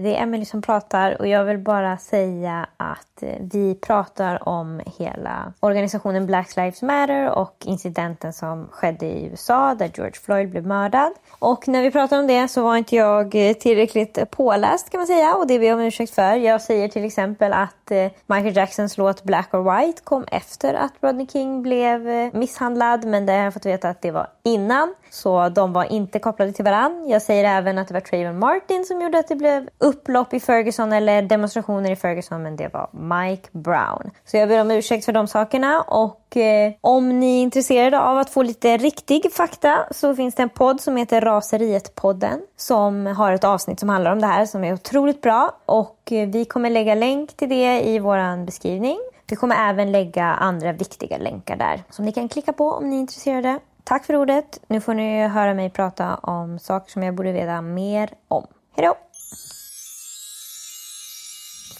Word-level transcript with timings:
Det 0.00 0.16
är 0.16 0.22
Emily 0.22 0.44
som 0.44 0.62
pratar 0.62 1.20
och 1.20 1.26
jag 1.26 1.44
vill 1.44 1.58
bara 1.58 1.98
säga 1.98 2.66
att 2.76 3.22
eh, 3.22 3.28
vi 3.40 3.74
pratar 3.74 4.48
om 4.48 4.80
hela 4.98 5.52
organisationen 5.60 6.26
Black 6.26 6.56
Lives 6.56 6.82
Matter 6.82 7.30
och 7.30 7.56
incidenten 7.64 8.32
som 8.32 8.68
skedde 8.70 9.06
i 9.06 9.26
USA 9.26 9.74
där 9.74 9.90
George 9.94 10.20
Floyd 10.22 10.50
blev 10.50 10.66
mördad. 10.66 11.12
Och 11.38 11.68
när 11.68 11.82
vi 11.82 11.90
pratar 11.90 12.18
om 12.18 12.26
det 12.26 12.48
så 12.48 12.62
var 12.62 12.76
inte 12.76 12.96
jag 12.96 13.48
eh, 13.48 13.52
tillräckligt 13.52 14.30
påläst 14.30 14.90
kan 14.90 15.00
man 15.00 15.06
säga 15.06 15.34
och 15.34 15.46
det 15.46 15.58
ber 15.58 15.66
jag 15.66 15.78
om 15.78 15.84
ursäkt 15.84 16.14
för. 16.14 16.34
Jag 16.34 16.62
säger 16.62 16.88
till 16.88 17.04
exempel 17.04 17.52
att 17.52 17.90
eh, 17.90 18.10
Michael 18.26 18.56
Jacksons 18.56 18.96
låt 18.98 19.22
Black 19.22 19.54
or 19.54 19.76
White 19.76 20.02
kom 20.04 20.24
efter 20.30 20.74
att 20.74 20.92
Rodney 21.00 21.26
King 21.26 21.62
blev 21.62 22.00
misshandlad 22.34 23.04
men 23.04 23.26
det 23.26 23.32
har 23.32 23.44
jag 23.44 23.54
fått 23.54 23.66
veta 23.66 23.88
att 23.88 24.02
det 24.02 24.10
var 24.10 24.26
innan. 24.42 24.94
Så 25.10 25.48
de 25.48 25.72
var 25.72 25.92
inte 25.92 26.18
kopplade 26.18 26.52
till 26.52 26.64
varann. 26.64 27.08
Jag 27.08 27.22
säger 27.22 27.44
även 27.44 27.78
att 27.78 27.88
det 27.88 27.94
var 27.94 28.00
Trayvon 28.00 28.38
Martin 28.38 28.84
som 28.84 29.02
gjorde 29.02 29.18
att 29.18 29.28
det 29.28 29.36
blev 29.36 29.68
upplopp 29.78 30.34
i 30.34 30.40
Ferguson 30.40 30.92
eller 30.92 31.22
demonstrationer 31.22 31.90
i 31.90 31.96
Ferguson 31.96 32.42
men 32.42 32.56
det 32.56 32.68
var 32.72 32.88
Mike 32.92 33.48
Brown. 33.52 34.10
Så 34.24 34.36
jag 34.36 34.48
ber 34.48 34.60
om 34.60 34.70
ursäkt 34.70 35.04
för 35.04 35.12
de 35.12 35.26
sakerna 35.26 35.82
och 35.82 36.36
eh, 36.36 36.72
om 36.80 37.20
ni 37.20 37.38
är 37.38 37.42
intresserade 37.42 38.00
av 38.00 38.18
att 38.18 38.30
få 38.30 38.42
lite 38.42 38.76
riktig 38.76 39.32
fakta 39.32 39.78
så 39.90 40.14
finns 40.14 40.34
det 40.34 40.42
en 40.42 40.48
podd 40.48 40.80
som 40.80 40.96
heter 40.96 41.20
Raseriet-podden 41.20 42.40
som 42.56 43.06
har 43.06 43.32
ett 43.32 43.44
avsnitt 43.44 43.80
som 43.80 43.88
handlar 43.88 44.12
om 44.12 44.20
det 44.20 44.26
här 44.26 44.46
som 44.46 44.64
är 44.64 44.72
otroligt 44.72 45.22
bra 45.22 45.56
och 45.66 46.12
eh, 46.12 46.28
vi 46.28 46.44
kommer 46.44 46.70
lägga 46.70 46.94
länk 46.94 47.36
till 47.36 47.48
det 47.48 47.80
i 47.88 47.98
vår 47.98 48.44
beskrivning. 48.44 48.98
Vi 49.26 49.36
kommer 49.36 49.70
även 49.70 49.92
lägga 49.92 50.24
andra 50.24 50.72
viktiga 50.72 51.18
länkar 51.18 51.56
där 51.56 51.82
som 51.90 52.04
ni 52.04 52.12
kan 52.12 52.28
klicka 52.28 52.52
på 52.52 52.72
om 52.72 52.90
ni 52.90 52.96
är 52.96 53.00
intresserade. 53.00 53.58
Tack 53.88 54.04
för 54.04 54.16
ordet. 54.16 54.60
Nu 54.66 54.80
får 54.80 54.94
ni 54.94 55.26
höra 55.28 55.54
mig 55.54 55.70
prata 55.70 56.16
om 56.16 56.58
saker 56.58 56.92
som 56.92 57.02
jag 57.02 57.14
borde 57.14 57.32
veta 57.32 57.62
mer 57.62 58.10
om. 58.28 58.46
Hejdå! 58.76 58.96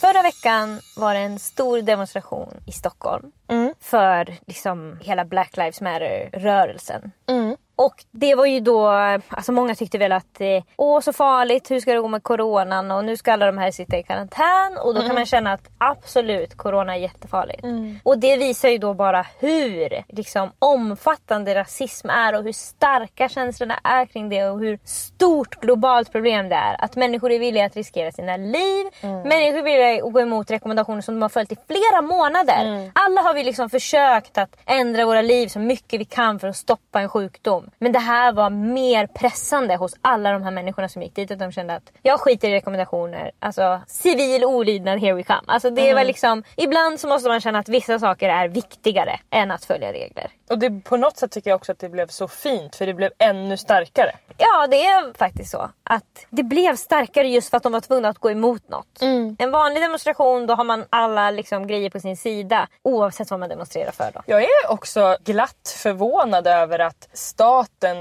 Förra 0.00 0.22
veckan 0.22 0.80
var 0.96 1.14
det 1.14 1.20
en 1.20 1.38
stor 1.38 1.82
demonstration 1.82 2.54
i 2.66 2.72
Stockholm 2.72 3.32
mm. 3.48 3.74
för 3.80 4.36
liksom 4.46 4.98
hela 5.00 5.24
Black 5.24 5.56
Lives 5.56 5.80
Matter-rörelsen. 5.80 7.10
Mm. 7.26 7.56
Och 7.78 8.04
det 8.10 8.34
var 8.34 8.46
ju 8.46 8.60
då, 8.60 8.88
alltså 9.28 9.52
många 9.52 9.74
tyckte 9.74 9.98
väl 9.98 10.12
att 10.12 10.40
eh, 10.40 10.62
åh 10.76 11.00
så 11.00 11.12
farligt, 11.12 11.70
hur 11.70 11.80
ska 11.80 11.92
det 11.92 12.00
gå 12.00 12.08
med 12.08 12.22
coronan 12.22 12.90
och 12.90 13.04
nu 13.04 13.16
ska 13.16 13.32
alla 13.32 13.46
de 13.46 13.58
här 13.58 13.70
sitta 13.70 13.98
i 13.98 14.02
karantän 14.02 14.78
och 14.78 14.94
då 14.94 15.00
mm. 15.00 15.06
kan 15.06 15.14
man 15.14 15.26
känna 15.26 15.52
att 15.52 15.68
absolut, 15.78 16.56
corona 16.56 16.96
är 16.96 17.00
jättefarligt. 17.00 17.64
Mm. 17.64 17.98
Och 18.02 18.18
det 18.18 18.36
visar 18.36 18.68
ju 18.68 18.78
då 18.78 18.94
bara 18.94 19.26
hur 19.38 20.04
liksom, 20.08 20.50
omfattande 20.58 21.54
rasism 21.54 22.10
är 22.10 22.38
och 22.38 22.44
hur 22.44 22.52
starka 22.52 23.28
känslorna 23.28 23.80
är 23.84 24.06
kring 24.06 24.28
det 24.28 24.44
och 24.44 24.60
hur 24.60 24.78
stort 24.84 25.60
globalt 25.60 26.12
problem 26.12 26.48
det 26.48 26.56
är. 26.56 26.84
Att 26.84 26.96
människor 26.96 27.32
är 27.32 27.38
villiga 27.38 27.66
att 27.66 27.76
riskera 27.76 28.12
sina 28.12 28.36
liv, 28.36 28.86
mm. 29.00 29.28
människor 29.28 29.58
är 29.58 29.62
villiga 29.62 30.06
att 30.06 30.12
gå 30.12 30.20
emot 30.20 30.50
rekommendationer 30.50 31.00
som 31.00 31.14
de 31.14 31.22
har 31.22 31.28
följt 31.28 31.52
i 31.52 31.56
flera 31.66 32.02
månader. 32.02 32.64
Mm. 32.64 32.90
Alla 32.94 33.20
har 33.20 33.34
vi 33.34 33.44
liksom 33.44 33.70
försökt 33.70 34.38
att 34.38 34.56
ändra 34.66 35.06
våra 35.06 35.22
liv 35.22 35.48
så 35.48 35.58
mycket 35.58 36.00
vi 36.00 36.04
kan 36.04 36.38
för 36.38 36.48
att 36.48 36.56
stoppa 36.56 37.00
en 37.00 37.08
sjukdom. 37.08 37.67
Men 37.78 37.92
det 37.92 37.98
här 37.98 38.32
var 38.32 38.50
mer 38.50 39.06
pressande 39.06 39.76
hos 39.76 39.94
alla 40.02 40.32
de 40.32 40.42
här 40.42 40.50
människorna 40.50 40.88
som 40.88 41.02
gick 41.02 41.14
dit. 41.14 41.30
Att 41.30 41.38
de 41.38 41.52
kände 41.52 41.74
att 41.74 41.92
jag 42.02 42.20
skiter 42.20 42.48
i 42.48 42.52
rekommendationer. 42.52 43.30
Alltså 43.38 43.80
civil 43.86 44.44
olydnad, 44.44 45.00
here 45.00 45.14
we 45.14 45.22
come. 45.22 45.42
Alltså 45.46 45.70
det 45.70 45.82
mm. 45.82 45.96
var 45.96 46.04
liksom, 46.04 46.42
ibland 46.56 47.00
så 47.00 47.08
måste 47.08 47.28
man 47.28 47.40
känna 47.40 47.58
att 47.58 47.68
vissa 47.68 47.98
saker 47.98 48.28
är 48.28 48.48
viktigare 48.48 49.20
än 49.30 49.50
att 49.50 49.64
följa 49.64 49.92
regler. 49.92 50.30
Och 50.50 50.58
det, 50.58 50.84
på 50.84 50.96
något 50.96 51.16
sätt 51.16 51.30
tycker 51.30 51.50
jag 51.50 51.56
också 51.56 51.72
att 51.72 51.78
det 51.78 51.88
blev 51.88 52.06
så 52.06 52.28
fint 52.28 52.76
för 52.76 52.86
det 52.86 52.94
blev 52.94 53.10
ännu 53.18 53.56
starkare. 53.56 54.12
Ja 54.36 54.66
det 54.66 54.86
är 54.86 55.18
faktiskt 55.18 55.50
så. 55.50 55.70
Att 55.82 56.26
det 56.30 56.42
blev 56.42 56.76
starkare 56.76 57.28
just 57.28 57.50
för 57.50 57.56
att 57.56 57.62
de 57.62 57.72
var 57.72 57.80
tvungna 57.80 58.08
att 58.08 58.18
gå 58.18 58.30
emot 58.30 58.68
något. 58.68 59.02
Mm. 59.02 59.36
En 59.38 59.50
vanlig 59.50 59.82
demonstration 59.82 60.46
då 60.46 60.54
har 60.54 60.64
man 60.64 60.84
alla 60.90 61.30
liksom 61.30 61.66
grejer 61.66 61.90
på 61.90 62.00
sin 62.00 62.16
sida 62.16 62.68
oavsett 62.82 63.30
vad 63.30 63.40
man 63.40 63.48
demonstrerar 63.48 63.90
för. 63.90 64.10
Då. 64.14 64.22
Jag 64.26 64.42
är 64.42 64.70
också 64.70 65.16
glatt 65.24 65.76
förvånad 65.82 66.46
över 66.46 66.78
att 66.78 67.08
staten 67.12 67.57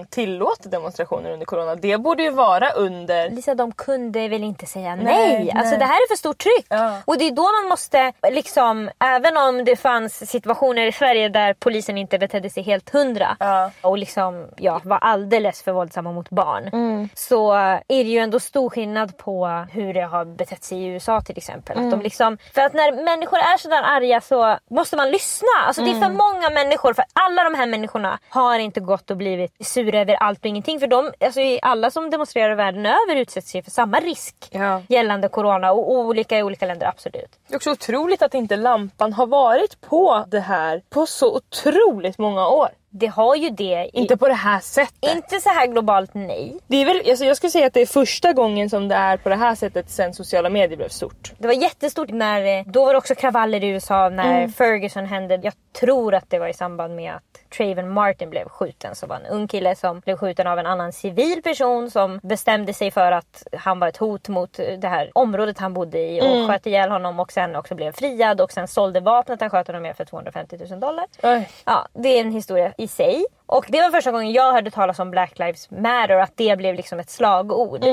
tillåter 0.09 0.69
demonstrationer 0.69 1.31
under 1.31 1.45
corona. 1.45 1.75
Det 1.75 1.97
borde 1.97 2.23
ju 2.23 2.29
vara 2.29 2.69
under... 2.69 3.29
Lisa 3.29 3.55
de 3.55 3.71
kunde 3.71 4.27
väl 4.27 4.43
inte 4.43 4.65
säga 4.65 4.95
nej. 4.95 5.03
nej. 5.03 5.53
Alltså 5.55 5.77
det 5.77 5.85
här 5.85 5.95
är 5.95 6.07
för 6.07 6.15
stort 6.17 6.37
tryck. 6.37 6.65
Ja. 6.69 6.97
Och 7.05 7.17
det 7.17 7.27
är 7.27 7.31
då 7.31 7.41
man 7.41 7.69
måste 7.69 8.13
liksom, 8.29 8.89
även 8.99 9.37
om 9.37 9.65
det 9.65 9.75
fanns 9.75 10.29
situationer 10.29 10.85
i 10.85 10.91
Sverige 10.91 11.29
där 11.29 11.53
polisen 11.53 11.97
inte 11.97 12.19
betedde 12.19 12.49
sig 12.49 12.63
helt 12.63 12.89
hundra 12.89 13.37
ja. 13.39 13.71
och 13.81 13.97
liksom 13.97 14.47
ja, 14.57 14.81
var 14.83 14.97
alldeles 14.97 15.63
för 15.63 15.71
våldsamma 15.71 16.11
mot 16.11 16.29
barn. 16.29 16.67
Mm. 16.67 17.09
Så 17.13 17.53
är 17.53 17.83
det 17.87 18.09
ju 18.09 18.19
ändå 18.19 18.39
stor 18.39 18.69
skillnad 18.69 19.17
på 19.17 19.65
hur 19.71 19.93
det 19.93 20.01
har 20.01 20.25
betett 20.25 20.63
sig 20.63 20.77
i 20.77 20.85
USA 20.85 21.21
till 21.21 21.37
exempel. 21.37 21.77
Mm. 21.77 21.87
Att 21.87 21.91
de 21.91 22.03
liksom, 22.03 22.37
för 22.53 22.61
att 22.61 22.73
när 22.73 23.03
människor 23.03 23.37
är 23.37 23.57
sådär 23.57 23.83
arga 23.83 24.21
så 24.21 24.57
måste 24.69 24.95
man 24.95 25.11
lyssna. 25.11 25.47
Alltså 25.67 25.81
mm. 25.81 25.93
det 25.93 25.97
är 25.97 26.01
för 26.01 26.11
mm. 26.11 26.17
många 26.17 26.49
människor. 26.49 26.93
För 26.93 27.05
alla 27.13 27.43
de 27.43 27.55
här 27.55 27.65
människorna 27.65 28.19
har 28.29 28.59
inte 28.59 28.79
gått 28.79 29.11
och 29.11 29.17
blivit 29.17 29.46
sura 29.59 29.99
över 29.99 30.13
allt 30.13 30.39
och 30.39 30.45
ingenting. 30.45 30.79
För 30.79 30.87
de, 30.87 31.11
alltså 31.19 31.39
alla 31.61 31.91
som 31.91 32.09
demonstrerar 32.09 32.55
världen 32.55 32.85
över 32.85 33.15
utsätts 33.15 33.55
ju 33.55 33.61
för 33.61 33.71
samma 33.71 33.99
risk 33.99 34.35
ja. 34.51 34.81
gällande 34.87 35.27
corona 35.27 35.71
och 35.71 35.91
olika 35.91 36.37
i 36.37 36.43
olika 36.43 36.65
länder 36.65 36.87
absolut. 36.87 37.39
Det 37.47 37.53
är 37.53 37.55
också 37.55 37.71
otroligt 37.71 38.21
att 38.21 38.33
inte 38.33 38.55
lampan 38.55 39.13
har 39.13 39.27
varit 39.27 39.81
på 39.81 40.25
det 40.27 40.39
här 40.39 40.81
på 40.89 41.05
så 41.05 41.35
otroligt 41.35 42.17
många 42.17 42.47
år 42.47 42.69
det 42.89 43.07
har 43.07 43.35
ju 43.35 43.49
det. 43.49 43.89
Inte 43.93 44.17
på 44.17 44.27
det 44.27 44.33
här 44.33 44.59
sättet. 44.59 45.15
Inte 45.15 45.39
så 45.39 45.49
här 45.49 45.67
globalt 45.67 46.13
nej. 46.13 46.57
Det 46.67 46.77
är 46.77 46.85
väl, 46.85 47.01
alltså 47.09 47.25
jag 47.25 47.37
skulle 47.37 47.51
säga 47.51 47.67
att 47.67 47.73
det 47.73 47.81
är 47.81 47.85
första 47.85 48.33
gången 48.33 48.69
som 48.69 48.87
det 48.87 48.95
är 48.95 49.17
på 49.17 49.29
det 49.29 49.35
här 49.35 49.55
sättet 49.55 49.89
sen 49.89 50.13
sociala 50.13 50.49
medier 50.49 50.77
blev 50.77 50.89
stort. 50.89 51.33
Det 51.37 51.47
var 51.47 51.53
jättestort 51.53 52.09
när, 52.09 52.63
då 52.63 52.85
var 52.85 52.93
det 52.93 52.97
också 52.97 53.15
kravaller 53.15 53.63
i 53.63 53.67
USA 53.67 54.09
när 54.09 54.37
mm. 54.37 54.51
Ferguson 54.51 55.05
hände. 55.05 55.39
Jag 55.43 55.53
tror 55.79 56.13
att 56.13 56.29
det 56.29 56.39
var 56.39 56.47
i 56.47 56.53
samband 56.53 56.95
med 56.95 57.13
att 57.13 57.49
Trayvon 57.57 57.89
Martin 57.89 58.29
blev 58.29 58.49
skjuten. 58.49 58.95
Så 58.95 59.07
var 59.07 59.15
en 59.15 59.25
ung 59.25 59.47
kille 59.47 59.75
som 59.75 59.99
blev 59.99 60.17
skjuten 60.17 60.47
av 60.47 60.59
en 60.59 60.65
annan 60.65 60.93
civil 60.93 61.41
person 61.43 61.91
som 61.91 62.19
bestämde 62.23 62.73
sig 62.73 62.91
för 62.91 63.11
att 63.11 63.47
han 63.57 63.79
var 63.79 63.87
ett 63.87 63.97
hot 63.97 64.27
mot 64.27 64.53
det 64.53 64.87
här 64.87 65.11
området 65.15 65.57
han 65.57 65.73
bodde 65.73 65.99
i 65.99 66.21
och 66.21 66.25
mm. 66.25 66.47
sköt 66.47 66.65
ihjäl 66.65 66.89
honom 66.89 67.19
och 67.19 67.31
sen 67.31 67.55
också 67.55 67.75
blev 67.75 67.91
friad 67.91 68.41
och 68.41 68.51
sen 68.51 68.67
sålde 68.67 68.99
vapnet 68.99 69.41
han 69.41 69.49
sköt 69.49 69.67
honom 69.67 69.81
med 69.81 69.97
för 69.97 70.05
250 70.05 70.57
000 70.69 70.79
dollar. 70.79 71.05
Oj. 71.23 71.49
Ja, 71.65 71.87
det 71.93 72.09
är 72.09 72.21
en 72.21 72.31
historia 72.31 72.73
i 72.77 72.87
sig. 72.87 73.23
Och 73.47 73.65
det 73.69 73.81
var 73.81 73.89
första 73.89 74.11
gången 74.11 74.31
jag 74.31 74.51
hörde 74.53 74.71
talas 74.71 74.99
om 74.99 75.11
Black 75.11 75.39
Lives 75.39 75.71
Matter 75.71 76.15
och 76.15 76.23
att 76.23 76.33
det 76.37 76.57
blev 76.57 76.75
liksom 76.75 76.99
ett 76.99 77.09
slagord. 77.09 77.83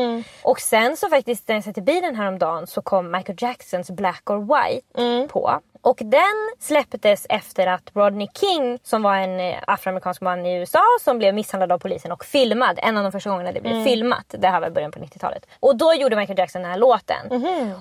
Och 0.43 0.61
sen 0.61 0.97
så 0.97 1.09
faktiskt 1.09 1.49
när 1.49 1.55
jag 1.55 1.65
satt 1.65 1.79
i 1.79 1.83
bilen 1.83 2.17
häromdagen 2.17 2.67
så 2.67 2.83
kom 2.83 3.11
Michael 3.11 3.39
Jacksons 3.41 3.91
Black 3.91 4.31
or 4.31 4.39
White 4.39 4.87
på. 5.29 5.61
Och 5.81 5.99
den 6.01 6.53
släpptes 6.61 7.27
efter 7.29 7.67
att 7.67 7.91
Rodney 7.95 8.29
King 8.41 8.79
som 8.83 9.03
var 9.03 9.17
en 9.17 9.41
eh, 9.41 9.57
afroamerikansk 9.67 10.21
man 10.21 10.47
i 10.47 10.59
USA 10.59 10.83
som 11.01 11.19
blev 11.19 11.35
misshandlad 11.35 11.73
av 11.73 11.79
polisen 11.79 12.13
och 12.13 12.25
filmad. 12.25 12.79
En 12.83 12.97
av 12.97 13.03
de 13.03 13.13
första 13.13 13.31
gångerna 13.31 13.53
det 13.53 13.61
blev 13.61 13.85
filmat. 13.85 14.35
Det 14.39 14.49
här 14.49 14.61
var 14.61 14.67
i 14.69 14.71
början 14.71 14.91
på 14.93 14.99
90-talet. 14.99 15.47
Och 15.61 15.77
då 15.77 15.95
gjorde 15.95 16.17
Michael 16.17 16.39
Jackson 16.39 16.63
den 16.63 16.71
här 16.71 16.79
låten. 16.79 17.31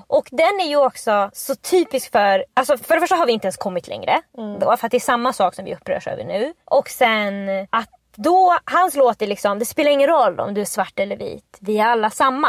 Och 0.07 0.27
den 0.31 0.59
är 0.61 0.67
ju 0.67 0.77
också 0.77 1.29
så 1.33 1.55
typisk 1.55 2.11
för... 2.11 2.45
Alltså 2.53 2.77
för 2.77 2.95
det 2.95 3.01
första 3.01 3.15
har 3.15 3.25
vi 3.25 3.31
inte 3.33 3.45
ens 3.47 3.57
kommit 3.57 3.87
längre. 3.87 4.21
Då, 4.59 4.77
för 4.77 4.85
att 4.85 4.91
det 4.91 4.97
är 4.97 4.99
samma 4.99 5.33
sak 5.33 5.55
som 5.55 5.65
vi 5.65 5.75
upprörs 5.75 6.07
över 6.07 6.23
nu. 6.23 6.53
Och 6.65 6.89
sen 6.89 7.62
att 7.69 7.89
då, 8.15 8.57
hans 8.65 8.95
låt 8.95 9.21
är 9.21 9.27
liksom, 9.27 9.59
det 9.59 9.65
spelar 9.65 9.91
ingen 9.91 10.09
roll 10.09 10.39
om 10.39 10.53
du 10.53 10.61
är 10.61 10.65
svart 10.65 10.99
eller 10.99 11.17
vit. 11.17 11.57
Vi 11.59 11.77
är 11.77 11.85
alla 11.85 12.09
samma. 12.09 12.47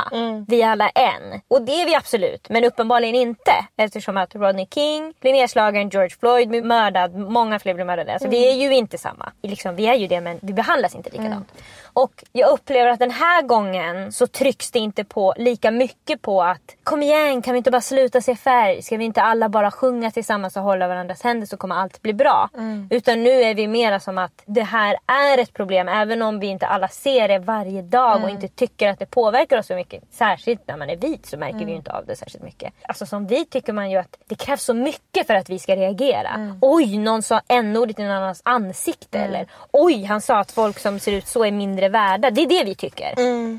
Vi 0.48 0.62
är 0.62 0.68
alla 0.68 0.88
en. 0.88 1.40
Och 1.48 1.62
det 1.62 1.82
är 1.82 1.86
vi 1.86 1.94
absolut, 1.94 2.48
men 2.48 2.64
uppenbarligen 2.64 3.14
inte. 3.14 3.52
Eftersom 3.76 4.16
att 4.16 4.34
Rodney 4.34 4.66
King 4.74 5.14
blir 5.20 5.32
nedslagen, 5.32 5.88
George 5.88 6.16
Floyd 6.20 6.48
blir 6.48 6.62
mördad, 6.62 7.14
många 7.14 7.58
fler 7.58 7.74
blir 7.74 7.84
mördade. 7.84 8.12
Alltså 8.12 8.28
vi 8.28 8.48
är 8.50 8.54
ju 8.54 8.74
inte 8.74 8.98
samma. 8.98 9.32
Liksom, 9.42 9.76
vi 9.76 9.86
är 9.86 9.94
ju 9.94 10.06
det 10.06 10.20
men 10.20 10.38
vi 10.42 10.52
behandlas 10.52 10.94
inte 10.94 11.10
likadant. 11.10 11.52
Och 11.94 12.24
jag 12.32 12.50
upplever 12.50 12.90
att 12.90 12.98
den 12.98 13.10
här 13.10 13.42
gången 13.42 14.12
så 14.12 14.26
trycks 14.26 14.70
det 14.70 14.78
inte 14.78 15.04
på 15.04 15.34
lika 15.36 15.70
mycket 15.70 16.22
på 16.22 16.42
att 16.42 16.76
kom 16.84 17.02
igen 17.02 17.42
kan 17.42 17.52
vi 17.52 17.58
inte 17.58 17.70
bara 17.70 17.80
sluta 17.80 18.20
se 18.20 18.36
färg? 18.36 18.82
Ska 18.82 18.96
vi 18.96 19.04
inte 19.04 19.22
alla 19.22 19.48
bara 19.48 19.70
sjunga 19.70 20.10
tillsammans 20.10 20.56
och 20.56 20.62
hålla 20.62 20.88
varandras 20.88 21.22
händer 21.22 21.46
så 21.46 21.56
kommer 21.56 21.74
allt 21.74 22.02
bli 22.02 22.12
bra. 22.12 22.50
Utan 22.90 23.22
nu 23.22 23.30
är 23.30 23.54
vi 23.54 23.68
mera 23.68 24.00
som 24.00 24.18
att 24.18 24.42
det 24.46 24.62
här 24.62 24.96
är 25.06 25.38
ett 25.38 25.52
problem 25.52 25.88
även 25.88 26.22
om 26.22 26.40
vi 26.40 26.46
inte 26.46 26.66
alla 26.66 26.88
ser 26.88 27.28
det 27.28 27.38
varje 27.38 27.82
dag 27.82 28.24
och 28.24 28.30
inte 28.30 28.48
tycker 28.48 28.88
att 28.88 28.98
det 28.98 29.06
påverkar 29.06 29.58
oss 29.58 29.66
så 29.66 29.74
mycket. 29.74 30.02
Särskilt 30.10 30.68
när 30.68 30.76
man 30.76 30.90
är 30.90 30.96
vit 30.96 31.26
så 31.26 31.38
märker 31.38 31.58
vi 31.58 31.70
ju 31.70 31.76
inte 31.76 31.92
av 31.92 32.06
det 32.06 32.16
särskilt 32.16 32.44
mycket. 32.44 32.72
Alltså 32.82 33.06
som 33.06 33.26
vit 33.26 33.50
tycker 33.50 33.72
man 33.72 33.90
ju 33.90 33.96
att 33.96 34.16
det 34.26 34.34
krävs 34.34 34.62
så 34.64 34.74
mycket 34.74 35.26
för 35.26 35.34
att 35.34 35.50
vi 35.50 35.58
ska 35.58 35.76
reagera. 35.76 36.56
Oj, 36.60 36.98
någon 36.98 37.22
sa 37.22 37.40
n-ordet 37.48 37.98
i 37.98 38.02
någon 38.02 38.12
annans 38.12 38.42
ansikte. 38.44 39.18
Eller 39.18 39.46
oj, 39.70 40.04
han 40.04 40.20
sa 40.20 40.38
att 40.38 40.52
folk 40.52 40.78
som 40.78 40.98
ser 40.98 41.12
ut 41.12 41.26
så 41.26 41.44
är 41.44 41.52
mindre 41.52 41.83
värda. 41.88 42.30
Det 42.30 42.40
är 42.42 42.46
det 42.46 42.64
vi 42.64 42.74
tycker. 42.74 43.14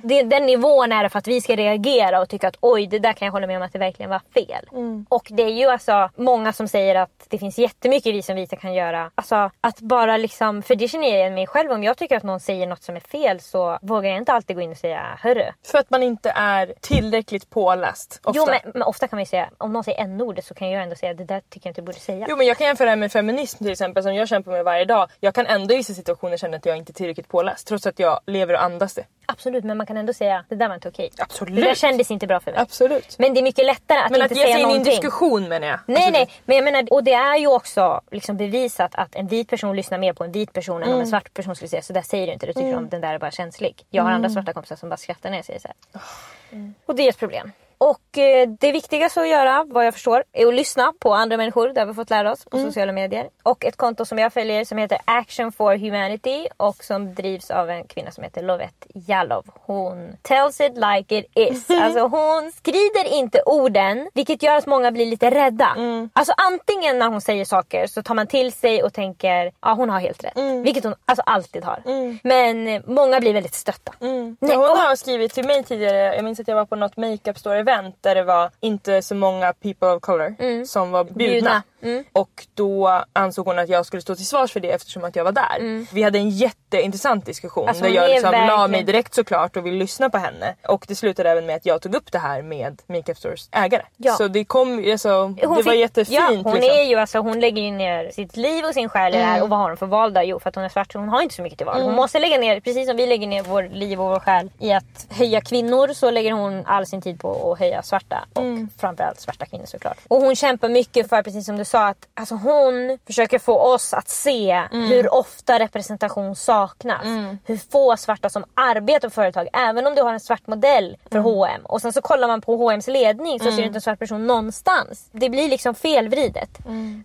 Det, 0.07 0.23
den 0.23 0.45
nivån 0.45 0.91
är 0.91 1.03
det 1.03 1.09
för 1.09 1.19
att 1.19 1.27
vi 1.27 1.41
ska 1.41 1.55
reagera 1.55 2.21
och 2.21 2.29
tycka 2.29 2.47
att 2.47 2.57
oj, 2.61 2.87
det 2.87 2.99
där 2.99 3.13
kan 3.13 3.25
jag 3.25 3.33
hålla 3.33 3.47
med 3.47 3.57
om 3.57 3.63
att 3.63 3.73
det 3.73 3.79
verkligen 3.79 4.09
var 4.09 4.21
fel. 4.33 4.65
Och 5.09 5.27
det 5.29 5.43
är 5.43 5.53
ju 5.53 5.69
alltså 5.69 6.09
många 6.15 6.53
som 6.53 6.67
säger 6.67 6.95
att 6.95 7.27
det 7.29 7.37
finns 7.37 7.57
jättemycket 7.57 8.15
vi 8.15 8.21
som 8.21 8.35
vita 8.35 8.55
kan 8.55 8.73
göra. 8.73 9.11
Alltså 9.15 9.51
att 9.61 9.79
bara 9.79 10.17
liksom, 10.17 10.61
för 10.63 10.75
det 10.75 10.87
känner 10.87 11.07
jag 11.07 11.17
igen 11.17 11.33
mig 11.33 11.47
själv 11.47 11.71
om 11.71 11.83
jag 11.83 11.97
tycker 11.97 12.17
att 12.17 12.23
någon 12.23 12.39
säger 12.39 12.67
något 12.67 12.83
som 12.83 12.95
är 12.95 12.99
fel 12.99 13.39
så 13.39 13.79
vågar 13.81 14.09
jag 14.09 14.17
inte 14.17 14.33
alltid 14.33 14.55
gå 14.55 14.61
in 14.61 14.71
och 14.71 14.77
säga 14.77 15.17
hörru. 15.21 15.45
För 15.65 15.77
att 15.77 15.89
man 15.89 16.03
inte 16.03 16.29
är 16.35 16.73
tillräckligt 16.81 17.49
påläst. 17.49 18.19
Ofta. 18.23 18.39
Jo 18.39 18.45
men, 18.45 18.71
men 18.73 18.83
ofta 18.83 19.07
kan 19.07 19.17
man 19.17 19.21
ju 19.21 19.25
säga, 19.25 19.49
om 19.57 19.73
någon 19.73 19.83
säger 19.83 20.03
n-ordet 20.03 20.45
så 20.45 20.53
kan 20.53 20.69
jag 20.69 20.83
ändå 20.83 20.95
säga 20.95 21.13
det 21.13 21.23
där 21.23 21.41
tycker 21.49 21.67
jag 21.67 21.71
inte 21.71 21.81
du 21.81 21.85
borde 21.85 21.99
säga. 21.99 22.25
Jo 22.29 22.37
men 22.37 22.47
jag 22.47 22.57
kan 22.57 22.67
jämföra 22.67 22.85
det 22.85 22.91
här 22.91 22.97
med 22.97 23.11
feminism 23.11 23.57
till 23.57 23.71
exempel 23.71 24.03
som 24.03 24.15
jag 24.15 24.27
kämpar 24.27 24.51
med 24.51 24.63
varje 24.65 24.85
dag. 24.85 25.09
Jag 25.19 25.35
kan 25.35 25.45
ändå 25.45 25.73
i 25.73 25.77
vissa 25.77 25.93
situationer 25.93 26.37
känna 26.37 26.57
att 26.57 26.65
jag 26.65 26.77
inte 26.77 26.91
är 26.91 26.93
tillräckligt 26.93 27.27
påläst 27.27 27.67
trots 27.67 27.87
att 27.87 27.99
jag 27.99 28.14
lever 28.25 28.53
och 28.53 28.63
andas 28.63 28.93
det. 28.93 29.05
Absolut 29.27 29.63
men 29.63 29.77
man 29.77 29.85
kan 29.87 29.97
ändå 29.97 30.13
säga 30.13 30.45
det 30.49 30.55
där 30.55 30.67
var 30.67 30.75
inte 30.75 30.87
okej. 30.89 31.09
Absolut. 31.17 31.55
Det 31.55 31.61
där 31.61 31.75
kändes 31.75 32.11
inte 32.11 32.27
bra 32.27 32.39
för 32.39 32.51
mig. 32.51 32.61
Absolut. 32.61 33.15
Men 33.19 33.33
det 33.33 33.39
är 33.39 33.43
mycket 33.43 33.65
lättare 33.65 33.99
att 33.99 34.11
Men 34.11 34.21
inte 34.21 34.33
att 34.33 34.37
ge 34.39 34.43
säga 34.43 34.55
sig 34.55 34.61
in 34.61 34.69
i 34.69 34.71
en 34.71 34.77
någonting. 34.77 34.91
diskussion 34.91 35.47
menar 35.49 35.67
jag. 35.67 35.79
Nej 35.85 35.97
Alltså, 35.97 36.11
nej, 36.11 36.29
men 36.45 36.55
jag 36.55 36.63
menar, 36.65 36.93
och 36.93 37.03
det 37.03 37.13
är 37.13 37.37
ju 37.37 37.47
också 37.47 38.01
liksom 38.11 38.37
bevisat 38.37 38.95
att 38.95 39.15
en 39.15 39.27
vit 39.27 39.49
person 39.49 39.75
lyssnar 39.75 39.97
mer 39.97 40.13
på 40.13 40.23
en 40.23 40.31
vit 40.31 40.53
person 40.53 40.83
än 40.83 40.93
om 40.93 40.99
en 40.99 41.07
svart 41.07 41.33
person 41.33 41.55
skulle 41.55 41.69
säga 41.69 41.81
så 41.81 41.93
där 41.93 42.01
säger 42.01 42.27
du 42.27 42.33
inte, 42.33 42.45
du 42.45 42.53
tycker 42.53 42.77
om 42.77 42.89
den 42.89 43.01
där 43.01 43.13
är 43.13 43.19
bara 43.19 43.31
känslig. 43.31 43.85
Jag 43.89 44.03
har 44.03 44.11
andra 44.11 44.29
svarta 44.29 44.53
kompisar 44.53 44.75
som 44.75 44.89
bara 44.89 44.97
skrattar 44.97 45.29
när 45.29 45.37
jag 45.37 45.45
säger 45.45 45.59
så 45.59 45.67
här. 45.67 46.71
Och 46.85 46.95
det 46.95 47.03
är 47.03 47.09
ett 47.09 47.17
problem. 47.19 47.51
Och 47.77 48.17
eh, 48.17 48.47
det 48.59 48.71
viktigaste 48.71 49.21
att 49.21 49.27
göra, 49.27 49.63
vad 49.67 49.85
jag 49.85 49.93
förstår, 49.93 50.23
är 50.33 50.47
att 50.47 50.53
lyssna 50.53 50.93
på 50.99 51.13
andra 51.13 51.37
människor. 51.37 51.69
Det 51.69 51.81
har 51.81 51.85
vi 51.87 51.93
fått 51.93 52.09
lära 52.09 52.31
oss 52.31 52.45
på 52.45 52.57
sociala 52.57 52.91
medier. 52.91 53.29
Och 53.43 53.65
ett 53.65 53.77
konto 53.77 54.05
som 54.05 54.17
jag 54.19 54.33
följer 54.33 54.65
som 54.65 54.77
heter 54.77 54.97
Action 55.05 55.51
for 55.51 55.75
Humanity 55.77 56.47
och 56.57 56.83
som 56.83 57.13
drivs 57.15 57.51
av 57.51 57.69
en 57.69 57.83
kvinna 57.87 58.11
som 58.11 58.23
heter 58.23 58.41
Lovette 58.43 58.87
Jallow. 58.93 59.43
Hon 59.65 60.17
tells 60.21 60.61
it 60.61 60.73
like 60.77 61.17
it 61.17 61.25
is. 61.35 61.69
Alltså 61.81 61.99
hon 62.07 62.51
skriver 62.51 63.13
inte 63.13 63.41
orden 63.45 64.09
vilket 64.13 64.43
gör 64.43 64.55
att 64.57 64.65
många 64.65 64.91
blir 64.91 65.05
lite 65.05 65.29
rädda. 65.31 65.75
Alltså 66.13 66.33
antingen 66.37 66.99
när 66.99 67.07
hon 67.09 67.21
säger 67.21 67.45
saker 67.45 67.87
så 67.87 68.03
tar 68.03 68.15
man 68.15 68.27
till 68.27 68.51
sig 68.51 68.83
och 68.83 68.93
tänker 68.93 69.51
ja 69.61 69.73
hon 69.73 69.89
har 69.89 69.99
helt 69.99 70.23
rätt. 70.23 70.37
Vilket 70.63 70.83
hon 70.83 70.95
alltså 71.05 71.23
alltid 71.25 71.63
har. 71.63 71.81
Men 72.23 72.67
eh, 72.67 72.81
många 72.85 73.19
blir 73.19 73.33
väldigt 73.33 73.53
stötta. 73.53 73.91
Nej, 73.99 74.35
Ja, 74.39 74.55
hon 74.55 74.69
och- 74.69 74.77
har 74.77 74.95
skrivit 74.95 75.33
till 75.33 75.45
mig 75.45 75.63
tidigare, 75.63 76.15
jag 76.15 76.23
minns 76.23 76.39
att 76.39 76.47
jag 76.47 76.55
var 76.55 76.65
på 76.65 76.75
något 76.75 76.97
makeup 76.97 77.37
store 77.37 77.63
event 77.67 77.95
där 78.01 78.15
det 78.15 78.23
var 78.23 78.51
inte 78.59 79.01
så 79.01 79.15
många 79.15 79.53
people 79.53 79.87
of 79.87 80.01
color 80.01 80.65
som 80.65 80.91
var 80.91 81.03
bjudna. 81.03 81.15
Bjudna. 81.17 81.63
Mm. 81.85 82.03
Och 82.13 82.47
då 82.53 83.03
ansåg 83.13 83.45
hon 83.45 83.59
att 83.59 83.69
jag 83.69 83.85
skulle 83.85 84.01
stå 84.01 84.15
till 84.15 84.25
svars 84.27 84.51
för 84.53 84.59
det 84.59 84.71
eftersom 84.71 85.03
att 85.03 85.15
jag 85.15 85.23
var 85.23 85.31
där. 85.31 85.85
Vi 85.93 86.03
hade 86.03 86.17
en 86.19 86.29
jätteintressant 86.29 87.25
diskussion 87.25 87.63
Mm. 87.63 87.69
Alltså, 87.69 87.83
där 87.83 87.91
jag 87.91 88.09
liksom 88.09 88.31
la 88.31 88.37
verkligen- 88.37 88.71
mig 88.71 88.83
direkt 88.83 89.13
såklart 89.13 89.57
och 89.57 89.65
ville 89.65 89.77
lyssna 89.77 90.09
på 90.09 90.17
henne. 90.17 90.55
Och 90.67 90.85
det 90.87 90.95
slutade 90.95 91.29
även 91.29 91.45
med 91.45 91.55
att 91.55 91.65
jag 91.65 91.81
tog 91.81 91.95
upp 91.95 92.11
det 92.11 92.19
här 92.19 92.41
med 92.41 92.81
makeup 92.87 93.17
stores 93.17 93.49
ägare. 93.51 93.81
Ja. 93.97 94.13
Så 94.13 94.27
det 94.27 94.45
kom, 94.45 94.91
alltså, 94.91 95.09
Hon 95.23 95.35
det 95.35 95.47
var 95.47 95.63
fick- 95.63 95.75
jättefint. 95.79 96.19
Ja, 96.19 96.27
hon, 96.43 96.55
liksom. 96.55 96.71
är 96.79 96.83
ju, 96.83 96.95
alltså, 96.95 97.19
hon 97.19 97.39
lägger 97.39 97.61
ju 97.61 97.71
ner 97.71 98.11
sitt 98.11 98.37
liv 98.37 98.65
och 98.65 98.73
sin 98.73 98.89
själ 98.89 99.13
i 99.15 99.17
det 99.17 99.23
här. 99.23 99.43
Och 99.43 99.49
vad 99.49 99.59
har 99.59 99.67
hon 99.67 99.77
för 99.77 99.85
val 99.85 100.13
då? 100.13 100.21
Jo, 100.23 100.39
för 100.39 100.49
att 100.49 100.55
hon 100.55 100.63
är 100.63 100.69
svart 100.69 100.91
så 100.91 100.99
hon 100.99 101.09
har 101.09 101.21
inte 101.21 101.35
så 101.35 101.41
mycket 101.41 101.57
till 101.57 101.65
val. 101.67 101.81
Hon 101.81 101.95
måste 101.95 102.19
lägga 102.19 102.37
ner, 102.37 102.59
precis 102.59 102.87
som 102.87 102.97
vi 102.97 103.05
lägger 103.07 103.27
ner 103.27 103.43
vår 103.43 103.63
liv 103.63 104.01
och 104.01 104.09
vår 104.09 104.19
själ 104.19 104.49
i 104.59 104.71
att 104.73 105.07
höja 105.09 105.41
kvinnor 105.41 105.93
så 105.93 106.11
lägger 106.11 106.31
hon 106.31 106.65
all 106.65 106.85
sin 106.85 107.01
tid 107.01 107.19
på 107.19 107.51
att 107.51 107.59
höja 107.59 107.83
svarta. 107.83 108.25
Och 108.33 108.43
framförallt 108.79 109.19
svarta 109.19 109.45
kvinnor 109.45 109.65
såklart. 109.65 109.97
Och 110.07 110.17
hon 110.21 110.35
kämpar 110.35 110.69
mycket 110.69 111.09
för, 111.09 111.23
precis 111.23 111.45
som 111.45 111.57
du 111.57 111.65
sa, 111.65 111.74
att 111.77 112.07
alltså, 112.13 112.35
hon 112.35 112.99
försöker 113.07 113.39
få 113.39 113.59
oss 113.59 113.93
att 113.93 114.09
se 114.09 114.63
hur 114.71 115.13
ofta 115.13 115.59
representation 115.59 116.35
saknas. 116.35 117.05
Hur 117.45 117.57
få 117.71 117.97
svarta 117.97 118.29
som 118.29 118.45
arbetar 118.53 119.09
på 119.09 119.13
företag. 119.13 119.47
Även 119.53 119.87
om 119.87 119.95
du 119.95 120.01
har 120.01 120.13
en 120.13 120.19
svart 120.19 120.47
modell 120.47 120.97
för 121.11 121.19
H&M 121.19 121.61
och 121.63 121.81
sen 121.81 121.93
så 121.93 122.01
kollar 122.01 122.27
man 122.27 122.41
på 122.41 122.55
H&M's 122.55 122.89
ledning 122.89 123.39
så 123.39 123.51
ser 123.51 123.57
du 123.57 123.63
inte 123.63 123.77
en 123.77 123.81
svart 123.81 123.99
person 123.99 124.27
någonstans. 124.27 125.09
Det 125.11 125.29
blir 125.29 125.49
liksom 125.49 125.75
felvridet. 125.75 126.49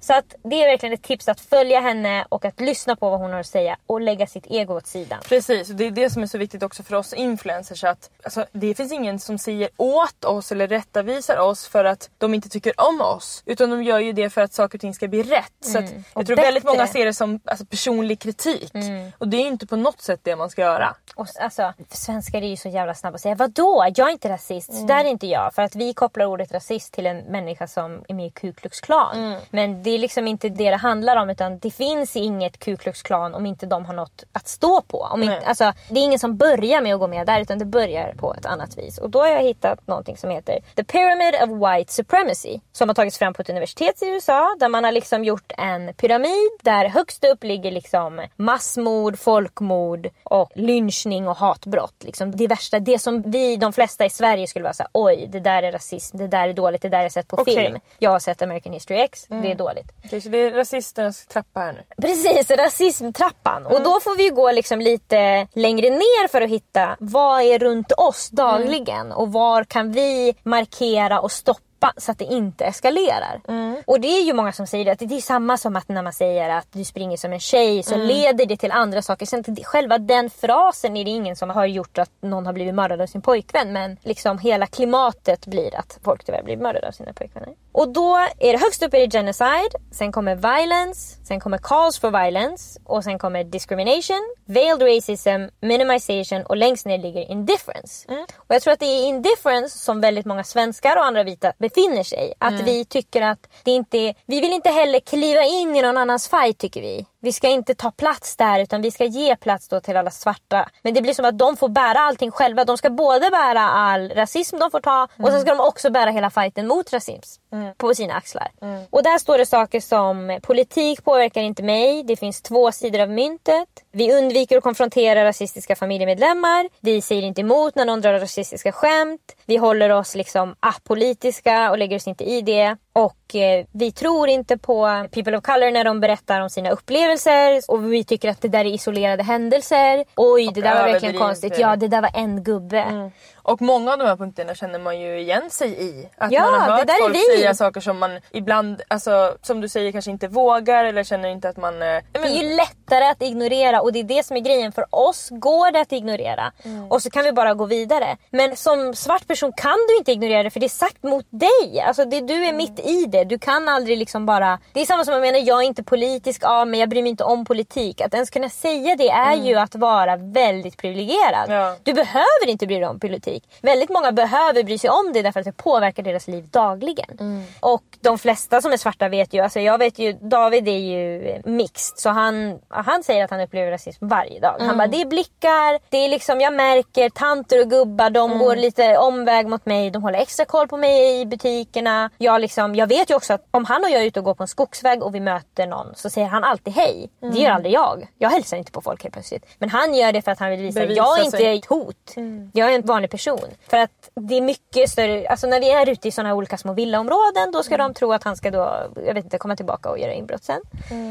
Så 0.00 0.12
att 0.14 0.34
det 0.42 0.62
är 0.62 0.68
verkligen 0.68 0.92
ett 0.92 1.02
tips 1.02 1.28
att 1.28 1.40
följa 1.40 1.80
henne 1.80 2.24
och 2.28 2.44
att 2.44 2.60
lyssna 2.60 2.96
på 2.96 3.10
vad 3.10 3.20
hon 3.20 3.32
har 3.32 3.40
att 3.40 3.46
säga 3.46 3.76
och 3.86 4.00
lägga 4.00 4.26
sitt 4.26 4.46
ego 4.46 4.76
åt 4.76 4.86
sidan. 4.86 5.18
Precis, 5.28 5.70
och 5.70 5.76
det 5.76 5.84
är 5.84 5.90
det 5.90 6.10
som 6.10 6.22
är 6.22 6.26
så 6.26 6.38
viktigt 6.38 6.62
också 6.62 6.82
för 6.82 6.94
oss 6.94 7.12
influencers. 7.12 7.84
Att, 7.84 8.10
alltså, 8.24 8.46
det 8.52 8.74
finns 8.74 8.92
ingen 8.92 9.18
som 9.18 9.38
säger 9.38 9.68
åt 9.76 10.24
oss 10.24 10.52
eller 10.52 10.68
rättavisar 10.68 11.38
oss 11.38 11.68
för 11.68 11.84
att 11.84 12.10
de 12.18 12.34
inte 12.34 12.48
tycker 12.48 12.72
om 12.76 13.00
oss. 13.00 13.42
Utan 13.46 13.70
de 13.70 13.82
gör 13.82 13.98
ju 13.98 14.12
det 14.12 14.30
för 14.30 14.40
att 14.40 14.52
saker 14.60 14.76
och 14.78 14.80
ting 14.80 14.94
ska 14.94 15.08
bli 15.08 15.22
rätt. 15.22 15.52
Så 15.60 15.78
att, 15.78 15.84
jag 15.90 16.02
Och 16.12 16.26
tror 16.26 16.36
väldigt 16.36 16.62
bättre. 16.64 16.76
många 16.76 16.86
ser 16.86 17.04
det 17.04 17.14
som 17.14 17.40
alltså, 17.44 17.64
personlig 17.66 18.20
kritik. 18.20 18.72
Och 19.18 19.28
det 19.28 19.36
är 19.36 19.46
inte 19.46 19.66
på 19.66 19.76
något 19.76 20.00
sätt 20.00 20.20
det 20.22 20.36
man 20.36 20.50
ska 20.50 20.62
göra. 20.62 20.94
Och 21.14 21.26
alltså, 21.40 21.72
svenskar 21.90 22.42
är 22.42 22.46
ju 22.48 22.56
så 22.56 22.68
jävla 22.68 22.94
snabba 22.94 23.14
att 23.14 23.20
säga 23.20 23.34
vadå? 23.34 23.84
Jag 23.96 24.08
är 24.08 24.12
inte 24.12 24.28
rasist. 24.28 24.74
Så 24.74 24.86
där 24.86 25.04
är 25.04 25.08
inte 25.08 25.26
jag. 25.26 25.54
För 25.54 25.62
att 25.62 25.74
vi 25.74 25.94
kopplar 25.94 26.26
ordet 26.26 26.52
rasist 26.52 26.92
till 26.92 27.06
en 27.06 27.18
människa 27.18 27.66
som 27.66 28.04
är 28.08 28.14
med 28.14 28.26
i 28.26 28.30
Ku 28.30 28.52
Klux 28.52 28.80
Klan. 28.80 29.36
Men 29.50 29.82
det 29.82 29.90
är 29.90 29.98
liksom 29.98 30.26
inte 30.28 30.48
det 30.48 30.70
det 30.70 30.76
handlar 30.76 31.16
om. 31.16 31.30
Utan 31.30 31.58
det 31.58 31.70
finns 31.70 32.16
inget 32.16 32.58
Ku 32.58 32.76
Klux 32.76 33.02
Klan 33.02 33.34
om 33.34 33.46
inte 33.46 33.66
de 33.66 33.84
har 33.84 33.94
något 33.94 34.24
att 34.32 34.48
stå 34.48 34.80
på. 34.82 34.98
Om 34.98 35.22
inte, 35.22 35.40
alltså, 35.46 35.72
det 35.88 36.00
är 36.00 36.04
ingen 36.04 36.18
som 36.18 36.36
börjar 36.36 36.80
med 36.80 36.94
att 36.94 37.00
gå 37.00 37.06
med 37.08 37.26
där 37.26 37.40
utan 37.40 37.58
det 37.58 37.64
börjar 37.64 38.14
på 38.18 38.34
ett 38.34 38.46
annat 38.46 38.78
vis. 38.78 38.98
Och 38.98 39.10
då 39.10 39.20
har 39.20 39.28
jag 39.28 39.42
hittat 39.42 39.86
någonting 39.86 40.16
som 40.16 40.30
heter 40.30 40.58
The 40.76 40.84
Pyramid 40.84 41.34
of 41.34 41.50
White 41.68 41.92
Supremacy. 41.92 42.60
Som 42.72 42.88
har 42.88 42.94
tagits 42.94 43.18
fram 43.18 43.34
på 43.34 43.42
ett 43.42 43.50
universitet 43.50 44.02
i 44.02 44.06
USA. 44.06 44.39
Där 44.58 44.68
man 44.68 44.84
har 44.84 44.92
liksom 44.92 45.24
gjort 45.24 45.52
en 45.58 45.94
pyramid 45.94 46.50
där 46.62 46.88
högst 46.88 47.24
upp 47.24 47.44
ligger 47.44 47.70
liksom 47.70 48.26
massmord, 48.36 49.18
folkmord 49.18 50.08
och 50.22 50.50
lynchning 50.54 51.28
och 51.28 51.36
hatbrott. 51.36 52.04
Liksom 52.04 52.36
det 52.36 52.46
värsta, 52.46 52.78
det 52.78 52.98
som 52.98 53.22
vi, 53.22 53.56
de 53.56 53.72
flesta 53.72 54.04
i 54.04 54.10
Sverige 54.10 54.46
skulle 54.46 54.62
vara 54.62 54.72
såhär, 54.72 54.90
oj 54.94 55.28
det 55.32 55.40
där 55.40 55.62
är 55.62 55.72
rasism, 55.72 56.16
det 56.16 56.26
där 56.26 56.48
är 56.48 56.52
dåligt, 56.52 56.82
det 56.82 56.88
där 56.88 56.98
har 56.98 57.04
jag 57.04 57.12
sett 57.12 57.28
på 57.28 57.36
Okej. 57.36 57.56
film. 57.56 57.78
Jag 57.98 58.10
har 58.10 58.18
sett 58.18 58.42
American 58.42 58.72
History 58.72 59.00
X, 59.00 59.26
det 59.28 59.50
är 59.50 59.54
dåligt. 59.54 59.86
Okej, 60.04 60.20
så 60.20 60.28
det 60.28 60.38
är 60.38 60.50
rasisternas 60.50 61.26
trappa 61.26 61.60
här 61.60 61.72
nu. 61.72 61.82
Precis, 62.02 62.50
rasismtrappan. 62.50 63.66
Och 63.66 63.82
då 63.82 64.00
får 64.00 64.16
vi 64.16 64.24
ju 64.24 64.30
gå 64.30 64.52
liksom 64.52 64.80
lite 64.80 65.46
längre 65.52 65.90
ner 65.90 66.28
för 66.28 66.40
att 66.40 66.50
hitta 66.50 66.96
vad 67.00 67.42
är 67.42 67.58
runt 67.58 67.92
oss 67.92 68.30
dagligen 68.30 69.12
och 69.12 69.32
var 69.32 69.64
kan 69.64 69.92
vi 69.92 70.34
markera 70.42 71.20
och 71.20 71.32
stoppa 71.32 71.69
stoppa 71.80 71.92
så 71.96 72.12
att 72.12 72.18
det 72.18 72.24
inte 72.24 72.64
eskalerar. 72.64 73.40
Och 73.86 74.00
det 74.00 74.08
är 74.08 74.22
ju 74.22 74.32
många 74.32 74.52
som 74.52 74.66
säger 74.66 74.84
det, 74.84 74.92
att 74.92 74.98
det 74.98 75.16
är 75.16 75.20
samma 75.20 75.56
som 75.56 75.76
att 75.76 75.88
när 75.88 76.02
man 76.02 76.12
säger 76.12 76.48
att 76.48 76.66
du 76.72 76.84
springer 76.84 77.16
som 77.16 77.32
en 77.32 77.40
tjej 77.40 77.82
så 77.82 77.96
leder 77.96 78.46
det 78.46 78.56
till 78.56 78.72
andra 78.72 79.02
saker. 79.02 79.26
Sen 79.26 79.44
själva 79.64 79.98
den 79.98 80.30
frasen 80.30 80.96
är 80.96 81.04
det 81.04 81.10
ingen 81.10 81.36
som 81.36 81.50
har 81.50 81.66
gjort 81.66 81.98
att 81.98 82.10
någon 82.22 82.46
har 82.46 82.52
blivit 82.52 82.74
mördad 82.74 83.00
av 83.00 83.06
sin 83.06 83.22
pojkvän 83.22 83.72
men 83.72 83.96
liksom 84.02 84.38
hela 84.38 84.66
klimatet 84.66 85.46
blir 85.46 85.76
att 85.76 85.98
folk 86.04 86.24
tyvärr 86.24 86.42
blir 86.42 86.56
mördade 86.56 86.88
av 86.88 86.92
sina 86.92 87.12
pojkvänner. 87.12 87.54
Och 87.72 87.88
då 87.88 88.16
är 88.38 88.52
det 88.52 88.58
högst 88.58 88.82
upp 88.82 88.94
är 88.94 89.00
det 89.00 89.18
genocide, 89.18 89.70
sen 89.92 90.12
kommer 90.12 90.34
violence, 90.34 91.16
sen 91.24 91.40
kommer 91.40 91.58
calls 91.58 91.98
for 91.98 92.10
violence 92.10 92.80
och 92.84 93.04
sen 93.04 93.18
kommer 93.18 93.44
discrimination, 93.44 94.34
veiled 94.44 94.82
racism, 94.82 95.40
minimization 95.60 96.42
och 96.42 96.56
längst 96.56 96.86
ner 96.86 96.98
ligger 96.98 97.30
indifference. 97.30 98.06
Och 98.36 98.54
jag 98.54 98.62
tror 98.62 98.72
att 98.72 98.80
det 98.80 98.86
är 98.86 99.08
indifference 99.08 99.78
som 99.78 100.00
väldigt 100.00 100.26
många 100.26 100.44
svenskar 100.44 100.96
och 100.96 101.04
andra 101.04 101.22
vita 101.22 101.52
befinner 101.74 102.02
sig. 102.02 102.32
Att 102.38 102.60
vi 102.60 102.84
tycker 102.84 103.22
att 103.22 103.46
det 103.64 103.70
inte 103.70 103.98
är, 103.98 104.14
vi 104.26 104.40
vill 104.40 104.52
inte 104.52 104.70
heller 104.70 105.00
kliva 105.00 105.44
in 105.44 105.76
i 105.76 105.82
någon 105.82 105.96
annans 105.96 106.28
fight 106.28 106.58
tycker 106.58 106.80
vi. 106.80 107.06
Vi 107.22 107.32
ska 107.32 107.48
inte 107.48 107.74
ta 107.74 107.90
plats 107.90 108.36
där 108.36 108.60
utan 108.60 108.82
vi 108.82 108.90
ska 108.90 109.04
ge 109.04 109.36
plats 109.36 109.68
då 109.68 109.80
till 109.80 109.96
alla 109.96 110.10
svarta. 110.10 110.68
Men 110.82 110.94
det 110.94 111.02
blir 111.02 111.14
som 111.14 111.24
att 111.24 111.38
de 111.38 111.56
får 111.56 111.68
bära 111.68 111.98
allting 111.98 112.30
själva. 112.30 112.64
De 112.64 112.76
ska 112.76 112.90
både 112.90 113.30
bära 113.30 113.60
all 113.60 114.10
rasism 114.10 114.58
de 114.58 114.70
får 114.70 114.80
ta 114.80 115.08
och 115.18 115.28
sen 115.28 115.40
ska 115.40 115.50
de 115.54 115.60
också 115.60 115.90
bära 115.90 116.10
hela 116.10 116.30
fighten 116.30 116.66
mot 116.66 116.92
rasism 116.92 117.42
på 117.76 117.94
sina 117.94 118.14
axlar. 118.14 118.50
Och 118.90 119.02
där 119.02 119.18
står 119.18 119.38
det 119.38 119.46
saker 119.46 119.80
som 119.80 120.38
politik 120.42 121.04
påverkar 121.04 121.40
inte 121.40 121.62
mig. 121.62 122.02
Det 122.02 122.16
finns 122.16 122.42
två 122.42 122.72
sidor 122.72 123.00
av 123.00 123.10
myntet. 123.10 123.68
Vi 123.92 124.12
undviker 124.12 124.56
att 124.56 124.62
konfrontera 124.62 125.24
rasistiska 125.24 125.76
familjemedlemmar. 125.76 126.68
Vi 126.80 127.00
säger 127.02 127.22
inte 127.22 127.40
emot 127.40 127.74
när 127.74 127.84
någon 127.84 128.00
drar 128.00 128.12
rasistiska 128.12 128.72
skämt. 128.72 129.36
Vi 129.46 129.56
håller 129.56 129.90
oss 129.90 130.14
liksom 130.14 130.54
apolitiska 130.60 131.70
och 131.70 131.78
lägger 131.78 131.96
oss 131.96 132.06
inte 132.06 132.24
i 132.24 132.42
det. 132.42 132.76
Och 132.92 133.34
eh, 133.34 133.66
vi 133.72 133.92
tror 133.92 134.28
inte 134.28 134.58
på 134.58 135.06
people 135.10 135.36
of 135.36 135.44
color 135.44 135.70
när 135.70 135.84
de 135.84 136.00
berättar 136.00 136.40
om 136.40 136.50
sina 136.50 136.70
upplevelser. 136.70 137.60
Och 137.68 137.92
vi 137.92 138.04
tycker 138.04 138.28
att 138.28 138.40
det 138.40 138.48
där 138.48 138.64
är 138.64 138.74
isolerade 138.74 139.22
händelser. 139.22 140.04
Oj, 140.16 140.50
det 140.54 140.60
där 140.60 140.74
var 140.74 140.92
verkligen 140.92 141.18
konstigt. 141.18 141.58
Ja, 141.58 141.76
det 141.76 141.88
där 141.88 142.02
var 142.02 142.10
en 142.14 142.44
gubbe. 142.44 143.10
Och 143.42 143.62
många 143.62 143.92
av 143.92 143.98
de 143.98 144.04
här 144.04 144.16
punkterna 144.16 144.54
känner 144.54 144.78
man 144.78 145.00
ju 145.00 145.20
igen 145.20 145.50
sig 145.50 145.82
i. 145.84 146.08
Att 146.18 146.32
Ja, 146.32 146.42
man 146.50 146.54
har 146.60 146.70
hört 146.78 146.90
folk 147.00 147.16
säga 147.36 147.54
saker 147.54 147.80
som 147.80 147.98
man 147.98 148.18
ibland, 148.30 148.82
alltså, 148.88 149.36
som 149.42 149.60
du 149.60 149.68
säger, 149.68 149.92
kanske 149.92 150.10
inte 150.10 150.28
vågar 150.28 150.84
eller 150.84 151.04
känner 151.04 151.28
inte 151.28 151.48
att 151.48 151.56
man... 151.56 151.82
eh, 151.82 151.98
Det 152.12 152.18
är 152.18 152.42
ju 152.42 152.56
lättare 152.56 153.04
att 153.04 153.22
ignorera 153.22 153.80
och 153.80 153.92
det 153.92 153.98
är 153.98 154.04
det 154.04 154.26
som 154.26 154.36
är 154.36 154.40
grejen. 154.40 154.72
För 154.72 154.84
oss 154.90 155.28
går 155.30 155.72
det 155.72 155.80
att 155.80 155.92
ignorera 155.92 156.52
och 156.90 157.02
så 157.02 157.10
kan 157.10 157.24
vi 157.24 157.32
bara 157.32 157.54
gå 157.54 157.64
vidare. 157.66 158.16
Men 158.30 158.56
som 158.56 158.94
svart 158.94 159.26
person 159.28 159.52
kan 159.56 159.76
du 159.88 159.96
inte 159.96 160.12
ignorera 160.12 160.42
det 160.42 160.50
för 160.50 160.60
det 160.60 160.66
är 160.66 160.68
sagt 160.68 161.02
mot 161.02 161.26
dig. 161.30 161.80
Alltså 161.80 162.04
det, 162.04 162.20
du 162.20 162.44
är 162.44 162.52
mitt 162.52 162.80
i 162.80 163.04
det. 163.06 163.24
Du 163.24 163.38
kan 163.38 163.68
aldrig 163.68 163.98
liksom 163.98 164.26
bara... 164.26 164.58
Det 164.72 164.80
är 164.80 164.86
samma 164.86 165.04
som 165.04 165.14
jag 165.14 165.20
menar, 165.20 165.38
jag 165.38 165.58
är 165.62 165.66
inte 165.66 165.82
politisk, 165.82 166.40
ja 166.44 166.64
men 166.64 166.80
jag 166.80 166.88
bryr 166.88 167.02
mig 167.02 167.10
inte 167.10 167.24
om 167.24 167.44
politik. 167.44 168.00
Att 168.00 168.14
ens 168.14 168.30
kunna 168.30 168.48
säga 168.48 168.96
det 168.96 169.08
är 169.10 169.34
ju 169.34 169.54
att 169.56 169.74
vara 169.74 170.16
väldigt 170.16 170.76
privilegierad. 170.76 171.46
Ja. 171.48 171.76
Du 171.82 171.92
behöver 171.92 172.46
inte 172.48 172.66
bry 172.66 172.76
dig 172.78 172.88
om 172.88 173.00
politik. 173.00 173.29
Väldigt 173.62 173.90
många 173.90 174.12
behöver 174.12 174.62
bry 174.62 174.78
sig 174.78 174.90
om 174.90 175.12
det 175.12 175.22
därför 175.22 175.40
att 175.40 175.46
det 175.46 175.52
påverkar 175.52 176.02
deras 176.02 176.28
liv 176.28 176.48
dagligen. 176.50 177.44
Och 177.60 177.82
de 178.00 178.18
flesta 178.18 178.62
som 178.62 178.72
är 178.72 178.76
svarta 178.76 179.08
vet 179.08 179.34
ju, 179.34 179.40
alltså 179.40 179.60
jag 179.60 179.78
vet 179.78 179.98
ju, 179.98 180.12
David 180.12 180.68
är 180.68 180.78
ju 180.78 181.42
mixed 181.44 181.98
så 181.98 182.08
han, 182.08 182.58
han 182.68 183.02
säger 183.02 183.24
att 183.24 183.30
han 183.30 183.40
upplever 183.40 183.70
rasism 183.70 184.08
varje 184.08 184.40
dag. 184.40 184.56
Han 184.60 184.76
bara, 184.78 184.88
det 184.88 185.00
är 185.00 185.06
blickar, 185.06 185.90
det 185.90 185.96
är 185.96 186.08
liksom, 186.08 186.40
jag 186.40 186.52
märker 186.54 187.10
tanter 187.10 187.60
och 187.60 187.70
gubbar, 187.70 188.10
de 188.10 188.38
går 188.38 188.56
lite 188.56 188.96
omväg 188.98 189.46
mot 189.46 189.66
mig, 189.66 189.90
de 189.90 190.02
håller 190.02 190.18
extra 190.18 190.44
koll 190.44 190.68
på 190.68 190.76
mig 190.76 191.20
i 191.20 191.26
butikerna. 191.26 192.10
Jag, 192.18 192.40
liksom, 192.40 192.74
jag 192.74 192.86
vet 192.86 193.10
ju 193.10 193.14
också 193.14 193.32
att 193.32 193.46
om 193.50 193.64
han 193.64 193.84
och 193.84 193.90
jag 193.90 194.02
är 194.02 194.06
ute 194.06 194.20
och 194.20 194.24
går 194.24 194.34
på 194.34 194.42
en 194.42 194.48
skogsväg 194.48 195.02
och 195.02 195.14
vi 195.14 195.20
möter 195.20 195.66
någon 195.66 195.86
så 195.94 196.10
säger 196.10 196.26
han 196.26 196.44
alltid 196.44 196.74
hej. 196.74 197.10
Det 197.20 197.38
gör 197.38 197.50
aldrig 197.50 197.74
jag. 197.74 198.06
Jag 198.18 198.30
hälsar 198.30 198.56
inte 198.56 198.72
på 198.72 198.80
folk 198.80 199.02
helt 199.02 199.12
plötsligt. 199.12 199.46
Men 199.58 199.68
han 199.68 199.94
gör 199.94 200.12
det 200.12 200.22
för 200.22 200.32
att 200.32 200.38
han 200.38 200.50
vill 200.50 200.60
visa 200.60 200.80
att 200.80 200.88
Bevisa 200.88 201.02
jag 201.02 201.18
är 201.18 201.24
inte 201.24 201.36
sig. 201.36 201.58
ett 201.58 201.66
hot. 201.66 202.14
Jag 202.52 202.70
är 202.70 202.74
en 202.74 202.86
vanlig 202.86 203.10
person. 203.10 203.19
För 203.68 203.76
att 203.76 204.10
det 204.14 204.34
är 204.36 204.40
mycket 204.40 204.90
större, 204.90 205.28
alltså 205.28 205.46
när 205.46 205.60
vi 205.60 205.70
är 205.70 205.88
ute 205.90 206.08
i 206.08 206.10
sådana 206.10 206.34
olika 206.34 206.58
små 206.58 206.72
villaområden 206.72 207.52
då 207.52 207.62
ska 207.62 207.76
de 207.76 207.94
tro 207.94 208.12
att 208.12 208.24
han 208.24 208.36
ska 208.36 208.50
då, 208.50 208.74
jag 209.06 209.14
vet 209.14 209.24
inte, 209.24 209.38
komma 209.38 209.56
tillbaka 209.56 209.90
och 209.90 209.98
göra 209.98 210.12
inbrott 210.14 210.44
sen. 210.44 210.60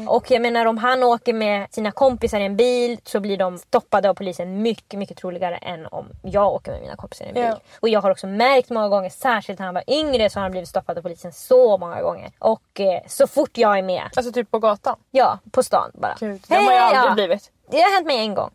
Och 0.08 0.30
jag 0.30 0.42
menar 0.42 0.66
om 0.66 0.78
han 0.78 1.02
åker 1.02 1.32
med 1.32 1.66
sina 1.70 1.90
kompisar 1.92 2.40
i 2.40 2.44
en 2.44 2.56
bil 2.56 2.98
så 3.04 3.20
blir 3.20 3.36
de 3.36 3.58
stoppade 3.58 4.10
av 4.10 4.14
polisen 4.14 4.62
mycket, 4.62 4.98
mycket 4.98 5.16
troligare 5.16 5.56
än 5.56 5.86
om 5.86 6.06
jag 6.22 6.52
åker 6.52 6.72
med 6.72 6.80
mina 6.80 6.96
kompisar 6.96 7.24
i 7.24 7.28
en 7.28 7.34
bil. 7.34 7.42
Ja. 7.44 7.58
Och 7.80 7.88
jag 7.88 8.00
har 8.00 8.10
också 8.10 8.26
märkt 8.26 8.70
många 8.70 8.88
gånger, 8.88 9.10
särskilt 9.10 9.58
när 9.58 9.66
han 9.66 9.74
var 9.74 9.84
yngre 9.86 10.30
så 10.30 10.38
har 10.38 10.42
han 10.42 10.50
blivit 10.50 10.68
stoppad 10.68 10.98
av 10.98 11.02
polisen 11.02 11.32
så 11.32 11.78
många 11.78 12.02
gånger. 12.02 12.30
Och 12.38 12.80
eh, 12.80 13.00
så 13.06 13.26
fort 13.26 13.58
jag 13.58 13.78
är 13.78 13.82
med, 13.82 14.02
Alltså 14.16 14.32
typ 14.32 14.50
på 14.50 14.58
gatan. 14.58 14.96
ja 15.10 15.38
på 15.52 15.62
stan 15.62 15.90
bara. 15.94 16.16
Gud, 16.20 16.40
det 16.48 16.54
har 16.54 16.62
man 16.62 16.74
ju 16.74 16.80
Hej, 16.80 16.96
aldrig 16.96 17.10
ja. 17.10 17.14
blivit. 17.14 17.50
Det 17.70 17.80
har 17.80 17.94
hänt 17.94 18.06
mig 18.06 18.18
en 18.18 18.34
gång. 18.34 18.50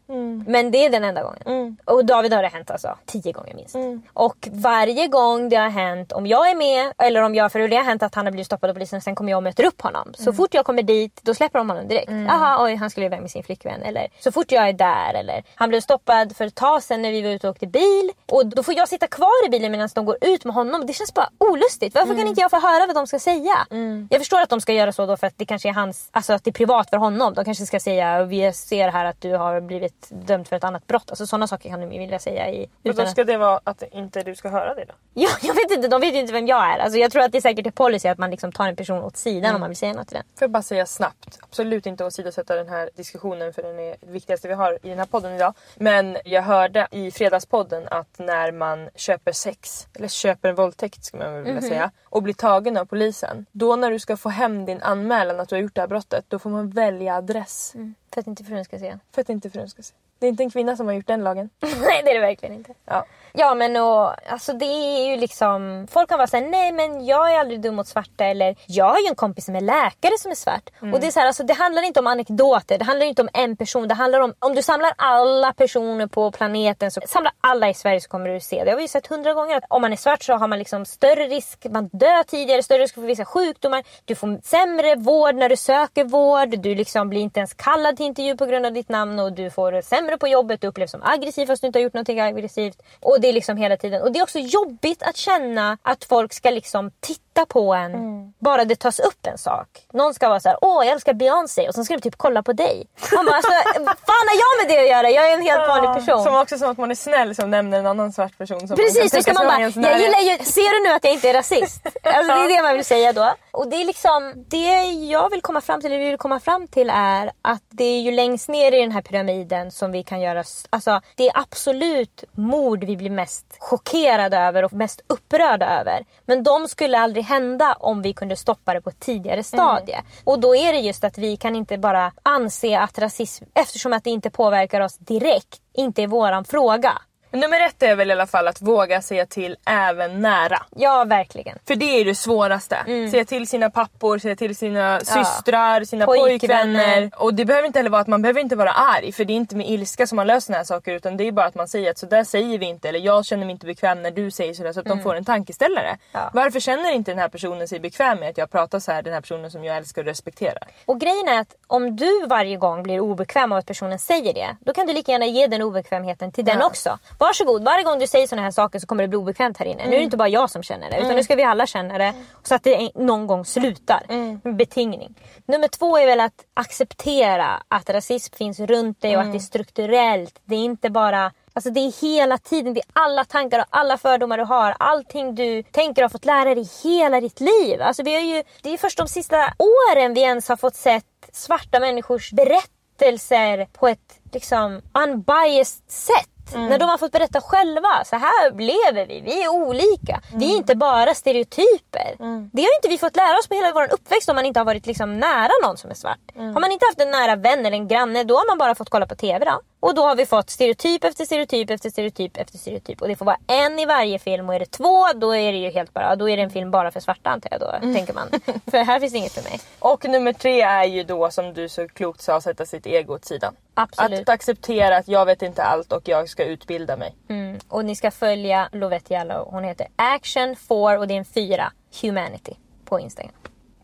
Men 0.48 0.72
det 0.72 0.86
är 0.86 0.90
den 0.90 1.04
enda 1.04 1.24
gången. 1.24 1.78
Och 1.86 2.06
David 2.06 2.34
har 2.34 2.42
det 2.42 2.48
hänt 2.48 2.72
alltså 2.72 2.98
tio 3.06 3.32
gånger 3.32 3.54
minst. 3.56 3.76
Och 4.14 4.48
varje 4.52 5.08
gång 5.08 5.50
det 5.50 5.56
har 5.56 5.70
hänt, 5.70 6.12
om 6.12 6.28
jag 6.28 6.50
är 6.50 6.56
med 6.56 6.94
eller 6.98 7.22
om 7.22 7.36
jag, 7.36 7.52
för 7.52 7.60
det 7.68 7.76
har 7.76 7.84
hänt 7.84 8.04
att 8.04 8.16
han 8.16 8.26
har 8.26 8.32
blivit 8.32 8.46
stoppad 8.46 8.70
av 8.70 8.74
polisen 8.74 8.98
och 8.98 9.04
sen 9.04 9.16
kommer 9.16 9.32
jag 9.32 9.38
och 9.38 9.44
möter 9.44 9.66
upp 9.66 9.82
honom. 9.82 10.14
Så 10.18 10.34
fort 10.34 10.54
jag 10.54 10.66
kommer 10.66 10.84
dit, 10.84 11.20
då 11.24 11.34
släpper 11.34 11.60
de 11.60 11.70
honom 11.70 11.88
direkt. 11.88 12.12
Jaha, 12.28 12.64
oj 12.64 12.76
han 12.76 12.90
skulle 12.90 13.06
iväg 13.06 13.22
med 13.22 13.32
sin 13.32 13.44
flickvän. 13.44 13.82
Eller 13.82 14.08
så 14.20 14.32
fort 14.32 14.52
jag 14.52 14.70
är 14.70 14.74
där. 14.74 15.14
Eller 15.14 15.44
han 15.56 15.70
blev 15.70 15.82
stoppad 15.82 16.36
för 16.36 16.46
ett 16.46 16.56
tag 16.56 16.84
sedan 16.84 17.02
när 17.02 17.12
vi 17.12 17.22
var 17.22 17.30
ute 17.30 17.48
och 17.48 17.52
åkte 17.52 17.68
bil. 17.68 18.12
Och 18.32 18.46
då 18.46 18.64
får 18.64 18.74
jag 18.74 18.90
sitta 18.90 19.08
kvar 19.08 19.46
i 19.48 19.50
bilen 19.50 19.72
medan 19.72 19.90
de 19.96 20.06
går 20.06 20.18
ut 20.22 20.46
med 20.46 20.56
honom. 20.56 20.86
Det 20.86 20.94
känns 20.94 21.14
bara 21.14 21.30
olustigt. 21.38 21.96
Varför 21.96 22.16
kan 22.16 22.28
inte 22.28 22.42
jag 22.42 22.52
få 22.52 22.60
höra 22.60 22.88
vad 22.88 22.96
de 22.96 23.08
ska 23.08 23.20
säga? 23.20 23.66
Jag 24.10 24.22
förstår 24.22 24.42
att 24.42 24.50
de 24.50 24.62
ska 24.62 24.74
göra 24.74 24.92
så 24.92 25.06
då 25.06 25.18
för 25.18 25.28
att 25.28 25.34
det 25.38 25.46
kanske 25.46 25.70
är 25.70 25.74
hans, 25.74 26.10
alltså 26.12 26.34
att 26.34 26.44
det 26.44 26.50
är 26.50 26.54
privat 26.54 26.90
för 26.90 26.98
honom. 26.98 27.34
De 27.34 27.46
kanske 27.46 27.66
ska 27.66 27.80
säga 27.80 28.24
vi 28.24 28.54
ser 28.54 28.88
här 28.88 29.05
att 29.06 29.22
du 29.22 29.34
har 29.34 29.62
blivit 29.62 30.10
dömd 30.10 30.48
för 30.48 30.56
ett 30.56 30.64
annat 30.64 30.88
brott. 30.88 31.10
Alltså 31.10 31.28
sådana 31.28 31.48
saker 31.48 31.70
kan 31.70 31.80
de 31.80 31.92
ju 31.92 32.00
vilja 32.00 32.20
säga 32.20 32.50
i... 32.50 32.70
Utan 32.84 33.06
då 33.06 33.12
ska 33.12 33.24
det 33.24 33.38
vara 33.38 33.60
att 33.64 33.84
inte 33.92 34.24
du 34.24 34.36
ska 34.36 34.50
höra 34.50 34.76
det 34.76 34.86
då? 34.86 34.94
Ja, 35.18 35.30
jag 35.42 35.54
vet 35.54 35.72
inte, 35.72 35.88
de 35.88 36.02
vet 36.02 36.16
ju 36.16 36.20
inte 36.20 36.34
vem 36.34 36.48
jag 36.48 36.74
är. 36.74 36.80
Alltså, 36.80 37.00
jag 37.00 37.12
tror 37.12 37.24
att 37.24 37.32
det 37.32 37.38
är 37.38 37.42
säkert 37.42 37.68
är 37.68 37.72
policy 37.72 38.08
att 38.08 38.18
man 38.18 38.32
liksom 38.32 38.52
tar 38.52 38.68
en 38.68 38.76
person 38.76 39.04
åt 39.04 39.18
sidan 39.18 39.56
om 39.56 39.62
man 39.62 39.70
vill 39.70 39.78
säga 39.78 39.94
något 39.94 40.08
till 40.08 40.16
den. 40.16 40.24
Får 40.36 40.44
jag 40.44 40.52
bara 40.52 40.64
säga 40.64 40.86
snabbt, 40.86 41.40
absolut 41.42 41.86
inte 41.86 42.06
åsidosätta 42.06 42.56
den 42.56 42.70
här 42.70 42.90
diskussionen 42.96 43.54
för 43.54 43.64
den 43.64 43.80
är 43.80 43.96
det 44.02 44.12
viktigaste 44.12 44.48
vi 44.48 44.54
har 44.54 44.80
i 44.84 44.90
den 44.90 45.00
här 45.00 45.06
podden 45.06 45.36
idag. 45.36 45.54
Men 45.76 46.18
jag 46.26 46.42
hörde 46.42 46.88
i 46.92 47.12
fredagspodden 47.12 47.88
att 47.92 48.20
när 48.20 48.52
man 48.52 48.90
köper 48.96 49.32
sex, 49.32 49.88
eller 49.94 50.08
köper 50.08 50.50
en 50.50 50.56
våldtäkt 50.56 51.04
ska 51.04 51.18
man 51.18 51.34
väl 51.34 51.44
vilja 51.44 51.62
säga, 51.62 51.92
och 52.04 52.24
blir 52.24 52.34
tagen 52.34 52.78
av 52.78 52.86
polisen. 52.86 53.46
Då 53.52 53.76
när 53.76 53.92
du 53.92 54.00
ska 54.00 54.18
få 54.18 54.30
hem 54.30 54.66
din 54.66 54.82
anmälan 54.82 55.40
att 55.40 55.50
du 55.50 55.56
har 55.56 55.62
gjort 55.62 55.76
det 55.76 55.82
här 55.82 55.88
brottet, 55.88 56.26
då 56.28 56.40
får 56.40 56.50
man 56.50 56.70
välja 56.70 57.16
adress. 57.16 57.74
För 58.16 58.22
att 58.22 58.28
inte 58.28 58.44
frun 58.44 58.66
ska 58.66 58.80
se. 58.80 59.00
För 59.12 59.22
att 59.22 59.30
inte 59.30 59.50
frun 59.50 59.70
ska 59.70 59.84
se. 59.84 59.94
Det 60.20 60.26
är 60.26 60.30
inte 60.30 60.44
en 60.44 60.52
kvinna 60.52 60.76
som 60.76 60.88
har 60.88 60.94
gjort 60.94 61.08
den 61.08 61.24
lagen. 61.24 61.50
Nej 61.62 62.02
det 62.04 62.10
är 62.10 62.14
det 62.14 62.20
verkligen 62.20 62.56
inte. 62.56 62.74
Ja. 62.86 63.06
Ja 63.38 63.56
men 63.56 63.76
och, 63.76 64.32
alltså 64.32 64.54
det 64.54 64.66
är 64.66 65.10
ju 65.10 65.18
liksom, 65.18 65.88
folk 65.92 66.10
kan 66.10 66.18
vara 66.18 66.28
såhär, 66.28 66.48
nej 66.48 66.72
men 66.72 67.06
jag 67.06 67.34
är 67.34 67.40
aldrig 67.40 67.62
dum 67.62 67.76
mot 67.76 67.88
svarta 67.88 68.26
eller 68.26 68.56
jag 68.68 68.86
har 68.86 69.00
ju 69.00 69.08
en 69.08 69.16
kompis 69.16 69.46
som 69.46 69.56
är 69.56 69.62
läkare 69.62 70.18
som 70.20 70.32
är 70.32 70.36
svart. 70.36 70.70
Och 70.94 71.00
det 71.00 71.08
är 71.08 71.12
så 71.12 71.20
här, 71.20 71.28
alltså 71.28 71.44
det 71.44 71.54
handlar 71.54 71.84
inte 71.84 72.00
om 72.00 72.08
anekdoter, 72.08 72.78
det 72.78 72.86
handlar 72.86 73.06
inte 73.06 73.22
om 73.22 73.30
en 73.34 73.58
person, 73.58 73.88
det 73.88 73.94
handlar 73.94 74.20
om, 74.20 74.34
om 74.40 74.56
du 74.56 74.62
samlar 74.62 74.92
alla 74.98 75.54
personer 75.54 76.08
på 76.08 76.32
planeten 76.32 76.92
så 76.92 77.02
samlar 77.08 77.34
alla 77.42 77.70
i 77.70 77.74
Sverige 77.74 78.02
så 78.02 78.10
kommer 78.10 78.30
du 78.30 78.40
se, 78.40 78.64
det 78.64 78.72
har 78.72 78.78
vi 78.78 78.82
ju 78.84 78.88
sett 78.88 79.08
hundra 79.08 79.34
gånger, 79.34 79.58
att 79.58 79.64
om 79.70 79.82
man 79.82 79.94
är 79.94 79.98
svart 79.98 80.24
så 80.24 80.34
har 80.34 80.48
man 80.48 80.60
liksom 80.60 80.86
större 80.86 81.24
risk, 81.28 81.66
man 81.70 81.90
dör 81.94 82.24
tidigare, 82.24 82.64
större 82.64 82.84
risk 82.84 82.96
för 82.96 83.02
vissa 83.02 83.26
sjukdomar, 83.26 83.84
du 84.06 84.16
får 84.16 84.40
sämre 84.44 84.96
vård 84.96 85.36
när 85.36 85.50
du 85.50 85.58
söker 85.58 86.04
vård, 86.04 86.60
du 86.60 86.76
liksom 86.76 87.10
blir 87.10 87.22
inte 87.22 87.40
ens 87.40 87.54
kallad 87.54 87.98
till 87.98 88.06
intervju 88.06 88.38
på 88.38 88.46
grund 88.46 88.66
av 88.66 88.74
ditt 88.74 88.90
namn 88.90 89.20
och 89.20 89.34
du 89.34 89.50
får 89.50 89.72
det 89.72 89.82
sämre 90.06 90.18
på 90.18 90.28
jobbet, 90.28 90.62
du 90.62 90.68
upplevs 90.68 90.92
som 90.92 91.04
aggressiv 91.04 91.46
fast 91.46 91.62
du 91.62 91.68
inte 91.68 91.80
har 91.80 91.84
gjort 91.84 91.94
någonting 91.94 92.20
aggressivt. 92.20 92.82
Och 93.02 93.22
det 93.22 93.30
är 93.30 93.34
liksom 93.34 93.58
hela 93.58 93.78
tiden. 93.78 94.02
Och 94.02 94.12
det 94.12 94.20
är 94.20 94.24
också 94.24 94.40
jobbigt 94.40 95.04
att 95.04 95.18
känna 95.18 95.78
att 95.82 96.04
folk 96.04 96.34
ska 96.34 96.50
liksom 96.50 96.92
titta 97.00 97.25
på 97.46 97.74
en 97.74 98.16
bara 98.40 98.66
det 98.66 98.76
tas 98.76 99.00
upp 99.00 99.28
en 99.28 99.38
sak. 99.38 99.68
Någon 99.94 100.14
ska 100.14 100.30
vara 100.30 100.40
så 100.40 100.50
här: 100.50 100.58
åh 100.62 100.86
jag 100.86 100.94
älskar 100.94 101.14
Beyoncé 101.14 101.68
och 101.68 101.76
sen 101.76 101.86
ska 101.86 101.94
de 101.94 102.02
typ 102.02 102.18
kolla 102.18 102.44
på 102.44 102.54
dig. 102.54 102.88
Man 103.16 103.26
bara, 103.26 103.36
alltså, 103.36 103.52
fan 104.08 104.26
har 104.30 104.38
jag 104.44 104.68
med 104.68 104.76
det 104.76 104.84
att 104.84 104.90
göra? 104.90 105.10
Jag 105.10 105.30
är 105.30 105.34
en 105.34 105.42
helt 105.42 105.68
vanlig 105.68 106.06
person. 106.06 106.24
Som 106.24 106.36
också 106.36 106.58
som 106.58 106.70
att 106.72 106.78
man 106.78 106.92
är 106.92 106.96
snäll 106.96 107.36
som 107.36 107.50
nämner 107.52 107.80
en 107.80 107.86
annan 107.86 108.14
svart 108.14 108.38
person. 108.38 108.68
Som 108.68 108.78
Precis, 108.78 109.12
så 109.12 109.22
ska 109.22 109.34
man 109.34 109.48
bara, 109.48 109.62
jag 109.62 110.02
gillar 110.02 110.20
ju, 110.20 110.46
ser 110.46 110.84
du 110.84 110.90
nu 110.90 110.96
att 110.96 111.04
jag 111.04 111.14
inte 111.14 111.30
är 111.30 111.34
rasist? 111.34 111.88
Alltså, 112.04 112.36
det 112.36 112.42
är 112.42 112.58
det 112.58 112.64
man 112.64 112.74
vill 112.74 112.86
säga 112.86 113.14
då. 113.14 113.34
Och 113.52 113.68
det 113.68 113.76
är 113.76 113.86
liksom, 113.86 114.34
det 114.48 114.82
jag 115.10 115.30
vill 115.30 115.42
komma 115.42 115.62
fram 115.62 115.82
till, 115.82 115.92
eller 115.92 116.04
vi 116.04 116.10
vill 116.10 116.18
komma 116.18 116.40
fram 116.40 116.68
till 116.68 116.90
är 116.94 117.32
att 117.42 117.64
det 117.70 117.84
är 117.84 118.02
ju 118.02 118.12
längst 118.12 118.50
ner 118.50 118.72
i 118.72 118.80
den 118.80 118.92
här 118.92 119.02
pyramiden 119.02 119.72
som 119.72 119.92
vi 119.92 120.04
kan 120.04 120.22
göra, 120.22 120.44
alltså 120.70 121.02
det 121.16 121.28
är 121.28 121.40
absolut 121.40 122.24
mord 122.32 122.84
vi 122.84 122.98
blir 122.98 123.10
mest 123.10 123.46
chockerade 123.60 124.38
över 124.38 124.64
och 124.64 124.74
mest 124.74 125.02
upprörda 125.08 125.80
över. 125.80 126.06
Men 126.26 126.44
de 126.44 126.68
skulle 126.68 127.00
aldrig 127.00 127.25
hända 127.26 127.74
om 127.80 128.02
vi 128.02 128.14
kunde 128.14 128.36
stoppa 128.36 128.74
det 128.74 128.82
på 128.82 128.90
ett 128.90 129.00
tidigare 129.00 129.44
stadie. 129.44 130.02
Och 130.24 130.40
då 130.40 130.56
är 130.56 130.74
det 130.74 130.80
just 130.80 131.04
att 131.04 131.18
vi 131.18 131.38
kan 131.38 131.56
inte 131.56 131.78
bara 131.78 132.12
anse 132.24 132.80
att 132.80 133.00
rasism, 133.00 133.46
eftersom 133.54 133.94
att 133.94 134.04
det 134.04 134.10
inte 134.10 134.30
påverkar 134.30 134.82
oss 134.82 134.98
direkt, 134.98 135.62
inte 135.74 136.04
är 136.04 136.08
våran 136.08 136.46
fråga. 136.46 136.92
Men 137.36 137.40
nummer 137.40 137.60
ett 137.60 137.84
är 137.84 137.96
väl 137.96 138.10
i 138.10 138.12
alla 138.12 138.28
fall 138.28 138.48
att 138.48 138.62
våga 138.62 139.02
säga 139.02 139.26
till 139.26 139.56
även 139.66 140.22
nära. 140.22 140.62
Ja, 140.76 141.04
verkligen. 141.04 141.58
För 141.68 141.76
det 141.76 141.86
är 141.86 142.06
det 142.06 142.16
svåraste. 142.16 142.76
Mm. 142.88 143.12
Säga 143.12 143.26
till 143.26 143.48
sina 143.48 143.70
pappor, 143.70 144.18
säga 144.18 144.36
till 144.36 144.56
sina 144.56 145.00
systrar, 145.00 145.84
sina 145.84 146.06
pojkvänner. 146.06 146.40
Pojkvänner. 146.40 147.12
Och 147.16 147.34
det 147.34 147.46
behöver 147.46 147.68
inte 147.68 147.80
heller 147.80 147.90
vara 147.90 148.02
att 148.02 148.08
man 148.08 148.22
behöver 148.22 148.42
inte 148.42 148.56
vara 148.56 148.72
arg 148.72 149.12
för 149.12 149.26
det 149.26 149.34
är 149.34 149.36
inte 149.36 149.56
med 149.56 149.70
ilska 149.70 150.08
som 150.08 150.16
man 150.16 150.28
löser 150.28 150.46
såna 150.46 150.58
här 150.58 150.66
saker 150.66 150.94
utan 150.94 151.18
det 151.18 151.28
är 151.28 151.32
bara 151.32 151.46
att 151.46 151.56
man 151.56 151.68
säger 151.68 151.92
att 151.92 151.98
så 151.98 152.06
där 152.06 152.24
säger 152.24 152.58
vi 152.58 152.66
inte 152.66 152.90
eller 152.90 153.00
jag 153.00 153.26
känner 153.26 153.46
mig 153.46 153.52
inte 153.54 153.66
bekväm 153.66 154.02
när 154.02 154.12
du 154.12 154.32
säger 154.32 154.54
sådär 154.54 154.74
så 154.74 154.80
att 154.80 154.86
de 154.86 155.02
får 155.02 155.16
en 155.16 155.26
tankeställare. 155.26 155.88
Mm. 155.88 156.00
Ja. 156.12 156.30
Varför 156.34 156.60
känner 156.60 156.92
inte 156.92 157.12
den 157.12 157.20
här 157.20 157.30
personen 157.30 157.68
sig 157.68 157.80
bekväm 157.80 158.20
med 158.20 158.30
att 158.30 158.38
jag 158.38 158.52
pratar 158.52 158.80
så 158.80 158.92
här 158.92 159.02
den 159.02 159.14
här 159.14 159.22
personen 159.22 159.52
som 159.52 159.64
jag 159.64 159.78
älskar 159.78 160.02
och 160.02 160.06
respekterar? 160.08 160.68
Och 160.86 161.00
grejen 161.00 161.28
är 161.28 161.40
att 161.40 161.56
om 161.68 161.96
du 161.96 162.26
varje 162.28 162.58
gång 162.58 162.84
blir 162.84 163.00
obekväm 163.00 163.52
av 163.52 163.58
att 163.58 163.66
personen 163.66 164.00
säger 164.00 164.34
det, 164.34 164.56
då 164.60 164.74
kan 164.74 164.88
du 164.88 164.94
lika 164.94 165.12
gärna 165.12 165.26
ge 165.26 165.48
den 165.48 165.62
obekvämheten 165.62 166.32
till 166.32 166.46
den 166.46 166.60
Ja. 166.60 166.66
också. 166.66 167.00
Varsågod, 167.26 167.64
varje 167.64 167.84
gång 167.84 168.00
du 168.00 168.08
säger 168.08 168.28
såna 168.28 168.42
här 168.42 168.52
saker 168.52 168.80
så 168.80 168.88
kommer 168.88 169.04
det 169.04 169.08
bli 169.08 169.18
obekvämt 169.18 169.58
här 169.58 169.66
inne. 169.66 169.88
Nu 169.88 169.94
är 169.94 169.98
det 169.98 170.04
inte 170.04 170.18
bara 170.18 170.28
jag 170.28 170.50
som 170.50 170.64
känner 170.64 170.90
det, 170.92 170.98
utan 170.98 171.16
nu 171.16 171.24
ska 171.24 171.36
vi 171.36 171.44
alla 171.44 171.66
känna 171.66 171.98
det. 171.98 172.14
Så 172.44 172.56
att 172.56 172.64
det 172.64 172.92
någon 172.96 173.28
gång 173.28 173.46
slutar. 173.46 174.06
En 174.44 174.58
betingning. 174.58 175.16
Nummer 175.46 175.68
två 175.68 175.98
är 175.98 176.06
väl 176.06 176.20
att 176.20 176.46
acceptera 176.54 177.64
att 177.68 177.90
rasism 177.90 178.36
finns 178.36 178.60
runt 178.60 179.02
dig 179.02 179.18
och 179.18 179.24
att 179.24 179.32
det 179.32 179.38
är 179.38 179.40
strukturellt. 179.40 180.40
Det 180.46 180.56
är 180.56 180.60
inte 180.60 180.90
bara 180.90 181.32
Alltså 181.54 181.70
det 181.70 181.80
är 181.80 182.02
hela 182.02 182.38
tiden, 182.38 182.74
det 182.74 182.80
är 182.80 182.86
alla 182.94 183.26
tankar 183.26 183.60
och 183.60 183.66
alla 183.70 183.98
fördomar 183.98 184.38
du 184.38 184.44
har. 184.44 184.76
Allting 184.80 185.36
du 185.36 185.64
tänker 185.64 186.02
och 186.02 186.04
har 186.04 186.10
fått 186.10 186.26
lära 186.26 186.56
dig 186.56 186.70
hela 186.84 187.22
ditt 187.22 187.40
liv. 187.40 187.82
Alltså 187.82 188.04
vi 188.04 188.14
har 188.14 188.22
ju, 188.22 188.44
det 188.62 188.70
är 188.74 188.78
först 188.78 188.98
de 188.98 189.08
sista 189.08 189.54
åren 189.58 190.14
vi 190.14 190.22
ens 190.22 190.50
har 190.50 190.56
fått 190.56 190.76
sett 190.76 191.06
svarta 191.32 191.80
människors 191.80 192.32
berättelser 192.32 193.68
på 193.74 193.88
ett 193.88 194.20
liksom 194.32 194.82
unbiased 194.94 195.92
sätt. 195.92 196.35
När 196.54 196.80
de 196.80 196.90
har 196.90 196.98
fått 196.98 197.12
berätta 197.12 197.42
själva. 197.42 198.04
Så 198.06 198.16
här 198.16 198.52
lever 198.52 199.06
vi, 199.08 199.22
vi 199.22 199.44
är 199.44 199.50
olika. 199.50 200.22
Vi 200.34 200.52
är 200.54 200.58
inte 200.58 200.76
bara 200.76 201.14
stereotyper. 201.14 202.16
Det 202.54 202.62
har 202.62 202.76
inte 202.78 202.88
vi 202.90 202.98
fått 202.98 203.16
lära 203.16 203.38
oss 203.38 203.48
på 203.48 203.56
hela 203.56 203.72
vår 203.74 203.94
uppväxt 203.94 204.30
om 204.30 204.36
man 204.36 204.46
inte 204.46 204.60
har 204.60 204.66
varit 204.66 204.86
liksom 204.86 205.18
nära 205.20 205.52
någon 205.64 205.78
som 205.78 205.90
är 205.90 205.96
svart. 205.96 206.20
Har 206.54 206.60
man 206.60 206.72
inte 206.72 206.86
haft 206.86 207.02
en 207.02 207.12
nära 207.12 207.36
vän 207.36 207.60
eller 207.66 207.78
en 207.78 207.88
granne 207.88 208.24
då 208.24 208.36
har 208.36 208.48
man 208.48 208.58
bara 208.58 208.76
fått 208.76 208.90
kolla 208.90 209.06
på 209.06 209.16
TV 209.16 209.46
då. 209.46 209.62
Och 209.86 209.96
då 209.96 210.02
har 210.02 210.16
vi 210.16 210.26
fått 210.26 210.50
stereotyp 210.50 211.04
efter 211.04 211.26
stereotyp 211.26 211.70
efter 211.70 211.90
stereotyp 211.90 212.38
efter 212.38 212.58
stereotyp. 212.58 213.02
Och 213.02 213.08
det 213.08 213.16
får 213.16 213.26
vara 213.26 213.38
en 213.48 213.80
i 213.80 213.86
varje 213.86 214.20
film 214.20 214.50
och 214.50 214.56
är 214.56 214.60
det 214.60 214.72
två 214.72 215.06
då 215.16 215.36
är 215.36 215.52
det 215.52 215.58
ju 215.58 215.70
helt 215.70 215.94
bara, 215.94 216.16
då 216.16 216.30
är 216.30 216.38
det 216.38 216.44
en 216.44 216.50
film 216.50 216.72
bara 216.72 216.92
för 216.92 217.00
svarta 217.00 217.30
antar 217.30 217.50
jag 217.52 217.60
då. 217.60 217.94
Tänker 217.94 218.14
man. 218.14 218.28
för 218.72 218.78
här 218.78 219.00
finns 219.00 219.14
inget 219.14 219.32
för 219.32 219.44
mig. 219.44 219.60
Och 219.80 220.06
nummer 220.06 220.34
tre 220.34 220.62
är 220.62 220.84
ju 220.84 221.04
då 221.04 221.32
som 221.32 221.54
du 221.54 221.70
så 221.70 221.88
klokt 221.88 222.22
sa 222.22 222.42
sätta 222.42 222.66
sitt 222.66 222.88
ego 222.88 223.14
åt 223.14 223.26
sidan. 223.26 223.56
Absolut. 223.74 224.20
Att 224.22 224.30
acceptera 224.30 224.98
att 224.98 225.08
jag 225.08 225.26
vet 225.26 225.42
inte 225.42 225.64
allt 225.64 225.92
och 225.92 226.08
jag 226.08 226.30
ska 226.30 226.44
utbilda 226.44 226.98
mig. 226.98 227.16
Mm. 227.30 227.60
Och 227.68 227.86
ni 227.86 227.96
ska 227.96 228.12
följa 228.12 228.70
Lovette 228.72 229.14
Jallow. 229.14 229.48
Hon 229.52 229.64
heter 229.64 229.88
Action 229.96 230.56
4 230.56 231.00
och 231.00 231.08
det 231.08 231.14
är 231.14 231.18
en 231.18 231.26
4 231.26 231.72
Humanity 232.02 232.54
på 232.86 233.00
Instagram. 233.00 233.34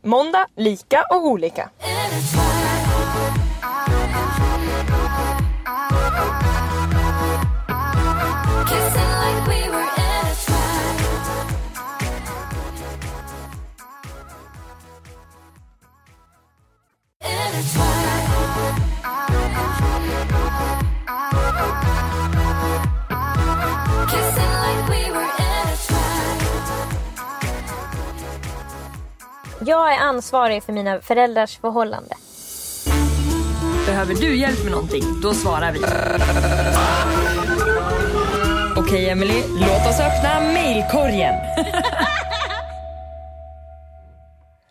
Måndag, 0.02 0.48
lika 0.56 1.04
och 1.10 1.26
olika. 1.26 1.70
Jag 29.66 29.94
är 29.94 30.00
ansvarig 30.00 30.64
för 30.64 30.74
mina 30.74 31.02
föräldrars 31.02 31.60
förhållande. 31.60 32.16
Behöver 33.86 34.14
du 34.14 34.36
hjälp 34.36 34.64
med 34.64 34.72
någonting? 34.72 35.04
Då 35.22 35.34
svarar 35.34 35.72
vi. 35.72 35.80
Okej 38.78 39.10
Emily, 39.10 39.44
låt 39.60 39.88
oss 39.90 40.00
öppna 40.00 40.40
mailkorgen. 40.40 41.36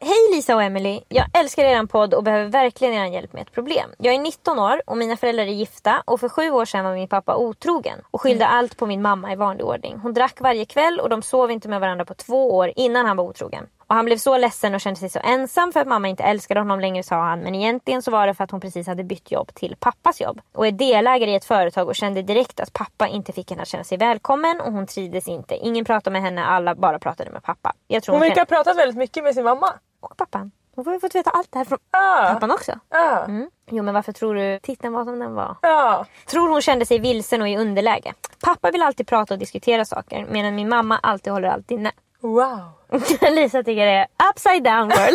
Hej 0.02 0.30
Lisa 0.32 0.56
och 0.56 0.62
Emily. 0.62 1.00
Jag 1.08 1.26
älskar 1.32 1.64
er 1.64 1.86
podd 1.86 2.14
och 2.14 2.22
behöver 2.22 2.48
verkligen 2.50 2.94
er 2.94 3.06
hjälp 3.06 3.32
med 3.32 3.42
ett 3.42 3.52
problem. 3.52 3.90
Jag 3.98 4.14
är 4.14 4.18
19 4.18 4.58
år 4.58 4.82
och 4.86 4.96
mina 4.96 5.16
föräldrar 5.16 5.44
är 5.44 5.48
gifta 5.48 6.02
och 6.04 6.20
för 6.20 6.28
sju 6.28 6.50
år 6.50 6.64
sedan 6.64 6.84
var 6.84 6.94
min 6.94 7.08
pappa 7.08 7.36
otrogen 7.36 7.98
och 8.10 8.20
skyllde 8.20 8.46
allt 8.46 8.76
på 8.76 8.86
min 8.86 9.02
mamma 9.02 9.32
i 9.32 9.36
vanlig 9.36 9.66
ordning. 9.66 9.98
Hon 9.98 10.14
drack 10.14 10.40
varje 10.40 10.64
kväll 10.64 11.00
och 11.00 11.08
de 11.08 11.22
sov 11.22 11.50
inte 11.50 11.68
med 11.68 11.80
varandra 11.80 12.04
på 12.04 12.14
två 12.14 12.56
år 12.56 12.72
innan 12.76 13.06
han 13.06 13.16
var 13.16 13.24
otrogen. 13.24 13.66
Och 13.86 13.94
han 13.94 14.04
blev 14.04 14.16
så 14.16 14.38
ledsen 14.38 14.74
och 14.74 14.80
kände 14.80 15.00
sig 15.00 15.08
så 15.08 15.20
ensam 15.22 15.72
för 15.72 15.80
att 15.80 15.88
mamma 15.88 16.08
inte 16.08 16.22
älskade 16.22 16.60
honom 16.60 16.80
längre 16.80 17.02
sa 17.02 17.16
han. 17.16 17.40
Men 17.40 17.54
egentligen 17.54 18.02
så 18.02 18.10
var 18.10 18.26
det 18.26 18.34
för 18.34 18.44
att 18.44 18.50
hon 18.50 18.60
precis 18.60 18.86
hade 18.86 19.04
bytt 19.04 19.30
jobb 19.30 19.54
till 19.54 19.76
pappas 19.80 20.20
jobb. 20.20 20.40
Och 20.52 20.66
är 20.66 20.72
delägare 20.72 21.30
i 21.30 21.34
ett 21.34 21.44
företag 21.44 21.88
och 21.88 21.96
kände 21.96 22.22
direkt 22.22 22.60
att 22.60 22.72
pappa 22.72 23.08
inte 23.08 23.32
fick 23.32 23.50
henne 23.50 23.62
att 23.62 23.68
känna 23.68 23.84
sig 23.84 23.98
välkommen 23.98 24.60
och 24.60 24.72
hon 24.72 24.86
trivdes 24.86 25.28
inte. 25.28 25.56
Ingen 25.56 25.84
pratade 25.84 26.12
med 26.12 26.22
henne, 26.22 26.44
alla 26.44 26.74
bara 26.74 26.98
pratade 26.98 27.30
med 27.30 27.42
pappa. 27.42 27.72
Hon 28.06 28.20
verkar 28.20 28.40
ha 28.40 28.44
pratat 28.44 28.76
väldigt 28.76 28.96
mycket 28.96 29.24
med 29.24 29.34
sin 29.34 29.44
mamma. 29.44 29.72
Och 30.00 30.16
pappan. 30.16 30.50
Hon 30.74 30.84
får 30.84 30.94
ju 30.94 31.00
fått 31.00 31.14
veta 31.14 31.30
allt 31.30 31.52
det 31.52 31.58
här 31.58 31.64
från 31.64 31.78
Ah. 31.90 32.32
pappan 32.34 32.50
också. 32.50 32.78
Ja. 32.88 33.24
Mm. 33.24 33.50
Jo 33.70 33.82
men 33.82 33.94
varför 33.94 34.12
tror 34.12 34.34
du 34.34 34.58
titeln 34.62 34.92
var 34.92 35.04
som 35.04 35.18
den 35.18 35.34
var? 35.34 35.56
Ja. 35.62 36.06
Tror 36.26 36.48
hon 36.48 36.62
kände 36.62 36.86
sig 36.86 36.98
vilsen 36.98 37.42
och 37.42 37.48
i 37.48 37.56
underläge. 37.56 38.12
Pappa 38.44 38.70
vill 38.70 38.82
alltid 38.82 39.06
prata 39.06 39.34
och 39.34 39.40
diskutera 39.40 39.84
saker 39.84 40.26
medan 40.30 40.54
min 40.54 40.68
mamma 40.68 40.98
alltid 41.02 41.32
håller 41.32 41.48
allt 41.48 41.70
inne. 41.70 41.92
Wow. 42.20 42.60
Lisa 43.30 43.62
tycker 43.62 43.86
det 43.86 43.92
är 43.92 44.06
upside 44.30 44.64
down 44.64 44.88
girl. 44.90 45.14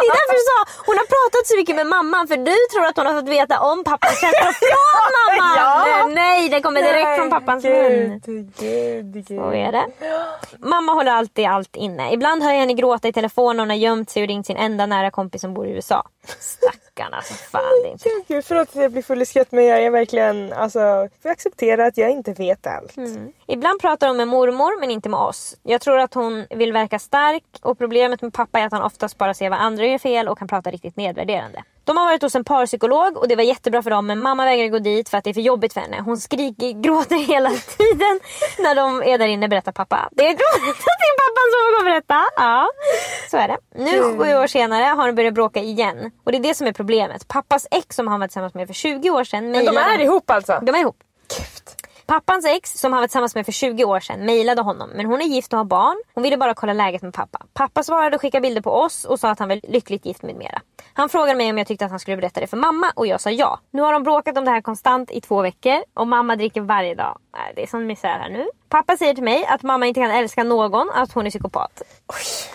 det 0.00 0.06
är 0.08 0.14
därför 0.18 0.34
du 0.40 0.44
sa 0.50 0.82
hon 0.86 0.96
har 0.96 1.06
pratat 1.06 1.46
så 1.46 1.56
mycket 1.56 1.76
med 1.76 1.86
mamman 1.86 2.28
för 2.28 2.36
du 2.36 2.56
tror 2.72 2.86
att 2.86 2.96
hon 2.96 3.06
har 3.06 3.14
fått 3.14 3.28
veta 3.28 3.60
om 3.60 3.84
pappans 3.84 4.20
känslor 4.20 4.52
från 4.62 5.12
mamman. 5.18 5.56
Ja. 5.56 6.06
Nej 6.14 6.48
det 6.48 6.60
kommer 6.60 6.82
direkt 6.82 7.16
från 7.16 7.30
pappans 7.30 7.64
mun. 7.64 8.20
Gud, 8.26 8.52
gud, 8.58 9.14
gud. 9.14 9.26
Så 9.26 9.52
är 9.52 9.72
det. 9.72 9.86
Mamma 10.58 10.92
håller 10.92 11.12
alltid 11.12 11.46
allt 11.46 11.76
inne. 11.76 12.12
Ibland 12.12 12.42
hör 12.42 12.50
jag 12.50 12.58
henne 12.58 12.74
gråta 12.74 13.08
i 13.08 13.12
telefon 13.12 13.56
och 13.56 13.62
hon 13.62 13.70
har 13.70 13.76
gömt 13.76 14.10
sig 14.10 14.22
och 14.22 14.28
ringt 14.28 14.46
sin 14.46 14.56
enda 14.56 14.86
nära 14.86 15.10
kompis 15.10 15.40
som 15.40 15.54
bor 15.54 15.66
i 15.66 15.70
USA. 15.70 16.08
Stackarn 16.40 17.14
alltså. 17.14 17.34
Fan 17.34 17.62
det 17.82 17.88
är 17.88 17.92
inte. 17.92 18.08
Gud, 18.08 18.24
gud, 18.28 18.44
förlåt 18.44 18.68
att 18.68 18.74
jag 18.82 18.92
blir 18.92 19.02
full 19.02 19.22
i 19.22 19.26
skratt 19.26 19.52
men 19.52 19.64
jag 19.64 19.82
är 19.82 19.90
verkligen, 19.90 20.52
alltså, 20.52 21.08
får 21.22 21.28
acceptera 21.28 21.86
att 21.86 21.96
jag 21.96 22.10
inte 22.10 22.32
vet 22.32 22.66
allt. 22.66 22.94
Ibland 23.46 23.80
pratar 23.80 24.08
hon 24.08 24.16
med 24.16 24.28
mormor 24.28 24.80
men 24.80 24.90
inte 24.90 25.08
med 25.08 25.20
oss. 25.20 25.56
Jag 25.62 25.80
tror 25.80 25.98
att 25.98 26.14
hon 26.14 26.46
vill 26.56 26.72
verka 26.72 26.98
stark 26.98 27.44
och 27.62 27.78
problemet 27.78 28.22
med 28.22 28.32
pappa 28.32 28.60
är 28.60 28.66
att 28.66 28.72
han 28.72 28.82
oftast 28.82 29.18
bara 29.18 29.34
ser 29.34 29.50
vad 29.50 29.58
andra 29.58 29.86
gör 29.86 29.98
fel 29.98 30.28
och 30.28 30.38
kan 30.38 30.48
prata 30.48 30.70
riktigt 30.70 30.96
nedvärderande. 30.96 31.62
De 31.84 31.96
har 31.96 32.04
varit 32.04 32.22
hos 32.22 32.34
en 32.34 32.44
parpsykolog 32.44 33.16
och 33.16 33.28
det 33.28 33.36
var 33.36 33.42
jättebra 33.42 33.82
för 33.82 33.90
dem 33.90 34.06
men 34.06 34.22
mamma 34.22 34.44
vägrar 34.44 34.68
gå 34.68 34.78
dit 34.78 35.08
för 35.08 35.18
att 35.18 35.24
det 35.24 35.30
är 35.30 35.34
för 35.34 35.40
jobbigt 35.40 35.72
för 35.72 35.80
henne. 35.80 36.00
Hon 36.00 36.16
skriker, 36.16 36.82
gråter 36.82 37.16
hela 37.26 37.50
tiden 37.50 38.20
när 38.58 38.74
de 38.74 39.02
är 39.02 39.18
där 39.18 39.26
inne 39.26 39.48
berättar 39.48 39.72
pappa. 39.72 40.08
Det 40.12 40.22
är 40.22 40.32
gråtet 40.32 40.76
till 40.76 41.14
pappan 41.22 41.46
som 41.50 41.58
får 41.64 41.72
gå 41.76 41.78
och 41.78 41.84
berätta. 41.84 42.20
Ja, 42.36 42.68
så 43.30 43.36
är 43.36 43.48
det. 43.48 43.58
Nu 43.74 44.02
sju 44.02 44.34
år 44.34 44.46
senare 44.46 44.84
har 44.84 45.06
de 45.06 45.12
börjat 45.12 45.34
bråka 45.34 45.60
igen. 45.60 46.10
Och 46.24 46.32
det 46.32 46.38
är 46.38 46.42
det 46.42 46.54
som 46.54 46.66
är 46.66 46.72
problemet. 46.72 47.28
Pappas 47.28 47.66
ex 47.70 47.96
som 47.96 48.08
han 48.08 48.20
var 48.20 48.26
tillsammans 48.26 48.54
med 48.54 48.66
för 48.66 48.74
20 48.74 49.10
år 49.10 49.24
sedan 49.24 49.50
Men 49.50 49.64
de 49.64 49.76
är 49.76 49.98
ihop 49.98 50.30
alltså? 50.30 50.58
De 50.62 50.74
är 50.74 50.80
ihop. 50.80 50.96
Pappans 52.06 52.46
ex 52.46 52.72
som 52.72 52.92
han 52.92 53.00
var 53.00 53.06
tillsammans 53.06 53.34
med 53.34 53.44
för 53.44 53.52
20 53.52 53.84
år 53.84 54.00
sedan 54.00 54.26
mejlade 54.26 54.62
honom 54.62 54.90
men 54.94 55.06
hon 55.06 55.20
är 55.20 55.24
gift 55.26 55.52
och 55.52 55.58
har 55.58 55.64
barn. 55.64 55.96
Hon 56.14 56.22
ville 56.22 56.36
bara 56.36 56.54
kolla 56.54 56.72
läget 56.72 57.02
med 57.02 57.14
pappa. 57.14 57.38
Pappa 57.54 57.82
svarade 57.82 58.16
och 58.16 58.22
skickade 58.22 58.42
bilder 58.42 58.62
på 58.62 58.70
oss 58.70 59.04
och 59.04 59.20
sa 59.20 59.30
att 59.30 59.38
han 59.38 59.48
var 59.48 59.60
lyckligt 59.68 60.06
gift 60.06 60.22
med 60.22 60.36
mera. 60.36 60.60
Han 60.94 61.08
frågade 61.08 61.34
mig 61.38 61.50
om 61.50 61.58
jag 61.58 61.66
tyckte 61.66 61.84
att 61.84 61.90
han 61.90 62.00
skulle 62.00 62.16
berätta 62.16 62.40
det 62.40 62.46
för 62.46 62.56
mamma 62.56 62.92
och 62.96 63.06
jag 63.06 63.20
sa 63.20 63.30
ja. 63.30 63.60
Nu 63.70 63.82
har 63.82 63.92
de 63.92 64.02
bråkat 64.02 64.38
om 64.38 64.44
det 64.44 64.50
här 64.50 64.60
konstant 64.60 65.10
i 65.10 65.20
två 65.20 65.42
veckor 65.42 65.82
och 65.94 66.08
mamma 66.08 66.36
dricker 66.36 66.60
varje 66.60 66.94
dag. 66.94 67.18
Det 67.54 67.62
är 67.62 67.66
sån 67.66 67.86
misär 67.86 68.18
här 68.18 68.30
nu. 68.30 68.48
Pappa 68.68 68.96
säger 68.96 69.14
till 69.14 69.24
mig 69.24 69.46
att 69.46 69.62
mamma 69.62 69.86
inte 69.86 70.00
kan 70.00 70.10
älska 70.10 70.44
någon, 70.44 70.90
att 70.90 71.12
hon 71.12 71.26
är 71.26 71.30
psykopat. 71.30 71.82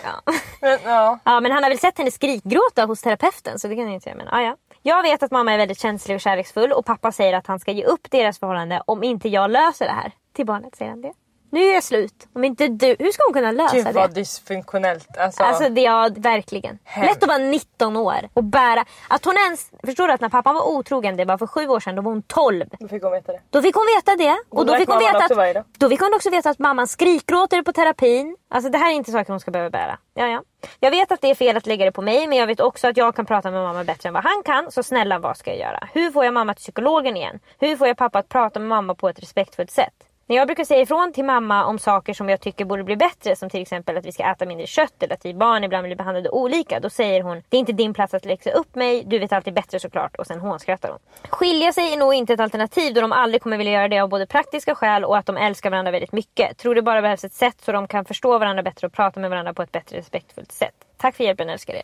Ja. 0.04 0.32
Men, 0.60 0.78
ja. 0.84 1.18
Ja 1.24 1.40
men 1.40 1.52
han 1.52 1.62
har 1.62 1.70
väl 1.70 1.78
sett 1.78 1.98
henne 1.98 2.10
skrikgråta 2.10 2.84
hos 2.84 3.00
terapeuten 3.00 3.58
så 3.58 3.68
det 3.68 3.76
kan 3.76 3.84
jag 3.84 3.94
inte 3.94 4.04
säga. 4.04 4.16
Men, 4.16 4.26
ja, 4.30 4.42
ja. 4.42 4.56
Jag 4.88 5.02
vet 5.02 5.22
att 5.22 5.30
mamma 5.30 5.52
är 5.52 5.58
väldigt 5.58 5.80
känslig 5.80 6.14
och 6.14 6.20
kärleksfull 6.20 6.72
och 6.72 6.86
pappa 6.86 7.12
säger 7.12 7.34
att 7.34 7.46
han 7.46 7.60
ska 7.60 7.72
ge 7.72 7.84
upp 7.84 8.10
deras 8.10 8.38
förhållande 8.38 8.82
om 8.86 9.02
inte 9.02 9.28
jag 9.28 9.50
löser 9.50 9.84
det 9.84 9.92
här. 9.92 10.12
Till 10.32 10.46
barnet 10.46 10.76
säger 10.76 10.90
han 10.90 11.00
det. 11.00 11.12
Nu 11.50 11.60
är 11.60 11.74
det 11.74 11.82
slut. 11.82 12.28
Om 12.34 12.44
inte 12.44 12.68
du, 12.68 12.96
hur 12.98 13.12
ska 13.12 13.22
hon 13.26 13.34
kunna 13.34 13.52
lösa 13.52 13.76
Gud 13.76 13.84
det? 13.84 13.92
vad 13.92 14.14
dysfunktionellt. 14.14 15.18
Alltså, 15.18 15.42
Alltså 15.42 15.68
det, 15.68 15.80
ja 15.80 16.10
verkligen. 16.16 16.78
Hemskt. 16.84 17.14
Lätt 17.14 17.22
att 17.22 17.28
vara 17.28 17.38
19 17.38 17.96
år 17.96 18.28
och 18.34 18.44
bära. 18.44 18.84
Att 19.08 19.24
hon 19.24 19.36
ens, 19.36 19.70
förstår 19.84 20.06
du 20.08 20.12
att 20.14 20.20
när 20.20 20.28
pappan 20.28 20.54
var 20.54 20.68
otrogen, 20.68 21.16
det 21.16 21.24
var 21.24 21.38
för 21.38 21.46
sju 21.46 21.68
år 21.68 21.80
sedan, 21.80 21.94
då 21.96 22.02
var 22.02 22.10
hon 22.12 22.22
12. 22.22 22.66
då 22.78 22.88
fick 22.88 23.02
hon 23.02 23.12
veta 23.12 23.32
det. 23.32 23.40
Då 23.50 23.62
fick 23.62 23.74
hon 23.74 23.86
veta 23.96 24.16
det. 24.16 24.36
Och 24.50 24.66
då 24.66 24.74
fick 24.74 24.88
hon 24.88 24.98
veta 24.98 25.18
att, 25.58 25.66
då 25.78 25.88
fick 25.88 26.00
hon 26.00 26.14
också 26.14 26.30
veta 26.30 26.50
att 26.50 26.58
mamman 26.58 26.86
skrikgråter 26.86 27.62
på 27.62 27.72
terapin. 27.72 28.36
Alltså 28.50 28.70
det 28.70 28.78
här 28.78 28.90
är 28.90 28.94
inte 28.94 29.12
saker 29.12 29.32
hon 29.32 29.40
ska 29.40 29.50
behöva 29.50 29.70
bära. 29.70 29.98
Ja, 30.14 30.26
ja. 30.26 30.42
Jag 30.80 30.90
vet 30.90 31.12
att 31.12 31.20
det 31.20 31.30
är 31.30 31.34
fel 31.34 31.56
att 31.56 31.66
lägga 31.66 31.84
det 31.84 31.92
på 31.92 32.02
mig 32.02 32.26
men 32.26 32.38
jag 32.38 32.46
vet 32.46 32.60
också 32.60 32.88
att 32.88 32.96
jag 32.96 33.16
kan 33.16 33.26
prata 33.26 33.50
med 33.50 33.62
mamma 33.62 33.84
bättre 33.84 34.08
än 34.08 34.14
vad 34.14 34.24
han 34.24 34.42
kan. 34.44 34.70
Så 34.70 34.82
snälla 34.82 35.18
vad 35.18 35.36
ska 35.36 35.50
jag 35.50 35.58
göra? 35.58 35.88
Hur 35.92 36.10
får 36.10 36.24
jag 36.24 36.34
mamma 36.34 36.54
till 36.54 36.62
psykologen 36.62 37.16
igen? 37.16 37.40
Hur 37.58 37.76
får 37.76 37.86
jag 37.86 37.96
pappa 37.96 38.18
att 38.18 38.28
prata 38.28 38.60
med 38.60 38.68
mamma 38.68 38.94
på 38.94 39.08
ett 39.08 39.18
respektfullt 39.18 39.70
sätt? 39.70 40.07
När 40.28 40.36
jag 40.36 40.48
brukar 40.48 40.64
säga 40.64 40.80
ifrån 40.80 41.12
till 41.12 41.24
mamma 41.24 41.64
om 41.64 41.78
saker 41.78 42.14
som 42.14 42.28
jag 42.28 42.40
tycker 42.40 42.64
borde 42.64 42.84
bli 42.84 42.96
bättre 42.96 43.36
som 43.36 43.50
till 43.50 43.62
exempel 43.62 43.96
att 43.96 44.06
vi 44.06 44.12
ska 44.12 44.22
äta 44.22 44.46
mindre 44.46 44.66
kött 44.66 45.02
eller 45.02 45.14
att 45.14 45.24
vi 45.24 45.34
barn 45.34 45.64
ibland 45.64 45.86
blir 45.86 45.96
behandlade 45.96 46.30
olika. 46.30 46.80
Då 46.80 46.90
säger 46.90 47.22
hon 47.22 47.42
det 47.48 47.56
är 47.56 47.58
inte 47.58 47.72
din 47.72 47.94
plats 47.94 48.14
att 48.14 48.24
läxa 48.24 48.50
upp 48.50 48.74
mig, 48.74 49.04
du 49.06 49.18
vet 49.18 49.32
alltid 49.32 49.54
bättre 49.54 49.80
såklart 49.80 50.16
och 50.16 50.26
sen 50.26 50.40
hånskrattar 50.40 50.88
hon. 50.88 50.98
Skilja 51.30 51.72
sig 51.72 51.92
är 51.92 51.96
nog 51.96 52.14
inte 52.14 52.32
ett 52.32 52.40
alternativ 52.40 52.94
då 52.94 53.00
de 53.00 53.12
aldrig 53.12 53.42
kommer 53.42 53.56
vilja 53.58 53.72
göra 53.72 53.88
det 53.88 54.00
av 54.00 54.08
både 54.08 54.26
praktiska 54.26 54.74
skäl 54.74 55.04
och 55.04 55.18
att 55.18 55.26
de 55.26 55.36
älskar 55.36 55.70
varandra 55.70 55.92
väldigt 55.92 56.12
mycket. 56.12 56.58
Tror 56.58 56.74
det 56.74 56.82
bara 56.82 57.02
behövs 57.02 57.24
ett 57.24 57.34
sätt 57.34 57.60
så 57.60 57.72
de 57.72 57.88
kan 57.88 58.04
förstå 58.04 58.38
varandra 58.38 58.62
bättre 58.62 58.86
och 58.86 58.92
prata 58.92 59.20
med 59.20 59.30
varandra 59.30 59.54
på 59.54 59.62
ett 59.62 59.72
bättre 59.72 59.98
respektfullt 59.98 60.52
sätt. 60.52 60.74
Tack 60.96 61.16
för 61.16 61.24
hjälpen, 61.24 61.48
älskar 61.48 61.74
er. 61.74 61.82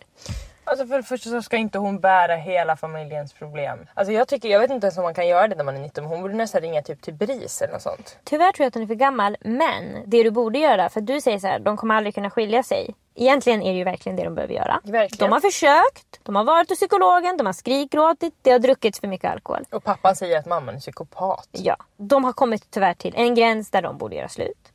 Alltså 0.65 0.87
för 0.87 0.97
det 0.97 1.03
första 1.03 1.31
så 1.31 1.43
ska 1.43 1.57
inte 1.57 1.79
hon 1.79 2.01
bära 2.01 2.37
hela 2.37 2.77
familjens 2.77 3.33
problem. 3.33 3.87
Alltså 3.95 4.13
jag 4.13 4.29
tycker, 4.29 4.49
jag 4.49 4.61
vet 4.61 4.71
inte 4.71 4.87
ens 4.87 4.99
om 4.99 5.05
man 5.05 5.15
kan 5.15 5.27
göra 5.29 5.49
det 5.49 5.57
när 5.57 5.65
man 5.65 5.77
är 5.77 5.81
19 5.81 6.05
men 6.05 6.13
hon 6.13 6.23
borde 6.23 6.35
nästan 6.35 6.61
ringa 6.61 6.83
typ 6.83 7.03
till 7.03 7.15
BRIS 7.15 7.63
eller 7.63 7.73
något 7.73 7.83
sånt. 7.83 8.19
Tyvärr 8.25 8.53
tror 8.53 8.65
jag 8.65 8.69
att 8.69 8.75
hon 8.75 8.83
är 8.83 8.87
för 8.87 8.95
gammal, 8.95 9.37
men 9.41 10.03
det 10.07 10.23
du 10.23 10.31
borde 10.31 10.59
göra, 10.59 10.89
för 10.89 11.01
du 11.01 11.21
säger 11.21 11.39
så 11.39 11.47
här, 11.47 11.59
de 11.59 11.77
kommer 11.77 11.95
aldrig 11.95 12.15
kunna 12.15 12.31
skilja 12.31 12.63
sig. 12.63 12.95
Egentligen 13.15 13.63
är 13.63 13.73
det 13.73 13.79
ju 13.79 13.85
verkligen 13.85 14.17
det 14.17 14.25
de 14.25 14.35
behöver 14.35 14.55
göra. 14.55 14.81
Verkligen. 14.85 15.31
De 15.31 15.33
har 15.33 15.41
försökt, 15.41 16.21
de 16.23 16.37
har 16.37 16.45
varit 16.45 16.69
hos 16.69 16.79
psykologen, 16.79 17.37
de 17.37 17.47
har 17.47 17.53
skrikgråtit, 17.53 18.35
det 18.43 18.51
har 18.51 18.59
druckits 18.59 19.01
för 19.01 19.09
mycket 19.09 19.31
alkohol. 19.31 19.65
Och 19.71 19.85
pappan 19.85 20.17
säger 20.17 20.39
att 20.39 20.47
mamman 20.47 20.75
är 20.75 20.81
psykopat. 20.81 21.49
Ja, 21.53 21.77
de 21.97 22.25
har 22.25 22.33
kommit 22.33 22.71
tyvärr 22.71 22.95
till 22.95 23.15
en 23.17 23.35
gräns 23.35 23.71
där 23.71 23.83
de 23.83 23.99
borde 23.99 24.17
göra 24.17 24.29
slut. 24.29 24.73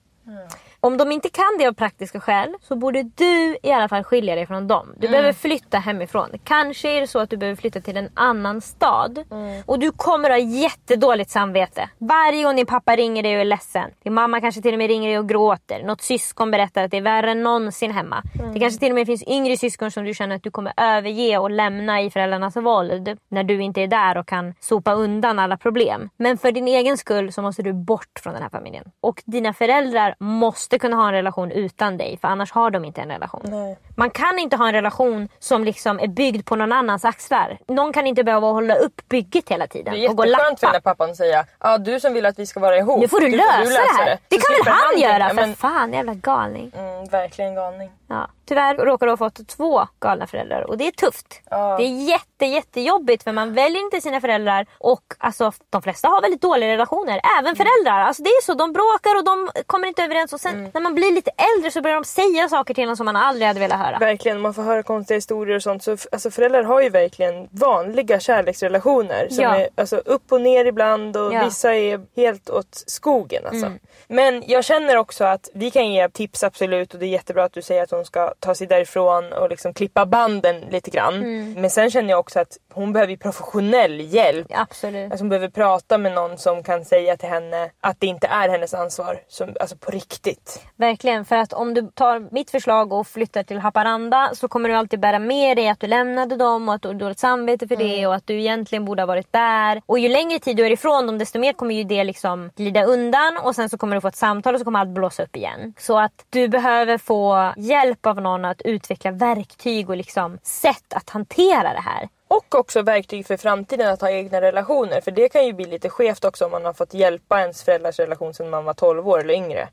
Om 0.81 0.97
de 0.97 1.11
inte 1.11 1.29
kan 1.29 1.57
det 1.59 1.67
av 1.67 1.73
praktiska 1.73 2.19
skäl 2.19 2.55
så 2.61 2.75
borde 2.75 3.03
du 3.03 3.57
i 3.63 3.71
alla 3.71 3.89
fall 3.89 4.03
skilja 4.03 4.35
dig 4.35 4.45
från 4.47 4.67
dem. 4.67 4.93
Du 4.97 5.07
behöver 5.07 5.33
flytta 5.33 5.77
hemifrån. 5.77 6.29
Kanske 6.43 6.89
är 6.89 7.01
det 7.01 7.07
så 7.07 7.19
att 7.19 7.29
du 7.29 7.37
behöver 7.37 7.55
flytta 7.55 7.81
till 7.81 7.97
en 7.97 8.09
annan 8.13 8.61
stad. 8.61 9.23
Och 9.65 9.79
du 9.79 9.91
kommer 9.91 10.29
ha 10.29 10.37
jättedåligt 10.37 11.29
samvete. 11.29 11.89
Varje 11.97 12.43
gång 12.43 12.55
din 12.55 12.65
pappa 12.65 12.95
ringer 12.95 13.23
dig 13.23 13.35
och 13.35 13.41
är 13.41 13.45
ledsen. 13.45 13.91
Din 14.03 14.13
mamma 14.13 14.41
kanske 14.41 14.61
till 14.61 14.73
och 14.73 14.77
med 14.77 14.87
ringer 14.87 15.09
dig 15.09 15.19
och 15.19 15.29
gråter. 15.29 15.83
Något 15.83 16.01
syskon 16.01 16.51
berättar 16.51 16.83
att 16.83 16.91
det 16.91 16.97
är 16.97 17.01
värre 17.01 17.31
än 17.31 17.43
någonsin 17.43 17.91
hemma. 17.91 18.23
Det 18.53 18.59
kanske 18.59 18.79
till 18.79 18.91
och 18.91 18.95
med 18.95 19.07
finns 19.07 19.23
yngre 19.23 19.57
syskon 19.57 19.91
som 19.91 20.03
du 20.03 20.13
känner 20.13 20.35
att 20.35 20.43
du 20.43 20.51
kommer 20.51 20.73
överge 20.77 21.37
och 21.37 21.51
lämna 21.51 22.01
i 22.01 22.09
föräldrarnas 22.09 22.55
våld. 22.55 23.17
När 23.29 23.43
du 23.43 23.61
inte 23.61 23.81
är 23.81 23.87
där 23.87 24.17
och 24.17 24.27
kan 24.27 24.53
sopa 24.59 24.93
undan 24.93 25.39
alla 25.39 25.57
problem. 25.57 26.09
Men 26.17 26.37
för 26.37 26.51
din 26.51 26.67
egen 26.67 26.97
skull 26.97 27.33
så 27.33 27.41
måste 27.41 27.61
du 27.61 27.73
bort 27.73 28.19
från 28.23 28.33
den 28.33 28.43
här 28.43 28.49
familjen. 28.49 28.83
Och 29.01 29.23
dina 29.25 29.53
föräldrar 29.53 30.15
måste 30.19 30.68
kunna 30.77 30.95
ha 30.95 31.07
en 31.07 31.13
relation 31.13 31.51
utan 31.51 31.97
dig. 31.97 32.17
För 32.21 32.27
annars 32.27 32.51
har 32.51 32.71
de 32.71 32.85
inte 32.85 33.01
en 33.01 33.09
relation. 33.09 33.41
Nej. 33.43 33.77
Man 33.95 34.09
kan 34.09 34.39
inte 34.39 34.55
ha 34.55 34.67
en 34.67 34.73
relation 34.73 35.29
som 35.39 35.63
liksom 35.63 35.99
är 35.99 36.07
byggd 36.07 36.45
på 36.45 36.55
någon 36.55 36.71
annans 36.71 37.05
axlar. 37.05 37.57
Någon 37.67 37.93
kan 37.93 38.07
inte 38.07 38.23
behöva 38.23 38.47
hålla 38.47 38.75
upp 38.75 39.09
bygget 39.09 39.49
hela 39.49 39.67
tiden. 39.67 39.93
Det 39.93 40.05
är 40.05 40.09
och 40.09 40.15
gå 40.17 40.25
jätteskönt 40.25 40.59
för 40.59 40.67
den 40.67 40.73
där 40.73 40.79
pappan 40.79 41.09
att 41.09 41.17
säga 41.17 41.45
ja 41.59 41.77
du 41.77 41.99
som 41.99 42.13
vill 42.13 42.25
att 42.25 42.39
vi 42.39 42.45
ska 42.45 42.59
vara 42.59 42.77
ihop. 42.77 42.99
Nu 42.99 43.07
får 43.07 43.19
du, 43.19 43.29
lösa, 43.31 43.63
det 43.63 44.03
här. 44.03 44.17
Det 44.27 44.41
Så 44.41 44.47
kan 44.47 44.65
väl 44.65 44.73
han 44.73 44.93
tänka, 44.93 45.09
göra? 45.09 45.27
För 45.29 45.35
men, 45.35 45.55
fan 45.55 45.93
jävla 45.93 46.13
galning. 46.13 46.71
mm, 46.75 47.05
Verkligen 47.05 47.55
galning. 47.55 47.91
Ja. 48.09 48.29
Tyvärr 48.45 48.75
råkar 48.75 49.05
du 49.05 49.11
ha 49.11 49.17
fått 49.17 49.47
två 49.47 49.87
galna 49.99 50.27
föräldrar 50.27 50.61
och 50.69 50.77
det 50.77 50.87
är 50.87 50.91
tufft. 50.91 51.41
Ja. 51.49 51.77
Det 51.77 51.83
är 51.83 52.09
jätte, 52.09 52.45
jättejobbigt 52.45 53.23
för 53.23 53.31
man 53.31 53.53
väljer 53.53 53.81
inte 53.81 54.01
sina 54.01 54.21
föräldrar 54.21 54.65
och 54.77 55.01
alltså, 55.17 55.51
de 55.69 55.81
flesta 55.81 56.07
har 56.07 56.21
väldigt 56.21 56.41
dåliga 56.41 56.69
relationer. 56.69 57.21
Även 57.39 57.55
föräldrar. 57.55 57.99
Alltså, 57.99 58.23
det 58.23 58.29
är 58.29 58.43
så, 58.43 58.53
de 58.53 58.73
bråkar 58.73 59.15
och 59.17 59.23
de 59.23 59.49
kommer 59.67 59.87
inte 59.87 60.03
överens 60.03 60.33
och 60.33 60.39
sen 60.41 60.53
Mm. 60.59 60.71
när 60.73 60.81
man 60.81 60.95
blir 60.95 61.11
lite 61.15 61.31
äldre 61.55 61.71
så 61.71 61.81
börjar 61.81 61.95
de 61.95 62.03
säga 62.05 62.49
saker 62.49 62.73
till 62.73 62.89
en 62.89 62.97
som 62.97 63.05
man 63.05 63.15
aldrig 63.15 63.47
hade 63.47 63.59
velat 63.59 63.79
höra. 63.79 63.97
Verkligen, 63.99 64.41
man 64.41 64.53
får 64.53 64.63
höra 64.63 64.83
konstiga 64.83 65.17
historier 65.17 65.55
och 65.55 65.63
sånt. 65.63 65.83
Så 65.83 65.97
alltså, 66.11 66.31
föräldrar 66.31 66.63
har 66.63 66.81
ju 66.81 66.89
verkligen 66.89 67.47
vanliga 67.51 68.19
kärleksrelationer. 68.19 69.27
Som 69.29 69.43
Ja. 69.43 69.55
är 69.55 69.69
alltså, 69.75 69.97
upp 69.97 70.31
och 70.31 70.41
ner 70.41 70.65
ibland 70.65 71.17
och 71.17 71.33
Ja. 71.33 71.43
vissa 71.45 71.75
är 71.75 72.01
helt 72.15 72.49
åt 72.49 72.83
skogen. 72.87 73.43
Alltså. 73.45 73.65
Mm. 73.65 73.79
Men 74.07 74.43
jag 74.47 74.63
känner 74.65 74.95
också 74.97 75.23
att 75.23 75.49
vi 75.53 75.71
kan 75.71 75.91
ge 75.91 76.09
tips 76.09 76.43
absolut 76.43 76.93
och 76.93 76.99
det 76.99 77.05
är 77.05 77.07
jättebra 77.09 77.43
att 77.43 77.53
du 77.53 77.61
säger 77.61 77.83
att 77.83 77.91
hon 77.91 77.98
ska 78.05 78.33
ta 78.39 78.55
sig 78.55 78.67
därifrån 78.67 79.33
och 79.33 79.49
liksom 79.49 79.73
klippa 79.73 80.05
banden 80.05 80.61
lite 80.71 80.89
grann. 80.89 81.15
Mm. 81.15 81.53
Men 81.53 81.69
sen 81.69 81.91
känner 81.91 82.09
jag 82.09 82.19
också 82.19 82.39
att 82.39 82.57
hon 82.73 82.93
behöver 82.93 83.15
professionell 83.15 83.99
hjälp. 84.13 84.47
Absolut. 84.49 85.11
Alltså 85.11 85.23
hon 85.23 85.29
behöver 85.29 85.49
prata 85.49 85.97
med 85.97 86.11
någon 86.11 86.37
som 86.37 86.63
kan 86.63 86.85
säga 86.85 87.17
till 87.17 87.29
henne 87.29 87.71
att 87.81 87.99
det 87.99 88.07
inte 88.07 88.27
är 88.27 88.49
hennes 88.49 88.73
ansvar. 88.73 89.21
Som, 89.27 89.55
alltså 89.59 89.77
på 89.77 89.91
riktigt. 89.91 90.61
Verkligen, 90.75 91.25
för 91.25 91.35
att 91.35 91.53
om 91.53 91.73
du 91.73 91.91
tar 91.93 92.27
mitt 92.31 92.51
förslag 92.51 92.93
och 92.93 93.07
flyttar 93.07 93.43
till 93.43 93.57
Haparanda 93.59 94.31
så 94.33 94.47
kommer 94.47 94.69
du 94.69 94.75
alltid 94.75 94.99
bära 94.99 95.19
med 95.19 95.57
dig 95.57 95.69
att 95.69 95.79
du 95.79 95.87
lämnade 95.87 96.35
dem 96.35 96.69
och 96.69 96.75
att 96.75 96.81
du 96.81 96.87
har 96.87 96.95
dåligt 96.95 97.19
samvete 97.19 97.67
för 97.67 97.75
det 97.75 98.07
och 98.07 98.15
att 98.15 98.27
du 98.27 98.39
egentligen 98.39 98.85
borde 98.85 99.01
ha 99.01 99.07
varit 99.07 99.33
där. 99.33 99.81
Och 99.85 99.99
ju 99.99 100.09
längre 100.09 100.39
tid 100.39 100.57
du 100.57 100.65
är 100.65 100.71
ifrån 100.71 101.07
dem 101.07 101.17
desto 101.17 101.39
mer 101.39 101.53
kommer 101.53 101.75
ju 101.75 101.83
det 101.83 102.03
liksom 102.03 102.49
glida 102.55 102.83
undan 102.83 103.37
och 103.43 103.55
sen 103.55 103.69
så 103.69 103.77
kommer 103.77 103.95
du 103.95 104.01
få 104.01 104.07
ett 104.07 104.15
samtal 104.15 104.53
och 104.53 104.59
så 104.59 104.65
kommer 104.65 104.79
allt 104.79 104.89
blåsa 104.89 105.23
upp 105.23 105.35
igen. 105.35 105.73
Så 105.77 105.99
att 105.99 106.25
du 106.29 106.47
behöver 106.47 106.97
få 106.97 107.53
hjälp 107.57 107.88
av 108.07 108.21
någon 108.21 108.45
att 108.45 108.61
utveckla 108.61 109.11
verktyg 109.11 109.89
och 109.89 109.97
liksom 109.97 110.39
sätt 110.43 110.93
att 110.93 111.09
hantera 111.09 111.73
det 111.73 111.81
här. 111.81 112.09
Och 112.29 112.55
också 112.55 112.81
verktyg 112.81 113.25
för 113.25 113.37
framtiden 113.37 113.93
att 113.93 114.01
ha 114.01 114.09
egna 114.09 114.41
relationer. 114.41 115.01
För 115.01 115.11
det 115.11 115.29
kan 115.29 115.45
ju 115.45 115.53
bli 115.53 115.65
lite 115.65 115.89
skevt 115.89 116.25
också 116.25 116.45
om 116.45 116.51
man 116.51 116.65
har 116.65 116.73
fått 116.73 116.93
hjälpa 116.93 117.41
ens 117.41 117.63
föräldrars 117.63 117.99
relation 117.99 118.33
sedan 118.33 118.49
man 118.49 118.65
var 118.65 118.73
12 118.73 119.07
år 119.07 119.19
eller 119.19 119.33
yngre. 119.33 119.69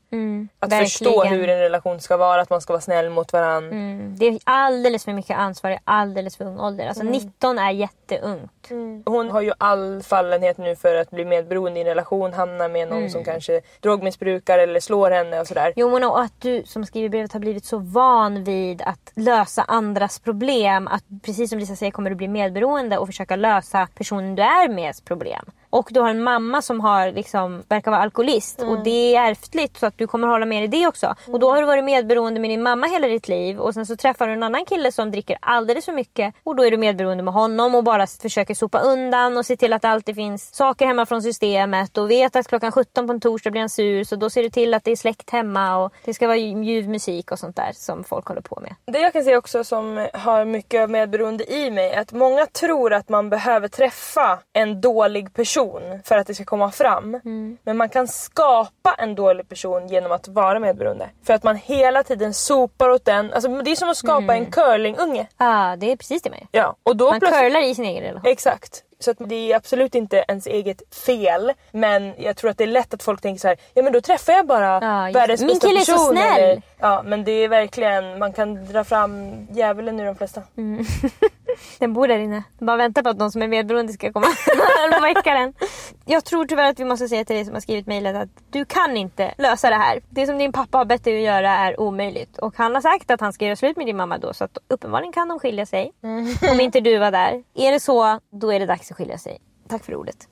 att 0.59 0.73
förstå 0.73 1.19
verkligen. 1.19 1.39
hur 1.39 1.49
en 1.49 1.59
relation 1.59 1.99
ska 1.99 2.17
vara, 2.17 2.41
att 2.41 2.49
man 2.49 2.61
ska 2.61 2.73
vara 2.73 2.81
snäll 2.81 3.09
mot 3.09 3.33
varandra. 3.33 3.69
Mm, 3.69 4.15
det 4.17 4.27
är 4.27 4.39
alldeles 4.43 5.05
för 5.05 5.13
mycket 5.13 5.37
ansvar 5.37 5.71
i 5.71 5.77
alldeles 5.83 6.37
för 6.37 6.45
ung 6.45 6.59
ålder. 6.59 6.87
Alltså 6.87 7.03
19 7.03 7.59
är 7.59 7.71
jätteungt. 7.71 8.51
Hon 9.05 9.31
har 9.31 9.41
ju 9.41 9.51
all 9.57 10.03
fallenhet 10.03 10.57
nu 10.57 10.75
för 10.75 10.95
att 10.95 11.09
bli 11.11 11.25
medberoende 11.25 11.79
i 11.79 11.81
en 11.81 11.87
relation, 11.87 12.33
hamna 12.33 12.67
med 12.67 12.87
någon 12.87 13.09
som 13.09 13.23
kanske 13.23 13.61
drogmissbrukar 13.81 14.59
eller 14.59 14.79
slår 14.79 15.11
henne 15.11 15.39
och 15.39 15.47
sådär. 15.47 15.73
Jo 15.75 15.89
men 15.89 16.03
och 16.03 16.21
att 16.21 16.41
du 16.41 16.63
som 16.65 16.85
skriver 16.85 17.09
brevet 17.09 17.33
har 17.33 17.39
blivit 17.39 17.65
så 17.65 17.77
van 17.77 18.43
vid 18.43 18.81
att 18.81 19.11
lösa 19.15 19.63
andras 19.67 20.19
problem. 20.19 20.87
Att 20.87 21.03
precis 21.23 21.49
som 21.49 21.59
Lisa 21.59 21.75
säger 21.75 21.91
kommer 21.91 22.09
du 22.09 22.15
bli 22.15 22.27
medberoende 22.47 22.97
och 22.97 23.07
försöka 23.07 23.35
lösa 23.35 23.87
personen 23.95 24.35
du 24.35 24.41
är 24.41 24.69
med 24.69 24.95
problem. 25.05 25.45
Och 25.77 25.89
du 25.91 25.99
har 25.99 26.09
en 26.09 26.23
mamma 26.23 26.61
som 26.61 26.81
har 26.81 27.11
liksom, 27.11 27.63
verkar 27.69 27.91
vara 27.91 28.01
alkoholist. 28.01 28.61
Och 28.61 28.83
det 28.83 29.15
är 29.15 29.31
ärftligt 29.31 29.77
så 29.77 29.85
att 29.85 29.97
du 29.97 30.07
kommer 30.07 30.27
hålla 30.27 30.45
med 30.45 30.61
dig 30.61 30.67
det 30.67 30.87
också. 30.87 31.15
Och 31.27 31.39
då 31.39 31.51
har 31.51 31.61
du 31.61 31.65
varit 31.67 31.83
medberoende 31.83 32.39
med 32.39 32.49
din 32.49 32.63
mamma 32.63 32.87
hela 32.87 33.07
ditt 33.07 33.27
liv. 33.27 33.59
Och 33.59 33.73
sen 33.73 33.85
så 33.85 33.95
träffar 33.95 34.27
du 34.27 34.33
en 34.33 34.43
annan 34.43 34.65
kille 34.65 34.91
som 34.91 35.11
dricker 35.11 35.37
alldeles 35.41 35.85
för 35.85 35.93
mycket. 35.93 36.33
Och 36.43 36.55
då 36.55 36.65
är 36.65 36.71
du 36.71 36.77
medberoende 36.77 37.23
med 37.23 37.33
honom 37.33 37.75
och 37.75 37.83
bara 37.83 38.07
försöker 38.07 38.53
sopa 38.53 38.79
undan 38.79 39.37
och 39.37 39.45
se 39.45 39.57
till 39.57 39.73
att 39.73 39.81
det 39.81 39.89
alltid 39.89 40.15
finns 40.15 40.55
saker 40.55 40.85
hemma 40.85 41.05
från 41.05 41.21
systemet. 41.21 41.97
Och 41.97 42.11
vet 42.11 42.35
att 42.35 42.47
klockan 42.47 42.71
17 42.71 43.07
på 43.07 43.13
en 43.13 43.19
torsdag 43.19 43.51
blir 43.51 43.61
han 43.61 43.69
sur. 43.69 44.03
Så 44.03 44.15
då 44.15 44.29
ser 44.29 44.43
du 44.43 44.49
till 44.49 44.73
att 44.73 44.83
det 44.83 44.91
är 44.91 44.95
släckt 44.95 45.29
hemma 45.29 45.77
och 45.77 45.93
det 46.05 46.13
ska 46.13 46.27
vara 46.27 46.37
ljuv 46.37 46.89
musik 46.89 47.31
och 47.31 47.39
sånt 47.39 47.55
där 47.55 47.71
som 47.73 48.03
folk 48.03 48.27
håller 48.27 48.41
på 48.41 48.59
med. 48.61 48.75
Det 48.85 48.99
jag 48.99 49.13
kan 49.13 49.23
säga 49.23 49.37
också 49.37 49.63
som 49.63 50.07
har 50.13 50.45
mycket 50.45 50.89
medberoende 50.89 51.53
i 51.53 51.71
mig 51.71 51.91
är 51.91 52.01
att 52.01 52.11
många 52.11 52.45
tror 52.45 52.93
att 52.93 53.09
man 53.09 53.29
behöver 53.29 53.67
träffa 53.67 54.39
en 54.53 54.81
dålig 54.81 55.33
person 55.33 55.66
för 56.03 56.17
att 56.17 56.27
det 56.27 56.35
ska 56.35 56.45
komma 56.45 56.71
fram. 56.71 57.19
Men 57.63 57.77
man 57.77 57.89
kan 57.89 58.07
skapa 58.07 58.95
en 58.97 59.15
dålig 59.15 59.49
person 59.49 59.87
genom 59.87 60.11
att 60.11 60.27
vara 60.27 60.59
medberoende. 60.59 61.09
För 61.25 61.33
att 61.33 61.43
man 61.43 61.55
hela 61.55 62.03
tiden 62.03 62.33
sopar 62.33 62.89
åt 62.89 63.05
den. 63.05 63.33
Alltså, 63.33 63.61
det 63.61 63.71
är 63.71 63.75
som 63.75 63.89
att 63.89 63.97
skapa 63.97 64.35
en 64.35 64.45
curlingunge. 64.51 65.27
Ja, 65.37 65.75
det 65.77 65.91
är 65.91 65.95
precis 65.95 66.21
det 66.21 66.29
man 66.29 66.39
gör. 66.39 66.47
Ja, 66.51 66.75
och 66.83 66.95
då 66.95 67.09
Man 67.11 67.19
plötsligt- 67.19 67.41
curlar 67.41 67.63
i 67.63 67.75
sin 67.75 67.85
egen 67.85 68.03
relation. 68.03 68.31
Exakt. 68.31 68.83
Så 68.99 69.11
att 69.11 69.17
det 69.19 69.51
är 69.51 69.55
absolut 69.55 69.95
inte 69.95 70.25
ens 70.27 70.47
eget 70.47 70.95
fel. 71.05 71.53
Men 71.71 72.13
jag 72.17 72.37
tror 72.37 72.49
att 72.51 72.57
det 72.57 72.63
är 72.63 72.67
lätt 72.67 72.93
att 72.93 73.03
folk 73.03 73.21
tänker 73.21 73.39
så 73.39 73.47
här: 73.47 73.57
ja 73.73 73.83
men 73.83 73.93
då 73.93 74.01
träffar 74.01 74.33
jag 74.33 74.47
bara 74.47 74.65
Ja, 74.73 75.11
världens 75.13 75.39
det. 75.39 75.45
Min 75.45 75.55
bästa 75.55 75.67
kille 75.67 75.79
är 75.79 75.83
så 75.83 75.91
person. 75.91 76.15
snäll. 76.17 76.39
Eller, 76.43 76.61
ja 76.79 77.01
men 77.05 77.23
det 77.23 77.31
är 77.31 77.47
verkligen, 77.49 78.19
man 78.19 78.33
kan 78.33 78.65
dra 78.65 78.83
fram 78.83 79.33
djävulen 79.51 79.99
ur 79.99 80.05
de 80.05 80.15
flesta. 80.15 80.41
Mm. 80.57 80.85
Den 81.79 81.93
bor 81.93 82.07
där 82.07 82.19
inne. 82.19 82.43
Bara 82.59 82.77
väntar 82.77 83.03
på 83.03 83.09
att 83.09 83.17
någon 83.17 83.31
som 83.31 83.41
är 83.41 83.47
medberoende 83.47 83.93
ska 83.93 84.13
komma 84.13 84.27
och 84.97 85.03
väcka 85.03 85.33
den. 85.33 85.53
Jag 86.05 86.25
tror 86.25 86.45
tyvärr 86.45 86.69
att 86.69 86.79
vi 86.79 86.85
måste 86.85 87.07
säga 87.07 87.25
till 87.25 87.35
dig 87.35 87.45
som 87.45 87.53
har 87.53 87.61
skrivit 87.61 87.87
mejlet 87.87 88.15
att 88.15 88.29
du 88.49 88.65
kan 88.65 88.97
inte 88.97 89.33
lösa 89.37 89.69
det 89.69 89.75
här. 89.75 90.01
Det 90.09 90.25
som 90.25 90.37
din 90.37 90.51
pappa 90.51 90.77
har 90.77 90.85
bett 90.85 91.03
dig 91.03 91.17
att 91.17 91.23
göra 91.35 91.51
är 91.51 91.79
omöjligt. 91.79 92.37
Och 92.37 92.57
han 92.57 92.73
har 92.75 92.81
sagt 92.81 93.11
att 93.11 93.21
han 93.21 93.33
ska 93.33 93.45
göra 93.45 93.55
slut 93.55 93.77
med 93.77 93.85
din 93.85 93.97
mamma 93.97 94.17
då 94.17 94.33
så 94.33 94.43
att 94.43 94.57
uppenbarligen 94.67 95.13
kan 95.13 95.27
de 95.27 95.39
skilja 95.39 95.65
sig. 95.65 95.91
Om 96.51 96.59
inte 96.59 96.79
du 96.79 96.97
var 96.97 97.11
där. 97.11 97.43
Är 97.55 97.71
det 97.71 97.79
så, 97.79 98.19
då 98.31 98.53
är 98.53 98.59
det 98.59 98.65
dags 98.65 98.91
att 98.91 98.97
skilja 98.97 99.17
sig. 99.17 99.37
Tack 99.69 99.85
för 99.85 99.95
ordet. 99.95 100.27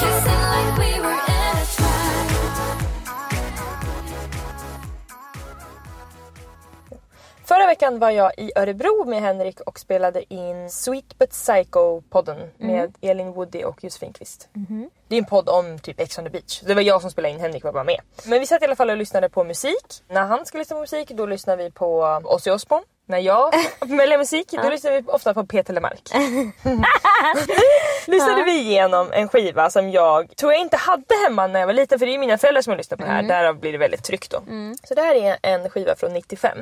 Kissing 0.00 0.51
Förra 7.52 7.66
veckan 7.66 7.98
var 7.98 8.10
jag 8.10 8.32
i 8.36 8.52
Örebro 8.56 9.04
med 9.04 9.20
Henrik 9.20 9.60
och 9.60 9.78
spelade 9.78 10.34
in 10.34 10.70
Sweet 10.70 11.18
But 11.18 11.30
Psycho-podden 11.30 12.48
med 12.58 12.94
Elin 13.00 13.32
Woody 13.32 13.64
och 13.64 13.84
Josefin 13.84 14.12
Kvist. 14.12 14.48
Det 15.08 15.16
är 15.16 15.18
en 15.18 15.24
podd 15.24 15.48
om 15.48 15.78
typ 15.78 16.00
Ex 16.00 16.18
on 16.18 16.24
the 16.24 16.30
beach. 16.30 16.60
Det 16.60 16.74
var 16.74 16.82
jag 16.82 17.00
som 17.00 17.10
spelade 17.10 17.34
in, 17.34 17.40
Henrik 17.40 17.64
var 17.64 17.72
bara 17.72 17.84
med. 17.84 18.00
Men 18.26 18.40
vi 18.40 18.46
satt 18.46 18.62
i 18.62 18.64
alla 18.64 18.76
fall 18.76 18.90
och 18.90 18.96
lyssnade 18.96 19.28
på 19.28 19.44
musik. 19.44 20.02
När 20.08 20.22
han 20.22 20.46
skulle 20.46 20.60
lyssna 20.60 20.76
på 20.76 20.80
musik 20.80 21.08
då 21.08 21.26
lyssnade 21.26 21.64
vi 21.64 21.70
på 21.70 22.20
Ozzy 22.24 22.50
Osbourne. 22.50 22.86
När 23.12 23.18
jag 23.18 23.54
väljer 23.80 24.18
musik 24.18 24.50
då 24.50 24.70
lyssnar 24.70 24.90
vi 24.90 25.02
ofta 25.06 25.34
på 25.34 25.46
Peter 25.46 25.74
Lemark. 25.74 26.10
lyssnade 28.06 28.44
vi 28.44 28.58
igenom 28.58 29.12
en 29.12 29.28
skiva 29.28 29.70
som 29.70 29.90
jag 29.90 30.36
tror 30.36 30.52
jag 30.52 30.60
inte 30.60 30.76
hade 30.76 31.14
hemma 31.24 31.46
när 31.46 31.60
jag 31.60 31.66
var 31.66 31.74
liten 31.74 31.98
för 31.98 32.06
det 32.06 32.14
är 32.14 32.18
mina 32.18 32.38
föräldrar 32.38 32.62
som 32.62 32.70
har 32.70 32.78
lyssnat 32.78 33.00
på 33.00 33.06
det 33.06 33.12
här. 33.12 33.22
Därav 33.22 33.60
blir 33.60 33.72
det 33.72 33.78
väldigt 33.78 34.04
tryggt 34.04 34.30
då. 34.30 34.42
Så 34.84 34.94
det 34.94 35.02
här 35.02 35.14
är 35.14 35.36
en 35.42 35.70
skiva 35.70 35.94
från 35.96 36.12
95. 36.12 36.58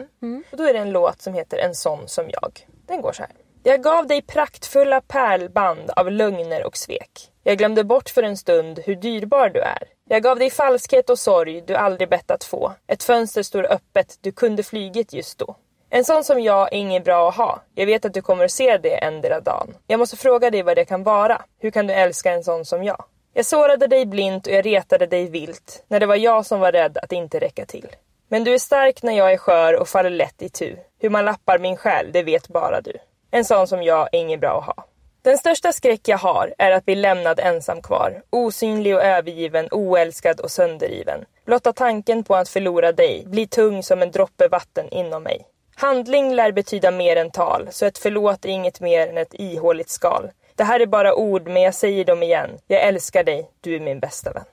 Och 0.51 0.57
då 0.57 0.65
är 0.65 0.73
det 0.73 0.79
en 0.79 0.91
låt 0.91 1.23
som 1.23 1.35
heter 1.35 1.59
En 1.59 1.75
sån 1.75 2.09
som 2.09 2.25
jag. 2.31 2.67
Den 2.89 3.01
går 3.03 3.13
så 3.13 3.23
här. 3.23 3.33
Jag 3.63 3.83
gav 3.83 4.07
dig 4.07 4.23
praktfulla 4.23 5.01
pärlband 5.01 5.91
av 5.91 6.11
lögner 6.11 6.67
och 6.67 6.77
svek. 6.77 7.31
Jag 7.43 7.59
glömde 7.59 7.85
bort 7.85 8.11
för 8.11 8.23
en 8.23 8.37
stund 8.37 8.79
hur 8.85 8.97
dyrbar 8.97 9.49
du 9.49 9.61
är. 9.61 9.83
Jag 10.09 10.23
gav 10.23 10.39
dig 10.39 10.51
falskhet 10.51 11.11
och 11.11 11.19
sorg 11.19 11.61
du 11.61 11.75
aldrig 11.75 12.09
bett 12.09 12.31
att 12.31 12.45
få. 12.45 12.73
Ett 12.87 13.03
fönster 13.03 13.43
står 13.43 13.73
öppet, 13.73 14.19
du 14.21 14.33
kunde 14.33 14.63
flygit 14.63 15.13
just 15.13 15.39
då. 15.39 15.57
En 15.93 16.05
sån 16.05 16.25
som 16.25 16.41
jag 16.41 16.73
är 16.73 16.77
inget 16.77 17.05
bra 17.05 17.29
att 17.29 17.37
ha. 17.37 17.63
Jag 17.75 17.87
vet 17.87 18.05
att 18.05 18.15
du 18.15 18.23
kommer 18.23 18.45
att 18.45 18.51
se 18.51 18.79
det 18.79 19.05
endera 19.05 19.41
dagen. 19.41 19.75
Jag 19.87 19.99
måste 19.99 20.17
fråga 20.17 20.51
dig 20.51 20.63
vad 20.63 20.77
det 20.77 20.85
kan 20.85 21.03
vara. 21.03 21.43
Hur 21.59 21.71
kan 21.71 21.87
du 21.87 21.95
älska 21.95 22.33
en 22.33 22.45
sån 22.45 22.65
som 22.65 22.85
jag? 22.85 23.05
Jag 23.35 23.47
sårade 23.47 23.87
dig 23.87 24.07
blint 24.07 24.47
och 24.47 24.53
jag 24.53 24.67
retade 24.67 25.07
dig 25.07 25.31
vilt. 25.31 25.85
När 25.89 26.01
det 26.01 26.07
var 26.07 26.17
jag 26.17 26.47
som 26.47 26.61
var 26.61 26.73
rädd 26.73 26.99
att 26.99 27.13
inte 27.13 27.39
räcka 27.39 27.67
till. 27.67 27.87
Men 28.29 28.45
du 28.45 28.55
är 28.55 28.59
stark 28.59 29.03
när 29.03 29.13
jag 29.13 29.33
är 29.33 29.37
skör 29.37 29.75
och 29.81 29.89
faller 29.89 30.11
lätt 30.11 30.43
i 30.43 30.49
tu. 30.49 30.77
Hur 31.01 31.11
man 31.11 31.25
lappar 31.25 31.59
min 31.59 31.77
själ, 31.77 32.11
det 32.13 32.23
vet 32.23 32.49
bara 32.49 32.81
du. 32.81 32.93
En 33.31 33.45
sån 33.45 33.67
som 33.67 33.83
jag 33.83 34.09
är 34.13 34.19
inget 34.19 34.41
bra 34.41 34.59
att 34.59 34.77
ha. 34.77 34.85
Den 35.23 35.39
största 35.39 35.73
skräck 35.73 36.09
jag 36.09 36.19
har 36.19 36.55
är 36.59 36.71
att 36.71 36.85
bli 36.85 36.95
lämnad 36.95 37.41
ensam 37.41 37.83
kvar. 37.83 38.23
Osynlig 38.31 38.95
och 38.95 39.03
övergiven, 39.03 39.69
oälskad 39.71 40.41
och 40.41 40.51
sönderriven. 40.51 41.25
Blotta 41.45 41.73
tanken 41.73 42.25
på 42.25 42.37
att 42.37 42.49
förlora 42.49 42.93
dig 42.93 43.23
blir 43.27 43.47
tung 43.47 43.83
som 43.83 44.03
en 44.03 44.11
droppe 44.11 44.49
vatten 44.49 44.89
inom 44.89 45.23
mig. 45.23 45.47
Handling 45.81 46.35
lär 46.35 46.53
betyda 46.53 46.91
mer 46.91 47.17
än 47.17 47.31
tal, 47.31 47.69
så 47.71 47.87
ett 47.87 47.99
förlåt 47.99 48.45
är 48.45 48.49
inget 48.49 48.81
mer 48.81 49.07
än 49.09 49.19
ett 49.19 49.35
ihåligt 49.35 49.91
skal. 49.91 50.31
Det 50.55 50.65
här 50.65 50.81
är 50.81 50.87
bara 50.87 51.15
ord, 51.15 51.49
men 51.49 51.63
jag 51.63 51.75
säger 51.75 52.05
dem 52.05 52.23
igen. 52.23 52.51
Jag 52.67 52.83
älskar 52.83 53.25
dig, 53.25 53.51
du 53.61 53.77
är 53.77 53.81
min 53.81 54.01
bästa 54.01 54.33
vän. 54.33 54.45